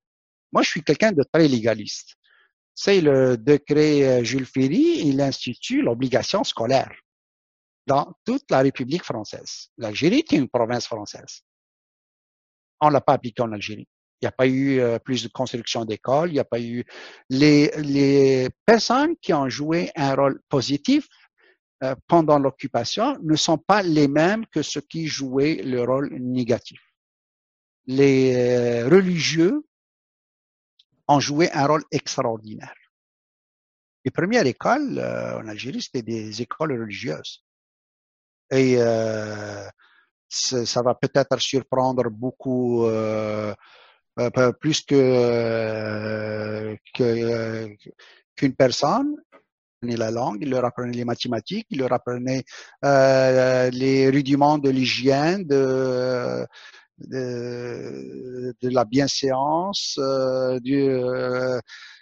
Moi, 0.52 0.62
je 0.62 0.68
suis 0.68 0.82
quelqu'un 0.82 1.12
de 1.12 1.24
très 1.32 1.48
légaliste. 1.48 2.14
C'est 2.74 3.00
le 3.00 3.36
décret 3.38 4.02
euh, 4.02 4.24
Jules 4.24 4.46
Ferry, 4.46 5.00
il 5.06 5.20
institue 5.20 5.80
l'obligation 5.80 6.44
scolaire 6.44 6.92
dans 7.86 8.12
toute 8.24 8.50
la 8.50 8.60
République 8.60 9.04
française. 9.04 9.68
L'Algérie 9.78 10.24
est 10.30 10.32
une 10.32 10.48
province 10.48 10.86
française. 10.86 11.42
On 12.80 12.88
l'a 12.88 13.00
pas 13.00 13.14
appliqué 13.14 13.42
en 13.42 13.52
Algérie. 13.52 13.88
Il 14.24 14.28
n'y 14.28 14.28
a 14.28 14.32
pas 14.32 14.46
eu 14.46 14.80
euh, 14.80 14.98
plus 14.98 15.22
de 15.22 15.28
construction 15.28 15.84
d'écoles, 15.84 16.30
il 16.30 16.32
n'y 16.32 16.38
a 16.38 16.46
pas 16.46 16.58
eu 16.58 16.82
les, 17.28 17.70
les 17.76 18.48
personnes 18.64 19.16
qui 19.18 19.34
ont 19.34 19.50
joué 19.50 19.90
un 19.96 20.14
rôle 20.14 20.40
positif 20.48 21.06
euh, 21.82 21.94
pendant 22.06 22.38
l'occupation 22.38 23.18
ne 23.22 23.36
sont 23.36 23.58
pas 23.58 23.82
les 23.82 24.08
mêmes 24.08 24.46
que 24.46 24.62
ceux 24.62 24.80
qui 24.80 25.08
jouaient 25.08 25.56
le 25.56 25.84
rôle 25.84 26.08
négatif. 26.14 26.80
Les 27.86 28.34
euh, 28.34 28.88
religieux 28.88 29.62
ont 31.06 31.20
joué 31.20 31.52
un 31.52 31.66
rôle 31.66 31.84
extraordinaire. 31.90 32.74
Les 34.06 34.10
premières 34.10 34.46
écoles 34.46 35.00
en 35.00 35.46
Algérie, 35.46 35.82
c'était 35.82 36.00
des 36.00 36.40
écoles 36.40 36.80
religieuses. 36.80 37.44
Et 38.50 38.76
ça 40.28 40.82
va 40.82 40.94
peut-être 40.94 41.38
surprendre 41.40 42.10
beaucoup 42.10 42.86
plus 44.60 44.82
que 44.82 44.94
euh, 44.94 46.76
euh, 47.00 47.68
qu'une 48.36 48.54
personne 48.54 49.16
apprenait 49.84 49.96
la 49.96 50.10
langue, 50.10 50.38
il 50.40 50.50
leur 50.50 50.64
apprenait 50.64 50.92
les 50.92 51.04
mathématiques, 51.04 51.66
il 51.70 51.78
leur 51.78 51.92
apprenait 51.92 52.44
euh, 52.84 53.70
les 53.70 54.08
rudiments 54.10 54.58
de 54.58 54.70
l'hygiène, 54.70 55.44
de, 55.44 56.46
de, 56.98 58.54
de, 58.60 58.68
la 58.68 58.84
bienséance, 58.84 59.98
euh, 59.98 60.58
du, 60.60 60.80
euh, 60.80 61.58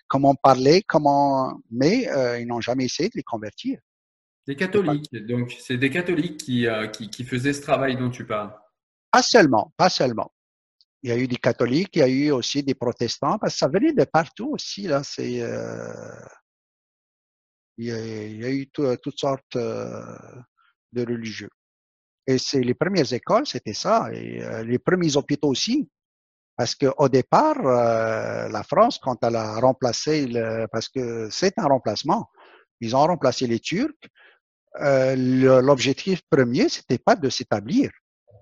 comment 0.06 0.34
parler, 0.34 0.82
comment, 0.86 1.60
mais 1.70 2.08
ils 2.40 2.46
n'ont 2.46 2.60
jamais 2.60 2.84
essayé 2.84 3.08
de 3.08 3.16
les 3.16 3.22
convertir. 3.22 3.78
Des 4.46 4.56
catholiques, 4.56 5.14
donc 5.26 5.54
c'est 5.60 5.76
des 5.76 5.90
catholiques 5.90 6.38
qui, 6.38 6.66
qui, 6.92 7.08
qui 7.10 7.24
faisaient 7.24 7.52
ce 7.52 7.62
travail 7.62 7.96
dont 7.96 8.10
tu 8.10 8.26
parles. 8.26 8.52
Pas 9.12 9.22
seulement, 9.22 9.72
pas 9.76 9.88
seulement. 9.88 10.32
Il 11.02 11.10
y 11.10 11.12
a 11.12 11.16
eu 11.16 11.26
des 11.26 11.36
catholiques, 11.36 11.96
il 11.96 11.98
y 11.98 12.02
a 12.02 12.08
eu 12.08 12.30
aussi 12.30 12.62
des 12.62 12.74
protestants, 12.74 13.38
parce 13.38 13.54
que 13.54 13.58
ça 13.58 13.68
venait 13.68 13.92
de 13.92 14.04
partout 14.04 14.50
aussi. 14.52 14.82
Là, 14.82 15.02
c'est, 15.02 15.40
euh, 15.40 15.92
il, 17.78 18.40
y 18.40 18.44
a, 18.44 18.50
eu 18.50 18.68
toutes 18.68 19.18
sortes 19.18 19.56
euh, 19.56 20.16
de 20.92 21.02
religieux. 21.04 21.50
Et 22.26 22.38
c'est 22.38 22.60
les 22.60 22.74
premières 22.74 23.12
écoles, 23.12 23.46
c'était 23.46 23.74
ça, 23.74 24.08
et 24.12 24.42
euh, 24.42 24.62
les 24.62 24.78
premiers 24.78 25.16
hôpitaux 25.16 25.48
aussi. 25.48 25.88
Parce 26.56 26.74
que 26.74 26.86
au 26.98 27.08
départ, 27.08 27.58
euh, 27.66 28.48
la 28.48 28.62
France, 28.62 28.98
quand 29.02 29.16
elle 29.24 29.36
a 29.36 29.58
remplacé, 29.58 30.26
le, 30.26 30.66
parce 30.70 30.88
que 30.88 31.28
c'est 31.30 31.58
un 31.58 31.66
remplacement, 31.66 32.28
ils 32.80 32.94
ont 32.94 33.06
remplacé 33.06 33.46
les 33.46 33.58
Turcs. 33.58 34.08
L'objectif 34.78 36.22
premier, 36.30 36.68
c'était 36.68 36.98
pas 36.98 37.16
de 37.16 37.28
s'établir, 37.28 37.90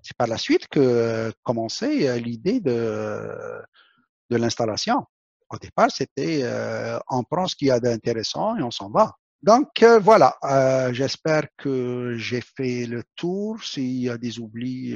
c'est 0.02 0.16
par 0.16 0.26
la 0.26 0.38
suite 0.38 0.68
que 0.68 1.32
commençait 1.42 2.08
euh, 2.08 2.16
l'idée 2.18 2.60
de, 2.60 3.62
de 4.30 4.36
l'installation. 4.36 5.04
Au 5.50 5.58
départ, 5.58 5.90
c'était 5.90 6.40
euh, 6.44 6.98
on 7.10 7.24
prend 7.24 7.46
ce 7.46 7.56
qu'il 7.56 7.68
y 7.68 7.70
a 7.70 7.80
d'intéressant 7.80 8.56
et 8.56 8.62
on 8.62 8.70
s'en 8.70 8.90
va. 8.90 9.14
Donc 9.42 9.82
euh, 9.82 9.98
voilà, 9.98 10.36
j'espère 10.92 11.44
que 11.56 12.14
j'ai 12.16 12.40
fait 12.40 12.86
le 12.86 13.02
tour. 13.16 13.62
S'il 13.62 14.00
y 14.00 14.08
a 14.10 14.18
des 14.18 14.38
oublis, 14.38 14.94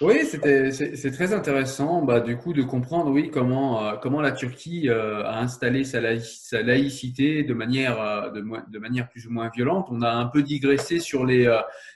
oui, 0.00 0.24
c'est 0.24 1.10
très 1.10 1.32
intéressant, 1.32 2.02
bah, 2.02 2.20
du 2.20 2.36
coup, 2.36 2.52
de 2.52 2.62
comprendre, 2.62 3.10
oui, 3.10 3.32
comment 3.32 3.96
comment 3.96 4.20
la 4.20 4.30
Turquie 4.30 4.88
a 4.88 5.38
installé 5.40 5.82
sa, 5.84 6.00
laïcité 6.00 7.42
de 7.42 7.52
manière 7.52 8.32
de, 8.32 8.78
manière 8.78 9.08
plus 9.10 9.26
ou 9.26 9.30
moins 9.30 9.50
violente. 9.54 9.88
On 9.90 10.00
a 10.02 10.10
un 10.10 10.26
peu 10.26 10.42
digressé 10.42 10.98
sur 11.00 11.26
les 11.26 11.46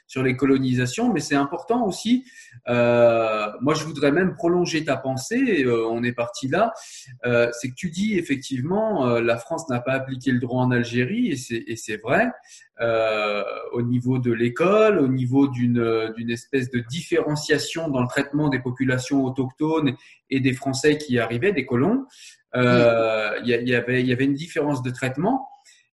sur 0.07 0.23
les 0.23 0.35
colonisations, 0.35 1.11
mais 1.11 1.19
c'est 1.19 1.35
important 1.35 1.85
aussi. 1.85 2.25
moi, 2.67 3.73
je 3.73 3.83
voudrais 3.83 4.11
même 4.11 4.35
prolonger 4.35 4.83
ta 4.85 4.97
pensée. 4.97 5.65
on 5.67 6.03
est 6.03 6.13
parti 6.13 6.47
là. 6.47 6.73
c'est 7.23 7.69
que 7.69 7.75
tu 7.75 7.89
dis 7.89 8.17
effectivement, 8.17 9.19
la 9.19 9.37
France 9.37 9.69
n'a 9.69 9.79
pas 9.79 9.93
appliqué 9.93 10.31
le 10.31 10.39
droit 10.39 10.63
en 10.63 10.71
Algérie, 10.71 11.31
et 11.31 11.75
c'est 11.75 11.97
vrai. 11.97 12.31
Euh, 12.81 13.43
au 13.71 13.83
niveau 13.83 14.17
de 14.17 14.31
l'école, 14.31 14.97
au 14.97 15.07
niveau 15.07 15.47
d'une 15.47 16.11
d'une 16.17 16.31
espèce 16.31 16.71
de 16.71 16.79
différenciation 16.79 17.87
dans 17.87 18.01
le 18.01 18.07
traitement 18.07 18.49
des 18.49 18.59
populations 18.59 19.23
autochtones 19.23 19.95
et 20.31 20.39
des 20.39 20.53
Français 20.53 20.97
qui 20.97 21.19
arrivaient, 21.19 21.51
des 21.51 21.67
colons. 21.67 22.05
Euh, 22.55 23.39
il 23.43 23.47
y, 23.47 23.69
y, 23.69 23.75
avait 23.75 24.01
il 24.01 24.07
y 24.07 24.11
avait 24.11 24.25
une 24.25 24.33
différence 24.33 24.81
de 24.81 24.89
traitement. 24.89 25.47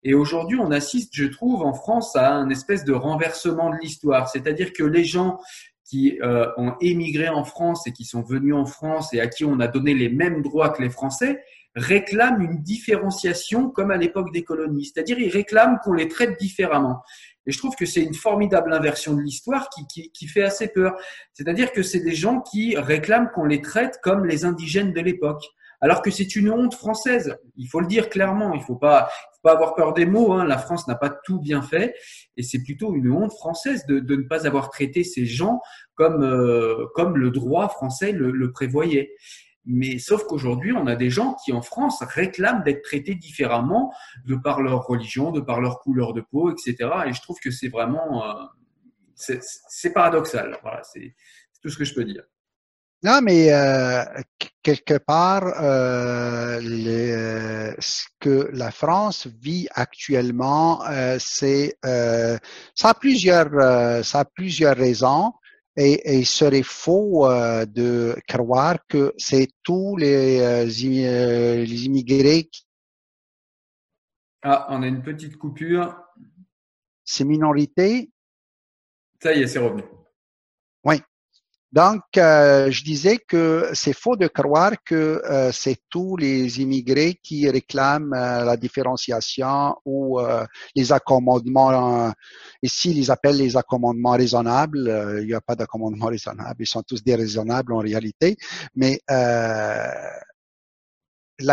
Et 0.02 0.14
aujourd'hui, 0.14 0.58
on 0.60 0.70
assiste, 0.70 1.10
je 1.14 1.24
trouve, 1.24 1.62
en 1.62 1.74
France 1.74 2.14
à 2.16 2.32
un 2.32 2.50
espèce 2.50 2.84
de 2.84 2.92
renversement 2.92 3.70
de 3.70 3.76
l'histoire. 3.82 4.28
C'est-à-dire 4.28 4.72
que 4.72 4.84
les 4.84 5.04
gens 5.04 5.38
qui 5.84 6.18
euh, 6.22 6.46
ont 6.56 6.74
émigré 6.80 7.28
en 7.28 7.44
France 7.44 7.86
et 7.86 7.92
qui 7.92 8.04
sont 8.04 8.22
venus 8.22 8.54
en 8.54 8.66
France 8.66 9.14
et 9.14 9.20
à 9.20 9.26
qui 9.26 9.44
on 9.44 9.58
a 9.58 9.66
donné 9.66 9.94
les 9.94 10.10
mêmes 10.10 10.42
droits 10.42 10.68
que 10.70 10.82
les 10.82 10.90
Français, 10.90 11.42
réclament 11.74 12.42
une 12.42 12.62
différenciation 12.62 13.70
comme 13.70 13.90
à 13.90 13.96
l'époque 13.96 14.32
des 14.32 14.42
colonies. 14.42 14.84
C'est-à-dire, 14.84 15.18
ils 15.18 15.30
réclament 15.30 15.78
qu'on 15.82 15.92
les 15.92 16.08
traite 16.08 16.38
différemment. 16.38 17.02
Et 17.46 17.52
je 17.52 17.58
trouve 17.58 17.74
que 17.76 17.86
c'est 17.86 18.02
une 18.02 18.14
formidable 18.14 18.72
inversion 18.72 19.14
de 19.14 19.22
l'histoire 19.22 19.70
qui, 19.70 20.28
fait 20.28 20.42
assez 20.42 20.68
peur. 20.68 20.94
C'est-à-dire 21.32 21.72
que 21.72 21.82
c'est 21.82 22.00
des 22.00 22.14
gens 22.14 22.40
qui 22.40 22.76
réclament 22.76 23.30
qu'on 23.34 23.44
les 23.44 23.62
traite 23.62 23.98
comme 24.02 24.26
les 24.26 24.44
indigènes 24.44 24.92
de 24.92 25.00
l'époque. 25.00 25.42
Alors 25.80 26.02
que 26.02 26.10
c'est 26.10 26.34
une 26.36 26.50
honte 26.50 26.74
française. 26.74 27.36
Il 27.56 27.68
faut 27.68 27.80
le 27.80 27.86
dire 27.86 28.08
clairement. 28.08 28.54
Il 28.54 28.62
faut 28.62 28.76
pas, 28.76 29.08
faut 29.34 29.42
pas 29.42 29.52
avoir 29.52 29.74
peur 29.74 29.94
des 29.94 30.06
mots. 30.06 30.32
Hein. 30.32 30.44
La 30.44 30.58
France 30.58 30.88
n'a 30.88 30.96
pas 30.96 31.10
tout 31.10 31.40
bien 31.40 31.62
fait. 31.62 31.94
Et 32.36 32.42
c'est 32.42 32.62
plutôt 32.62 32.94
une 32.94 33.10
honte 33.10 33.32
française 33.32 33.86
de, 33.86 34.00
ne 34.00 34.22
pas 34.22 34.46
avoir 34.46 34.70
traité 34.70 35.04
ces 35.04 35.26
gens 35.26 35.60
comme, 35.94 36.22
euh, 36.22 36.86
comme 36.94 37.16
le 37.16 37.30
droit 37.30 37.68
français 37.68 38.12
le, 38.12 38.30
le 38.30 38.52
prévoyait. 38.52 39.14
Mais 39.70 39.98
sauf 39.98 40.24
qu'aujourd'hui, 40.24 40.72
on 40.72 40.86
a 40.86 40.96
des 40.96 41.10
gens 41.10 41.36
qui 41.44 41.52
en 41.52 41.60
France 41.60 42.02
réclament 42.02 42.64
d'être 42.64 42.82
traités 42.82 43.14
différemment 43.14 43.92
de 44.24 44.34
par 44.34 44.62
leur 44.62 44.86
religion, 44.86 45.30
de 45.30 45.40
par 45.40 45.60
leur 45.60 45.80
couleur 45.80 46.14
de 46.14 46.22
peau, 46.22 46.50
etc. 46.50 46.90
Et 47.06 47.12
je 47.12 47.20
trouve 47.20 47.38
que 47.38 47.50
c'est 47.50 47.68
vraiment, 47.68 48.24
euh, 48.24 48.44
c'est 49.14 49.92
paradoxal. 49.92 50.58
Voilà, 50.62 50.82
c'est 50.84 51.14
tout 51.60 51.68
ce 51.68 51.76
que 51.76 51.84
je 51.84 51.92
peux 51.92 52.04
dire. 52.04 52.22
Non, 53.04 53.20
mais 53.22 53.52
euh, 53.52 54.02
quelque 54.60 54.98
part, 54.98 55.44
euh, 55.60 56.60
ce 57.78 58.06
que 58.18 58.50
la 58.52 58.72
France 58.72 59.28
vit 59.40 59.68
actuellement, 59.70 60.84
euh, 60.86 61.16
c'est 61.20 61.76
ça 61.82 62.88
a 62.88 62.94
plusieurs 62.94 64.04
ça 64.04 64.20
a 64.20 64.24
plusieurs 64.24 64.76
raisons 64.76 65.32
et, 65.76 66.18
il 66.18 66.26
serait 66.26 66.64
faux 66.64 67.28
de 67.28 68.16
croire 68.26 68.78
que 68.88 69.14
c'est 69.16 69.48
tous 69.62 69.96
les, 69.96 70.64
les 70.66 71.84
immigrés. 71.84 72.48
Qui... 72.50 72.66
Ah, 74.42 74.66
on 74.70 74.82
a 74.82 74.88
une 74.88 75.02
petite 75.02 75.36
coupure. 75.36 75.96
Ces 77.04 77.24
minorités. 77.24 78.10
Ça 79.22 79.32
y 79.34 79.42
est, 79.42 79.46
c'est 79.46 79.60
revenu. 79.60 79.84
Donc, 81.70 82.00
euh, 82.16 82.70
je 82.70 82.82
disais 82.82 83.18
que 83.18 83.68
c'est 83.74 83.92
faux 83.92 84.16
de 84.16 84.26
croire 84.26 84.72
que 84.86 85.20
euh, 85.24 85.52
c'est 85.52 85.76
tous 85.90 86.16
les 86.16 86.62
immigrés 86.62 87.20
qui 87.22 87.46
réclament 87.48 88.14
euh, 88.14 88.42
la 88.44 88.56
différenciation 88.56 89.76
ou 89.84 90.18
les 90.74 90.92
accommodements. 90.92 92.10
ici, 92.62 92.94
ils 92.96 93.10
appellent 93.10 93.36
les 93.36 93.54
accommodements 93.56 94.12
raisonnables. 94.12 95.18
il 95.20 95.26
n'y 95.26 95.34
a 95.34 95.42
pas 95.42 95.56
d'accommodement 95.56 96.06
raisonnable. 96.06 96.56
Ils 96.60 96.66
sont 96.66 96.82
tous 96.82 97.04
déraisonnables 97.04 97.74
en 97.74 97.78
réalité. 97.78 98.36
Mais 98.74 99.00
la 99.08 100.22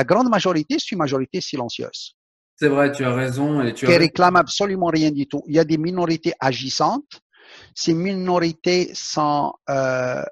grande 0.04 0.30
majorité, 0.30 0.78
c'est 0.80 0.94
une 0.94 1.00
majorité 1.00 1.42
silencieuse. 1.42 2.16
C'est 2.58 2.70
vrai, 2.70 2.94
tu 2.94 3.04
as 3.04 3.14
raison. 3.14 3.62
Et 3.62 3.74
tu 3.74 3.86
qui 3.86 3.98
réclament 3.98 4.38
absolument 4.38 4.88
rien 4.88 5.12
du 5.12 5.28
tout. 5.28 5.44
Il 5.48 5.56
y 5.56 5.60
a 5.60 5.66
des 5.66 5.78
minorités 5.78 6.32
agissantes 6.40 7.20
ces 7.74 7.94
minorités 7.94 8.94
sont, 8.94 9.54
euh, 9.70 10.24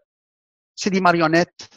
c'est 0.76 0.90
des 0.90 1.02
marionnettes 1.02 1.70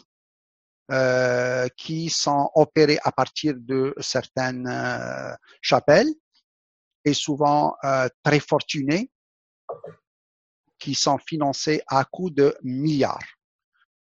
euh, 0.90 1.68
qui 1.76 2.08
sont 2.08 2.50
opérées 2.54 2.98
à 3.02 3.12
partir 3.12 3.54
de 3.56 3.94
certaines 3.98 4.66
euh, 4.68 5.34
chapelles 5.60 6.12
et 7.04 7.14
souvent 7.14 7.76
très 8.24 8.40
fortunées 8.40 9.12
qui 10.76 10.94
sont 10.94 11.18
financées 11.18 11.80
à 11.86 12.04
coût 12.04 12.30
de 12.30 12.56
milliards. 12.64 13.22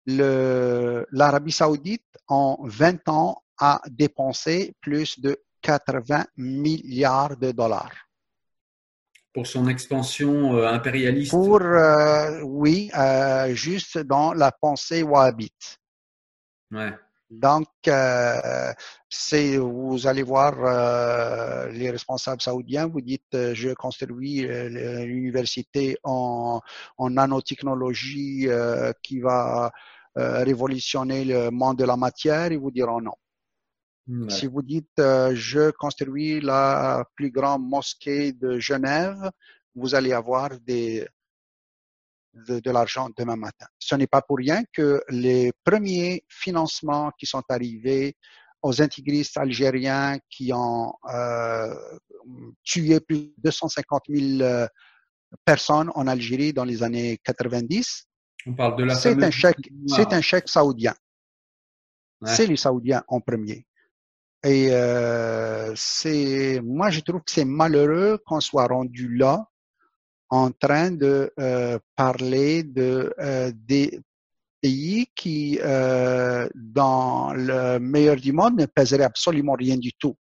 L'Arabie 0.07 1.53
saoudite, 1.53 2.07
en 2.29 2.57
20 2.63 3.09
ans, 3.11 3.43
a 3.59 3.83
dépensé 3.91 4.75
plus 4.81 5.21
de 5.21 5.37
80 5.61 6.25
milliards 6.39 7.37
de 7.37 7.53
dollars 7.53 8.08
pour 9.39 9.47
son 9.47 9.69
expansion 9.69 10.57
euh, 10.57 10.67
impérialiste? 10.67 11.31
Pour, 11.31 11.63
euh, 11.63 12.41
oui, 12.43 12.91
euh, 12.99 13.55
juste 13.55 13.97
dans 13.99 14.33
la 14.33 14.51
pensée 14.51 15.05
wahhabite. 15.05 15.79
Ouais. 16.73 16.93
Donc, 17.31 17.69
c'est, 19.09 19.59
vous 19.59 20.07
allez 20.09 20.25
voir 20.25 20.55
les 21.71 21.91
responsables 21.91 22.43
saoudiens, 22.43 22.89
vous 22.89 23.01
dites, 23.01 23.37
je 23.53 23.75
construis 23.75 24.41
l'université 24.41 25.99
en, 26.03 26.61
en 26.97 27.11
nanotechnologie 27.11 28.49
qui 29.03 29.21
va 29.21 29.71
révolutionner 30.17 31.27
le 31.27 31.51
monde 31.51 31.77
de 31.77 31.85
la 31.85 31.97
matière, 31.97 32.51
ils 32.51 32.59
vous 32.59 32.71
diront 32.73 33.01
non. 33.03 33.13
Si 34.31 34.47
vous 34.47 34.63
dites 34.63 34.99
euh, 34.99 35.33
je 35.35 35.71
construis 35.71 36.41
la 36.41 37.05
plus 37.15 37.31
grande 37.31 37.69
mosquée 37.69 38.33
de 38.33 38.59
Genève, 38.59 39.31
vous 39.75 39.95
allez 39.95 40.13
avoir 40.13 40.59
des, 40.61 41.07
de, 42.33 42.71
l'argent 42.71 43.11
demain 43.17 43.37
matin. 43.37 43.67
Ce 43.79 43.95
n'est 43.97 44.07
pas 44.07 44.23
pour 44.23 44.39
rien 44.39 44.63
que 44.73 45.03
les 45.11 45.53
premiers 45.63 46.25
financements 46.29 47.13
qui 47.19 47.27
sont 47.27 47.43
arrivés 47.51 48.17
aux 48.63 48.81
intégristes 48.81 49.37
algériens 49.37 50.19
qui 50.31 50.53
ont 50.55 50.95
euh, 51.13 51.75
tué 52.65 53.01
plus 53.01 53.19
de 53.19 53.35
250 53.45 54.03
000 54.09 54.41
euh, 54.41 54.67
personnes 55.45 55.91
en 55.95 56.07
Algérie 56.07 56.55
dans 56.55 56.65
les 56.65 56.83
années 56.83 57.19
90. 57.25 58.07
On 58.47 58.55
parle 58.55 58.77
de 58.77 58.85
la 58.85 58.95
C'est 58.95 59.23
un 59.23 59.31
chèque, 59.31 59.71
c'est 59.87 60.13
un 60.15 60.23
chèque 60.23 60.49
saoudien. 60.49 60.95
C'est 62.25 62.47
les 62.47 62.57
Saoudiens 62.57 63.05
en 63.07 63.21
premier. 63.21 63.65
Et 64.45 64.69
euh, 64.71 65.73
c'est, 65.75 66.61
moi, 66.63 66.91
je 66.91 67.01
trouve 67.01 67.23
que 67.23 67.31
c'est 67.31 67.45
malheureux 67.45 68.19
qu'on 68.25 68.41
soit 68.41 68.67
rendu 68.67 69.17
là 69.17 69.49
en 70.31 70.53
train 70.53 70.91
de 70.93 71.33
euh, 71.41 71.79
parler 71.97 72.63
de 72.63 73.13
euh, 73.19 73.51
des 73.55 74.01
pays 74.61 75.09
qui, 75.17 75.59
euh, 75.63 76.49
dans 76.55 77.33
le 77.33 77.79
meilleur 77.79 78.17
du 78.17 78.33
monde, 78.33 78.61
ne 78.61 78.67
pèseraient 78.67 79.05
absolument 79.05 79.55
rien 79.55 79.77
du 79.77 79.93
tout. 79.95 80.17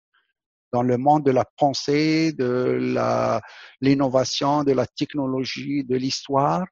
Dans 0.72 0.84
le 0.84 0.98
monde 0.98 1.24
de 1.26 1.32
la 1.32 1.46
pensée, 1.58 2.34
de 2.34 2.78
la 2.94 3.42
l'innovation, 3.82 4.64
de 4.64 4.74
la 4.74 4.88
technologie, 4.88 5.84
de 5.84 5.96
l'histoire, 5.96 6.66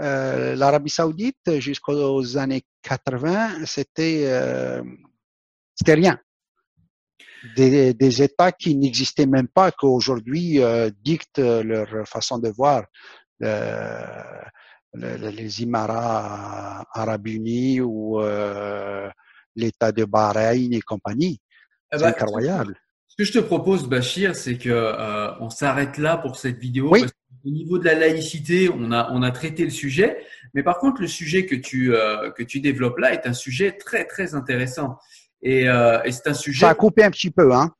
euh, 0.00 0.54
l'Arabie 0.54 0.90
Saoudite 0.90 1.58
jusqu'aux 1.60 2.38
années 2.38 2.62
80, 2.82 3.66
c'était 3.66 4.24
c'était 5.74 5.94
rien 5.94 6.18
des, 7.56 7.94
des 7.94 8.22
États 8.22 8.52
qui 8.52 8.74
n'existaient 8.76 9.26
même 9.26 9.48
pas, 9.48 9.72
qu'aujourd'hui 9.72 10.62
euh, 10.62 10.90
dictent 11.02 11.38
leur 11.38 12.08
façon 12.08 12.38
de 12.38 12.48
voir. 12.48 12.84
Euh, 13.42 14.00
les 14.94 15.62
Émirats 15.62 16.84
arabes 16.92 17.26
unis 17.26 17.80
ou 17.80 18.20
euh, 18.20 19.08
l'État 19.54 19.92
de 19.92 20.04
Bahreïn 20.04 20.72
et 20.72 20.80
compagnie. 20.80 21.40
Eh 21.92 21.98
c'est 21.98 22.04
ben, 22.04 22.08
incroyable. 22.08 22.76
Ce 23.06 23.16
que 23.16 23.24
je 23.24 23.32
te 23.32 23.38
propose, 23.38 23.88
Bachir, 23.88 24.34
c'est 24.34 24.58
que 24.58 24.70
euh, 24.70 25.38
on 25.40 25.50
s'arrête 25.50 25.98
là 25.98 26.16
pour 26.16 26.36
cette 26.36 26.58
vidéo. 26.58 26.90
Oui. 26.90 27.04
au 27.44 27.50
niveau 27.50 27.78
de 27.78 27.84
la 27.84 27.94
laïcité, 27.94 28.70
on 28.72 28.92
a, 28.92 29.10
on 29.12 29.22
a 29.22 29.30
traité 29.30 29.64
le 29.64 29.70
sujet. 29.70 30.18
Mais 30.54 30.62
par 30.62 30.78
contre, 30.78 31.00
le 31.00 31.08
sujet 31.08 31.46
que 31.46 31.54
tu, 31.54 31.94
euh, 31.94 32.30
que 32.30 32.42
tu 32.42 32.60
développes 32.60 32.98
là 32.98 33.12
est 33.12 33.26
un 33.26 33.32
sujet 33.32 33.72
très, 33.72 34.04
très 34.04 34.34
intéressant. 34.34 34.98
Et, 35.42 35.68
euh, 35.68 36.02
et 36.04 36.12
c'est 36.12 36.28
un 36.28 36.34
sujet. 36.34 36.60
Ça 36.60 36.70
a 36.70 36.74
coupé 36.74 37.04
un 37.04 37.10
petit 37.10 37.30
peu, 37.30 37.52
hein. 37.52 37.72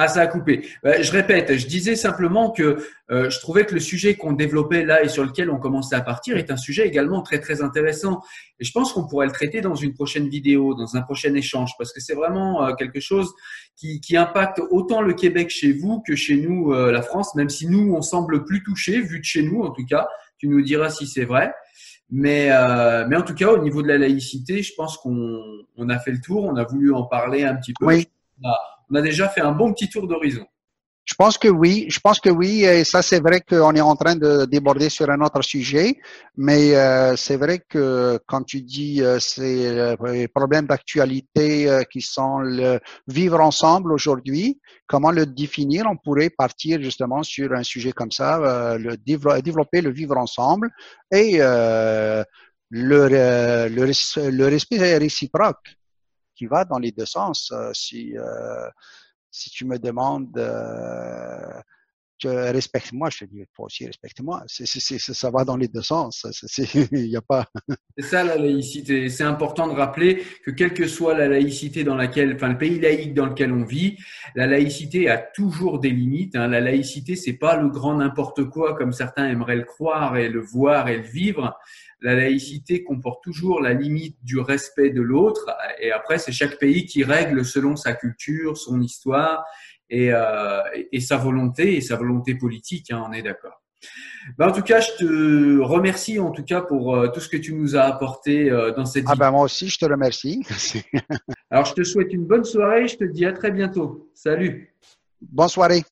Ah, 0.00 0.06
ça 0.06 0.20
a 0.20 0.28
coupé. 0.28 0.64
Euh, 0.84 1.02
je 1.02 1.10
répète, 1.10 1.56
je 1.56 1.66
disais 1.66 1.96
simplement 1.96 2.52
que 2.52 2.78
euh, 3.10 3.30
je 3.30 3.40
trouvais 3.40 3.66
que 3.66 3.74
le 3.74 3.80
sujet 3.80 4.14
qu'on 4.14 4.32
développait 4.32 4.84
là 4.84 5.02
et 5.02 5.08
sur 5.08 5.24
lequel 5.24 5.50
on 5.50 5.58
commençait 5.58 5.96
à 5.96 6.00
partir 6.00 6.36
est 6.36 6.52
un 6.52 6.56
sujet 6.56 6.86
également 6.86 7.20
très 7.20 7.40
très 7.40 7.62
intéressant. 7.62 8.22
Et 8.60 8.64
je 8.64 8.70
pense 8.70 8.92
qu'on 8.92 9.08
pourrait 9.08 9.26
le 9.26 9.32
traiter 9.32 9.60
dans 9.60 9.74
une 9.74 9.94
prochaine 9.94 10.28
vidéo, 10.28 10.74
dans 10.74 10.94
un 10.94 11.02
prochain 11.02 11.34
échange, 11.34 11.72
parce 11.78 11.92
que 11.92 11.98
c'est 11.98 12.14
vraiment 12.14 12.64
euh, 12.64 12.74
quelque 12.74 13.00
chose 13.00 13.34
qui, 13.74 14.00
qui, 14.00 14.16
impacte 14.16 14.60
autant 14.70 15.02
le 15.02 15.14
Québec 15.14 15.50
chez 15.50 15.72
vous 15.72 16.00
que 16.06 16.14
chez 16.14 16.36
nous, 16.36 16.72
euh, 16.72 16.92
la 16.92 17.02
France, 17.02 17.34
même 17.34 17.48
si 17.48 17.66
nous, 17.66 17.92
on 17.92 18.00
semble 18.00 18.44
plus 18.44 18.62
touchés, 18.62 19.00
vu 19.00 19.18
de 19.18 19.24
chez 19.24 19.42
nous 19.42 19.62
en 19.62 19.70
tout 19.70 19.84
cas. 19.84 20.06
Tu 20.38 20.46
nous 20.46 20.62
diras 20.62 20.90
si 20.90 21.08
c'est 21.08 21.24
vrai. 21.24 21.52
Mais, 22.10 22.48
euh, 22.50 23.06
mais 23.06 23.16
en 23.16 23.22
tout 23.22 23.34
cas, 23.34 23.48
au 23.48 23.58
niveau 23.58 23.82
de 23.82 23.88
la 23.88 23.98
laïcité, 23.98 24.62
je 24.62 24.72
pense 24.74 24.96
qu'on 24.96 25.42
on 25.76 25.88
a 25.88 25.98
fait 25.98 26.10
le 26.10 26.20
tour. 26.20 26.44
On 26.44 26.56
a 26.56 26.64
voulu 26.64 26.92
en 26.92 27.04
parler 27.04 27.44
un 27.44 27.54
petit 27.56 27.74
peu. 27.78 27.86
Oui. 27.86 28.08
On, 28.90 28.94
a, 28.94 29.02
déjà 29.02 29.28
fait 29.28 29.42
un 29.42 29.52
bon 29.52 29.72
petit 29.72 29.90
tour 29.90 30.06
d'horizon. 30.06 30.46
Je 31.08 31.14
pense 31.14 31.38
que 31.38 31.48
oui, 31.48 31.86
je 31.88 32.00
pense 32.00 32.20
que 32.20 32.28
oui, 32.28 32.64
et 32.64 32.84
ça 32.84 33.00
c'est 33.00 33.20
vrai 33.20 33.40
qu'on 33.40 33.74
est 33.74 33.80
en 33.80 33.96
train 33.96 34.14
de 34.14 34.44
déborder 34.44 34.90
sur 34.90 35.08
un 35.08 35.22
autre 35.22 35.40
sujet, 35.40 35.96
mais 36.36 36.76
euh, 36.76 37.16
c'est 37.16 37.38
vrai 37.38 37.60
que 37.66 38.18
quand 38.26 38.42
tu 38.42 38.60
dis 38.60 39.02
euh, 39.02 39.18
ces 39.18 39.68
euh, 39.68 40.26
problèmes 40.34 40.66
d'actualité 40.66 41.66
euh, 41.66 41.82
qui 41.84 42.02
sont 42.02 42.40
le 42.40 42.78
vivre 43.06 43.40
ensemble 43.40 43.90
aujourd'hui, 43.92 44.60
comment 44.86 45.10
le 45.10 45.24
définir? 45.24 45.86
On 45.90 45.96
pourrait 45.96 46.28
partir 46.28 46.82
justement 46.82 47.22
sur 47.22 47.54
un 47.54 47.62
sujet 47.62 47.92
comme 47.92 48.12
ça, 48.12 48.36
euh, 48.40 48.76
le 48.76 48.98
développer 48.98 49.80
le 49.80 49.90
vivre 49.90 50.18
ensemble 50.18 50.68
et 51.10 51.38
le, 51.38 52.22
le, 52.70 53.68
le 53.68 54.44
respect 54.44 54.98
réciproque 54.98 55.74
qui 56.36 56.44
va 56.44 56.66
dans 56.66 56.78
les 56.78 56.92
deux 56.92 57.06
sens. 57.06 57.50
si 57.72 58.14
si 59.38 59.50
tu 59.50 59.64
me 59.64 59.78
demandes 59.78 60.36
euh, 60.36 61.60
respecte-moi, 62.24 63.10
je 63.10 63.18
te 63.18 63.24
dis, 63.24 63.44
toi 63.54 63.66
aussi 63.66 63.86
respecte-moi. 63.86 64.44
ça 64.46 65.30
va 65.30 65.44
dans 65.44 65.56
les 65.56 65.68
deux 65.68 65.82
sens. 65.82 66.26
Il 66.92 67.06
y 67.06 67.16
a 67.16 67.22
pas. 67.22 67.46
c'est 67.98 68.04
ça 68.04 68.24
la 68.24 68.36
laïcité. 68.36 69.08
C'est 69.08 69.24
important 69.24 69.68
de 69.68 69.74
rappeler 69.74 70.24
que 70.44 70.50
quelle 70.50 70.74
que 70.74 70.86
soit 70.86 71.16
la 71.16 71.28
laïcité 71.28 71.84
dans 71.84 71.96
laquelle, 71.96 72.34
enfin 72.34 72.48
le 72.48 72.58
pays 72.58 72.80
laïque 72.80 73.14
dans 73.14 73.26
lequel 73.26 73.52
on 73.52 73.64
vit, 73.64 73.96
la 74.34 74.46
laïcité 74.46 75.08
a 75.08 75.18
toujours 75.18 75.80
des 75.80 75.90
limites. 75.90 76.36
Hein. 76.36 76.48
La 76.48 76.60
laïcité, 76.60 77.16
c'est 77.16 77.34
pas 77.34 77.56
le 77.56 77.68
grand 77.68 77.96
n'importe 77.96 78.44
quoi 78.44 78.76
comme 78.76 78.92
certains 78.92 79.28
aimeraient 79.28 79.56
le 79.56 79.64
croire 79.64 80.16
et 80.16 80.28
le 80.28 80.40
voir 80.40 80.88
et 80.88 80.98
le 80.98 81.02
vivre 81.02 81.56
la 82.00 82.14
laïcité 82.14 82.84
comporte 82.84 83.24
toujours 83.24 83.60
la 83.60 83.74
limite 83.74 84.16
du 84.22 84.38
respect 84.38 84.90
de 84.90 85.02
l'autre. 85.02 85.50
Et 85.80 85.90
après, 85.90 86.18
c'est 86.18 86.32
chaque 86.32 86.58
pays 86.58 86.86
qui 86.86 87.02
règle 87.02 87.44
selon 87.44 87.76
sa 87.76 87.92
culture, 87.92 88.56
son 88.56 88.80
histoire 88.80 89.44
et, 89.90 90.12
euh, 90.12 90.60
et 90.92 91.00
sa 91.00 91.16
volonté 91.16 91.76
et 91.76 91.80
sa 91.80 91.96
volonté 91.96 92.34
politique. 92.34 92.90
Hein, 92.90 93.04
on 93.08 93.12
est 93.12 93.22
d'accord. 93.22 93.62
Ben, 94.36 94.48
en 94.48 94.52
tout 94.52 94.62
cas, 94.62 94.80
je 94.80 94.90
te 94.98 95.60
remercie 95.62 96.18
en 96.18 96.30
tout 96.30 96.44
cas 96.44 96.60
pour 96.60 96.94
euh, 96.94 97.08
tout 97.08 97.20
ce 97.20 97.28
que 97.28 97.36
tu 97.36 97.54
nous 97.54 97.76
as 97.76 97.82
apporté 97.82 98.50
euh, 98.50 98.72
dans 98.72 98.84
cette 98.84 99.04
Ah 99.06 99.14
ben 99.14 99.30
moi 99.30 99.44
aussi, 99.44 99.68
je 99.68 99.78
te 99.78 99.86
remercie. 99.86 100.44
Alors, 101.50 101.64
je 101.64 101.74
te 101.74 101.84
souhaite 101.84 102.12
une 102.12 102.26
bonne 102.26 102.44
soirée. 102.44 102.88
Je 102.88 102.96
te 102.96 103.04
dis 103.04 103.24
à 103.24 103.32
très 103.32 103.50
bientôt. 103.50 104.10
Salut. 104.14 104.74
Bonne 105.20 105.48
soirée. 105.48 105.82